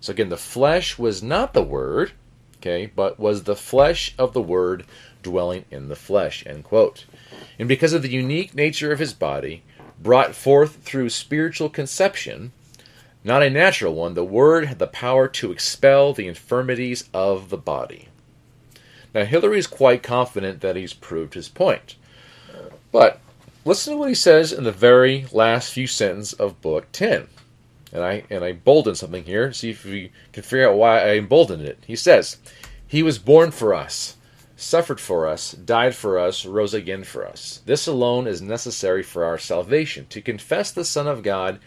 So 0.00 0.10
again, 0.12 0.30
the 0.30 0.36
flesh 0.36 0.98
was 0.98 1.22
not 1.22 1.54
the 1.54 1.62
Word, 1.62 2.12
okay, 2.58 2.86
but 2.86 3.20
was 3.20 3.44
the 3.44 3.54
flesh 3.54 4.14
of 4.18 4.32
the 4.32 4.42
Word 4.42 4.84
dwelling 5.22 5.64
in 5.70 5.88
the 5.88 5.96
flesh, 5.96 6.44
end 6.46 6.64
quote. 6.64 7.04
And 7.58 7.68
because 7.68 7.92
of 7.92 8.02
the 8.02 8.10
unique 8.10 8.54
nature 8.54 8.90
of 8.90 8.98
his 8.98 9.12
body, 9.12 9.62
brought 10.00 10.34
forth 10.34 10.82
through 10.82 11.10
spiritual 11.10 11.68
conception, 11.68 12.52
not 13.24 13.42
a 13.42 13.50
natural 13.50 13.94
one, 13.94 14.14
the 14.14 14.24
Word 14.24 14.66
had 14.66 14.78
the 14.78 14.86
power 14.86 15.28
to 15.28 15.52
expel 15.52 16.12
the 16.12 16.26
infirmities 16.26 17.08
of 17.14 17.50
the 17.50 17.56
body. 17.56 18.08
Now, 19.14 19.24
Hilary 19.24 19.58
is 19.58 19.66
quite 19.66 20.02
confident 20.02 20.60
that 20.60 20.76
he's 20.76 20.94
proved 20.94 21.34
his 21.34 21.48
point. 21.48 21.96
But 22.90 23.20
listen 23.64 23.92
to 23.92 23.98
what 23.98 24.08
he 24.08 24.14
says 24.14 24.52
in 24.52 24.64
the 24.64 24.72
very 24.72 25.26
last 25.32 25.72
few 25.72 25.86
sentences 25.86 26.32
of 26.34 26.60
Book 26.60 26.90
10. 26.92 27.28
And 27.92 28.02
I, 28.02 28.24
and 28.30 28.42
I 28.42 28.52
boldened 28.52 28.96
something 28.96 29.24
here. 29.24 29.52
See 29.52 29.70
if 29.70 29.84
we 29.84 30.12
can 30.32 30.42
figure 30.42 30.70
out 30.70 30.76
why 30.76 31.00
I 31.00 31.16
emboldened 31.16 31.62
it. 31.62 31.78
He 31.86 31.96
says, 31.96 32.38
He 32.86 33.02
was 33.02 33.18
born 33.18 33.50
for 33.50 33.74
us, 33.74 34.16
suffered 34.56 34.98
for 34.98 35.28
us, 35.28 35.52
died 35.52 35.94
for 35.94 36.18
us, 36.18 36.46
rose 36.46 36.72
again 36.72 37.04
for 37.04 37.26
us. 37.26 37.60
This 37.66 37.86
alone 37.86 38.26
is 38.26 38.40
necessary 38.40 39.02
for 39.02 39.24
our 39.24 39.36
salvation, 39.36 40.06
to 40.08 40.22
confess 40.22 40.70
the 40.70 40.86
Son 40.86 41.06
of 41.06 41.22
God 41.22 41.60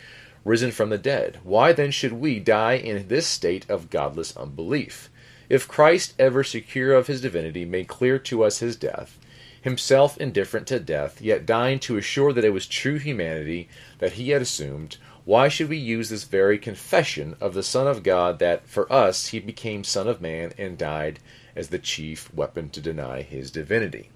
risen 0.45 0.71
from 0.71 0.89
the 0.89 0.97
dead. 0.97 1.39
Why 1.43 1.73
then 1.73 1.91
should 1.91 2.13
we 2.13 2.39
die 2.39 2.75
in 2.75 3.09
this 3.09 3.27
state 3.27 3.69
of 3.69 3.89
godless 3.89 4.37
unbelief? 4.37 5.09
If 5.49 5.67
Christ, 5.67 6.13
ever 6.17 6.43
secure 6.43 6.93
of 6.93 7.07
his 7.07 7.21
divinity, 7.21 7.65
made 7.65 7.87
clear 7.87 8.17
to 8.19 8.43
us 8.43 8.59
his 8.59 8.75
death, 8.75 9.19
himself 9.61 10.17
indifferent 10.17 10.67
to 10.67 10.79
death, 10.79 11.21
yet 11.21 11.45
dying 11.45 11.79
to 11.79 11.97
assure 11.97 12.31
that 12.31 12.45
it 12.45 12.53
was 12.53 12.67
true 12.67 12.99
humanity 12.99 13.67
that 13.97 14.13
he 14.13 14.29
had 14.29 14.41
assumed, 14.41 14.97
why 15.25 15.47
should 15.47 15.69
we 15.69 15.77
use 15.77 16.09
this 16.09 16.23
very 16.23 16.59
confession 16.59 17.35
of 17.41 17.55
the 17.55 17.63
Son 17.63 17.87
of 17.87 18.03
God 18.03 18.37
that 18.37 18.67
for 18.67 18.91
us 18.93 19.27
he 19.27 19.39
became 19.39 19.83
Son 19.83 20.07
of 20.07 20.21
Man 20.21 20.53
and 20.55 20.77
died 20.77 21.19
as 21.55 21.69
the 21.69 21.79
chief 21.79 22.31
weapon 22.31 22.69
to 22.69 22.79
deny 22.79 23.23
his 23.23 23.49
divinity? 23.49 24.09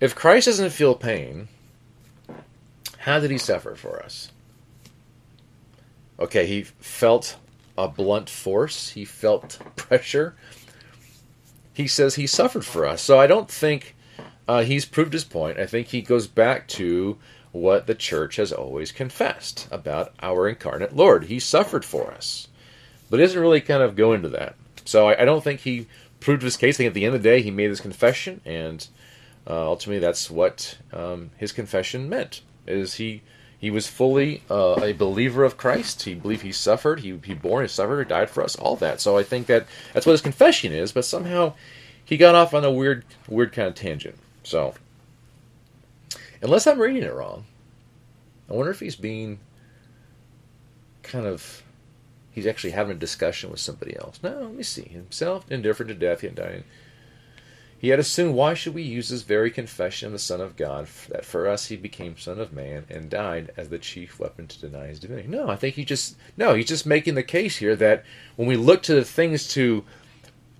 If 0.00 0.16
Christ 0.16 0.46
doesn't 0.46 0.70
feel 0.70 0.96
pain, 0.96 1.46
how 2.98 3.20
did 3.20 3.30
he 3.30 3.38
suffer 3.38 3.76
for 3.76 4.02
us? 4.02 4.32
Okay, 6.18 6.46
he 6.46 6.62
felt 6.62 7.36
a 7.76 7.88
blunt 7.88 8.28
force, 8.28 8.90
he 8.90 9.04
felt 9.04 9.58
pressure. 9.76 10.34
He 11.74 11.86
says 11.86 12.16
he 12.16 12.26
suffered 12.26 12.66
for 12.66 12.86
us. 12.86 13.00
So 13.00 13.18
I 13.18 13.26
don't 13.26 13.50
think 13.50 13.94
uh, 14.46 14.62
he's 14.62 14.84
proved 14.84 15.14
his 15.14 15.24
point. 15.24 15.58
I 15.58 15.66
think 15.66 15.88
he 15.88 16.02
goes 16.02 16.26
back 16.26 16.68
to 16.68 17.18
what 17.52 17.86
the 17.86 17.94
church 17.94 18.36
has 18.36 18.52
always 18.52 18.92
confessed 18.92 19.68
about 19.70 20.12
our 20.20 20.48
incarnate 20.48 20.96
Lord. 20.96 21.24
He 21.24 21.38
suffered 21.38 21.84
for 21.84 22.10
us. 22.12 22.48
But 23.08 23.18
doesn't 23.18 23.40
really 23.40 23.60
kind 23.60 23.82
of 23.82 23.94
go 23.94 24.12
into 24.12 24.30
that. 24.30 24.56
So 24.84 25.08
I, 25.08 25.22
I 25.22 25.24
don't 25.24 25.44
think 25.44 25.60
he 25.60 25.86
proved 26.18 26.42
his 26.42 26.56
case. 26.56 26.76
I 26.76 26.78
think 26.78 26.88
at 26.88 26.94
the 26.94 27.04
end 27.04 27.14
of 27.14 27.22
the 27.22 27.28
day, 27.28 27.42
he 27.42 27.50
made 27.50 27.68
his 27.68 27.80
confession, 27.80 28.40
and 28.44 28.86
uh, 29.46 29.66
ultimately 29.66 29.98
that's 29.98 30.30
what 30.30 30.78
um, 30.92 31.30
his 31.36 31.52
confession 31.52 32.08
meant. 32.08 32.40
Is 32.66 32.94
he 32.94 33.22
he 33.62 33.70
was 33.70 33.86
fully 33.86 34.42
uh, 34.50 34.80
a 34.82 34.92
believer 34.92 35.44
of 35.44 35.56
Christ. 35.56 36.02
He 36.02 36.14
believed 36.14 36.42
he 36.42 36.50
suffered. 36.50 36.98
He 36.98 37.16
he 37.24 37.32
born, 37.32 37.62
he 37.62 37.68
suffered, 37.68 38.08
died 38.08 38.28
for 38.28 38.42
us. 38.42 38.56
All 38.56 38.74
that. 38.76 39.00
So 39.00 39.16
I 39.16 39.22
think 39.22 39.46
that 39.46 39.68
that's 39.94 40.04
what 40.04 40.10
his 40.12 40.20
confession 40.20 40.72
is. 40.72 40.90
But 40.90 41.04
somehow 41.04 41.54
he 42.04 42.16
got 42.16 42.34
off 42.34 42.54
on 42.54 42.64
a 42.64 42.72
weird 42.72 43.04
weird 43.28 43.52
kind 43.52 43.68
of 43.68 43.76
tangent. 43.76 44.16
So 44.42 44.74
unless 46.42 46.66
I'm 46.66 46.80
reading 46.80 47.04
it 47.04 47.14
wrong, 47.14 47.44
I 48.50 48.54
wonder 48.54 48.72
if 48.72 48.80
he's 48.80 48.96
being 48.96 49.38
kind 51.04 51.24
of 51.24 51.62
he's 52.32 52.48
actually 52.48 52.72
having 52.72 52.96
a 52.96 52.98
discussion 52.98 53.48
with 53.48 53.60
somebody 53.60 53.96
else. 53.96 54.18
No, 54.24 54.40
let 54.40 54.54
me 54.54 54.64
see. 54.64 54.88
Himself 54.88 55.44
indifferent 55.52 55.86
to 55.88 55.94
death, 55.94 56.24
yet 56.24 56.34
dying. 56.34 56.64
He 57.82 57.88
had 57.88 57.98
assumed, 57.98 58.36
why 58.36 58.54
should 58.54 58.74
we 58.74 58.82
use 58.82 59.08
this 59.08 59.22
very 59.22 59.50
confession 59.50 60.06
of 60.06 60.12
the 60.12 60.20
Son 60.20 60.40
of 60.40 60.54
God, 60.54 60.86
that 61.08 61.24
for 61.24 61.48
us 61.48 61.66
he 61.66 61.74
became 61.74 62.16
Son 62.16 62.38
of 62.38 62.52
Man 62.52 62.84
and 62.88 63.10
died 63.10 63.50
as 63.56 63.70
the 63.70 63.78
chief 63.78 64.20
weapon 64.20 64.46
to 64.46 64.60
deny 64.60 64.86
his 64.86 65.00
divinity? 65.00 65.26
No, 65.26 65.50
I 65.50 65.56
think 65.56 65.74
he 65.74 65.84
just, 65.84 66.16
no, 66.36 66.54
he's 66.54 66.68
just 66.68 66.86
making 66.86 67.16
the 67.16 67.24
case 67.24 67.56
here 67.56 67.74
that 67.74 68.04
when 68.36 68.46
we 68.46 68.54
look 68.54 68.84
to 68.84 68.94
the 68.94 69.04
things 69.04 69.48
to, 69.54 69.84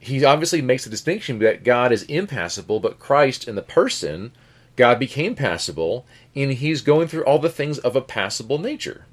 he 0.00 0.24
obviously 0.24 0.62
makes 0.62 0.82
the 0.82 0.90
distinction 0.90 1.38
that 1.38 1.62
God 1.62 1.92
is 1.92 2.02
impassible, 2.02 2.80
but 2.80 2.98
Christ 2.98 3.46
in 3.46 3.54
the 3.54 3.62
person, 3.62 4.32
God 4.74 4.98
became 4.98 5.36
passible, 5.36 6.04
and 6.34 6.52
he's 6.52 6.82
going 6.82 7.06
through 7.06 7.22
all 7.22 7.38
the 7.38 7.48
things 7.48 7.78
of 7.78 7.94
a 7.94 8.00
passible 8.00 8.58
nature. 8.58 9.06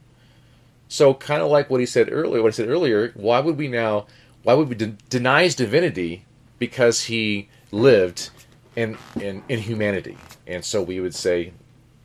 So, 0.87 1.13
kind 1.13 1.43
of 1.43 1.51
like 1.51 1.69
what 1.69 1.79
he 1.79 1.85
said 1.85 2.09
earlier, 2.11 2.41
what 2.41 2.47
I 2.47 2.57
said 2.57 2.69
earlier, 2.69 3.11
why 3.13 3.39
would 3.39 3.59
we 3.59 3.67
now, 3.67 4.07
why 4.41 4.55
would 4.55 4.67
we 4.67 4.73
de- 4.73 4.97
deny 5.09 5.43
his 5.43 5.53
divinity 5.53 6.25
because 6.57 7.03
he 7.03 7.49
lived 7.71 8.29
in, 8.75 8.97
in, 9.19 9.43
in 9.49 9.59
humanity. 9.59 10.17
And 10.47 10.63
so 10.63 10.81
we 10.81 10.99
would 10.99 11.15
say, 11.15 11.53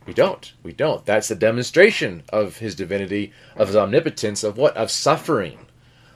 we 0.05 0.13
don't. 0.13 0.53
We 0.63 0.71
don't. 0.71 1.05
That's 1.05 1.27
the 1.27 1.35
demonstration 1.35 2.23
of 2.31 2.57
his 2.57 2.75
divinity, 2.75 3.33
of 3.55 3.67
his 3.67 3.75
omnipotence, 3.75 4.43
of 4.43 4.57
what? 4.57 4.77
Of 4.77 4.91
suffering. 4.91 5.59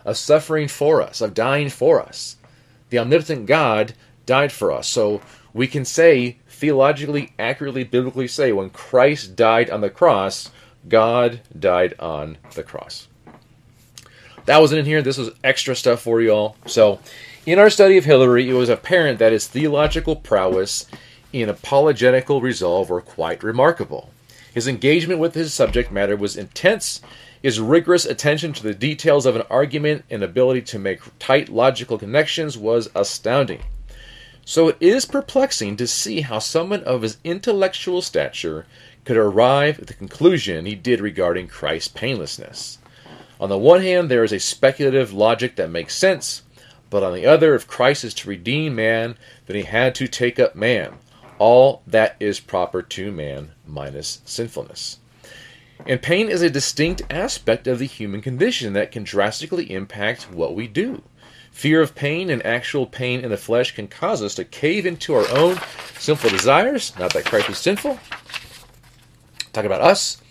Of 0.06 0.18
suffering 0.18 0.68
for 0.68 1.02
us, 1.02 1.22
of 1.22 1.34
dying 1.34 1.70
for 1.70 2.02
us. 2.02 2.38
The 2.90 3.00
omnipotent 3.00 3.48
God 3.48 3.94
died 4.26 4.52
for 4.52 4.72
us. 4.72 4.88
So 4.88 5.22
we 5.54 5.68
can 5.68 5.86
say, 5.86 6.38
theologically, 6.48 7.34
accurately, 7.38 7.84
biblically 7.84 8.28
say, 8.28 8.52
when 8.52 8.70
Christ 8.70 9.36
died 9.36 9.70
on 9.70 9.82
the 9.82 9.90
cross, 9.90 10.52
God 10.88 11.42
died 11.58 11.96
on 12.00 12.38
the 12.56 12.64
cross. 12.64 13.09
That 14.50 14.62
wasn't 14.62 14.80
in 14.80 14.86
here. 14.88 15.04
This 15.04 15.20
was 15.20 15.30
extra 15.44 15.76
stuff 15.76 16.02
for 16.02 16.22
you 16.22 16.32
all. 16.32 16.58
So 16.66 16.98
in 17.46 17.60
our 17.60 17.70
study 17.70 18.00
of 18.00 18.06
Hilary, 18.06 18.50
it 18.50 18.54
was 18.54 18.68
apparent 18.68 19.20
that 19.20 19.32
his 19.32 19.46
theological 19.46 20.16
prowess 20.16 20.88
in 21.32 21.50
apologetical 21.50 22.42
resolve 22.42 22.90
were 22.90 23.00
quite 23.00 23.44
remarkable. 23.44 24.10
His 24.52 24.68
engagement 24.68 25.20
with 25.20 25.36
his 25.36 25.54
subject 25.54 25.92
matter 25.92 26.18
was 26.18 26.36
intense. 26.36 27.00
His 27.44 27.60
rigorous 27.60 28.08
attention 28.08 28.54
to 28.54 28.64
the 28.64 28.74
details 28.74 29.28
of 29.28 29.36
an 29.36 29.44
argument 29.52 30.04
and 30.10 30.24
ability 30.24 30.64
to 30.64 30.80
make 30.80 31.02
tight 31.20 31.50
logical 31.50 32.00
connections 32.00 32.58
was 32.58 32.90
astounding. 32.96 33.62
So 34.46 34.70
it 34.70 34.78
is 34.80 35.06
perplexing 35.06 35.78
to 35.78 35.86
see 35.86 36.22
how 36.22 36.40
someone 36.40 36.84
of 36.86 37.04
his 37.04 37.20
intellectual 37.24 38.02
stature 38.02 38.66
could 39.06 39.16
arrive 39.16 39.78
at 39.78 39.86
the 39.86 39.94
conclusion 39.94 40.66
he 40.66 40.74
did 40.74 41.02
regarding 41.02 41.50
Christ's 41.50 41.90
painlessness. 41.90 42.79
On 43.40 43.48
the 43.48 43.58
one 43.58 43.82
hand, 43.82 44.10
there 44.10 44.24
is 44.24 44.34
a 44.34 44.40
speculative 44.40 45.14
logic 45.14 45.56
that 45.56 45.70
makes 45.70 45.96
sense, 45.96 46.44
but 46.90 47.04
on 47.04 47.14
the 47.14 47.26
other, 47.26 47.56
if 47.56 47.68
Christ 47.68 48.04
is 48.04 48.14
to 48.16 48.30
redeem 48.30 48.76
man, 48.76 49.16
then 49.46 49.56
he 49.56 49.64
had 49.64 49.96
to 49.96 50.08
take 50.08 50.40
up 50.40 50.56
man, 50.56 50.96
all 51.38 51.82
that 51.88 52.18
is 52.20 52.42
proper 52.42 52.82
to 52.82 53.12
man, 53.12 53.52
minus 53.66 54.22
sinfulness. 54.26 54.98
And 55.86 56.02
pain 56.02 56.28
is 56.28 56.42
a 56.42 56.50
distinct 56.50 57.04
aspect 57.10 57.66
of 57.66 57.80
the 57.80 57.86
human 57.86 58.22
condition 58.22 58.74
that 58.74 58.92
can 58.92 59.04
drastically 59.06 59.72
impact 59.72 60.30
what 60.30 60.54
we 60.54 60.68
do. 60.68 61.02
Fear 61.52 61.82
of 61.82 61.96
pain 61.96 62.30
and 62.30 62.46
actual 62.46 62.86
pain 62.86 63.22
in 63.22 63.30
the 63.30 63.38
flesh 63.38 63.74
can 63.74 63.88
cause 63.88 64.22
us 64.22 64.36
to 64.36 64.44
cave 64.44 64.86
into 64.86 65.14
our 65.14 65.28
own 65.30 65.58
sinful 65.98 66.30
desires. 66.30 66.94
Not 67.00 67.14
that 67.14 67.26
Christ 67.26 67.48
was 67.48 67.58
sinful. 67.58 68.00
Talk 69.54 69.66
about 69.66 69.82
us 69.82 70.22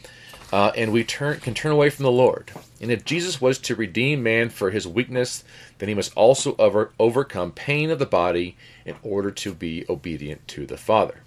uh, 0.52 0.72
and 0.76 0.92
we 0.92 1.04
turn, 1.04 1.40
can 1.40 1.54
turn 1.54 1.72
away 1.72 1.90
from 1.90 2.04
the 2.04 2.10
Lord. 2.10 2.50
And 2.80 2.90
if 2.90 3.04
Jesus 3.04 3.40
was 3.40 3.58
to 3.58 3.74
redeem 3.74 4.22
man 4.22 4.48
for 4.48 4.70
his 4.70 4.86
weakness, 4.86 5.44
then 5.78 5.88
he 5.88 5.94
must 5.94 6.14
also 6.16 6.56
over, 6.58 6.92
overcome 6.98 7.52
pain 7.52 7.90
of 7.90 7.98
the 7.98 8.06
body 8.06 8.56
in 8.84 8.96
order 9.02 9.30
to 9.30 9.52
be 9.52 9.84
obedient 9.88 10.46
to 10.48 10.66
the 10.66 10.78
Father. 10.78 11.22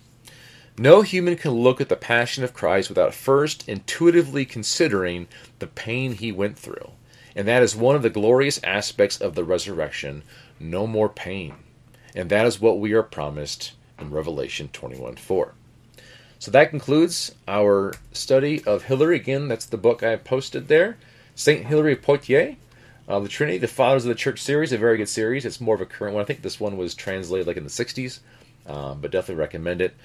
No 0.78 1.02
human 1.02 1.36
can 1.36 1.52
look 1.52 1.80
at 1.82 1.90
the 1.90 1.96
passion 1.96 2.44
of 2.44 2.54
Christ 2.54 2.90
without 2.90 3.14
first 3.14 3.68
intuitively 3.68 4.46
considering 4.46 5.28
the 5.60 5.68
pain 5.68 6.14
he 6.14 6.32
went 6.32 6.58
through. 6.58 6.92
And 7.36 7.48
that 7.48 7.62
is 7.62 7.76
one 7.76 7.96
of 7.96 8.02
the 8.02 8.10
glorious 8.10 8.60
aspects 8.64 9.22
of 9.22 9.36
the 9.36 9.44
resurrection 9.44 10.24
no 10.60 10.88
more 10.88 11.10
pain. 11.10 11.56
And 12.16 12.30
that 12.30 12.46
is 12.46 12.60
what 12.60 12.80
we 12.80 12.94
are 12.94 13.04
promised 13.04 13.74
in 14.00 14.12
Revelation 14.12 14.70
21 14.74 15.16
4. 15.16 15.54
So 16.42 16.50
that 16.50 16.72
concludes 16.72 17.36
our 17.48 17.94
study 18.14 18.64
of 18.64 18.86
Hilary. 18.86 19.18
Again, 19.18 19.48
that's 19.48 19.68
the 19.68 19.78
book 19.78 20.02
I 20.02 20.16
posted 20.16 20.70
there. 20.70 20.98
St. 21.36 21.68
Hilary 21.68 21.94
of 21.94 22.02
Poitiers, 22.02 22.56
uh, 23.08 23.20
the 23.20 23.30
Trinity, 23.30 23.60
the 23.60 23.68
Fathers 23.68 24.06
of 24.06 24.10
the 24.10 24.16
Church 24.16 24.42
series, 24.42 24.72
a 24.72 24.80
very 24.80 24.98
good 24.98 25.08
series. 25.08 25.46
It's 25.46 25.62
more 25.62 25.76
of 25.76 25.82
a 25.82 25.86
current 25.86 26.16
one. 26.16 26.24
I 26.24 26.26
think 26.26 26.42
this 26.42 26.60
one 26.60 26.78
was 26.78 26.96
translated 26.96 27.46
like 27.46 27.58
in 27.58 27.64
the 27.64 27.70
60s, 27.70 28.22
um, 28.66 29.02
but 29.02 29.12
definitely 29.12 29.40
recommend 29.40 29.82
it. 29.82 29.96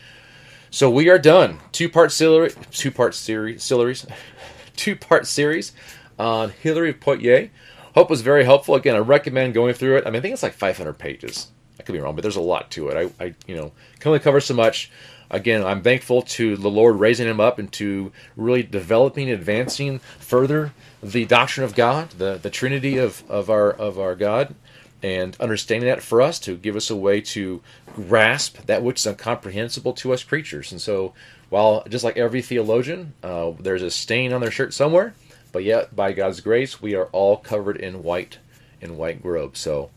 So 0.68 0.90
we 0.90 1.08
are 1.08 1.18
done. 1.18 1.58
Two 1.72 1.88
part 1.88 2.12
series, 2.12 2.54
two 2.70 2.90
part 2.90 3.14
series, 3.14 3.62
series, 3.62 4.06
two 4.76 4.94
part 4.94 5.26
series 5.26 5.72
on 6.18 6.50
Hilary 6.50 6.90
of 6.90 7.00
Poitiers. 7.00 7.48
Hope 7.94 8.10
was 8.10 8.20
very 8.20 8.44
helpful. 8.44 8.74
Again, 8.74 8.94
I 8.94 8.98
recommend 8.98 9.54
going 9.54 9.72
through 9.72 9.96
it. 9.96 10.06
I 10.06 10.10
mean, 10.10 10.18
I 10.18 10.20
think 10.20 10.34
it's 10.34 10.42
like 10.42 10.52
500 10.52 10.98
pages. 10.98 11.48
I 11.80 11.82
could 11.82 11.94
be 11.94 11.98
wrong, 11.98 12.14
but 12.14 12.20
there's 12.20 12.36
a 12.36 12.42
lot 12.42 12.70
to 12.72 12.88
it. 12.88 13.10
I, 13.18 13.24
I 13.24 13.34
you 13.46 13.56
know, 13.56 13.72
can 14.00 14.10
only 14.10 14.20
cover 14.20 14.40
so 14.40 14.52
much 14.52 14.90
again, 15.30 15.64
I'm 15.64 15.82
thankful 15.82 16.22
to 16.22 16.56
the 16.56 16.70
Lord 16.70 16.98
raising 16.98 17.26
him 17.26 17.40
up 17.40 17.58
and 17.58 17.70
to 17.72 18.12
really 18.36 18.62
developing, 18.62 19.30
advancing 19.30 19.98
further 20.18 20.72
the 21.02 21.24
doctrine 21.24 21.64
of 21.64 21.74
God, 21.74 22.10
the, 22.10 22.38
the 22.40 22.50
Trinity 22.50 22.98
of, 22.98 23.28
of 23.30 23.50
our 23.50 23.70
of 23.70 23.98
our 23.98 24.14
God, 24.14 24.54
and 25.02 25.36
understanding 25.40 25.88
that 25.88 26.02
for 26.02 26.22
us 26.22 26.38
to 26.40 26.56
give 26.56 26.76
us 26.76 26.90
a 26.90 26.96
way 26.96 27.20
to 27.20 27.62
grasp 27.94 28.58
that 28.66 28.82
which 28.82 29.00
is 29.00 29.06
incomprehensible 29.06 29.92
to 29.94 30.12
us 30.12 30.22
creatures. 30.24 30.72
And 30.72 30.80
so, 30.80 31.14
while 31.48 31.84
just 31.88 32.04
like 32.04 32.16
every 32.16 32.42
theologian, 32.42 33.14
uh, 33.22 33.52
there's 33.58 33.82
a 33.82 33.90
stain 33.90 34.32
on 34.32 34.40
their 34.40 34.50
shirt 34.50 34.74
somewhere, 34.74 35.14
but 35.52 35.64
yet 35.64 35.94
by 35.94 36.12
God's 36.12 36.40
grace, 36.40 36.82
we 36.82 36.94
are 36.94 37.06
all 37.06 37.36
covered 37.36 37.76
in 37.76 38.02
white 38.02 38.38
in 38.80 38.96
white 38.96 39.24
robe. 39.24 39.56
So, 39.56 39.90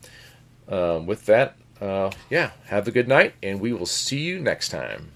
um, 0.68 1.06
with 1.06 1.26
that, 1.26 1.56
uh, 1.80 2.10
yeah, 2.28 2.50
have 2.66 2.86
a 2.86 2.90
good 2.90 3.08
night, 3.08 3.34
and 3.42 3.60
we 3.60 3.72
will 3.72 3.86
see 3.86 4.20
you 4.20 4.38
next 4.38 4.68
time. 4.68 5.12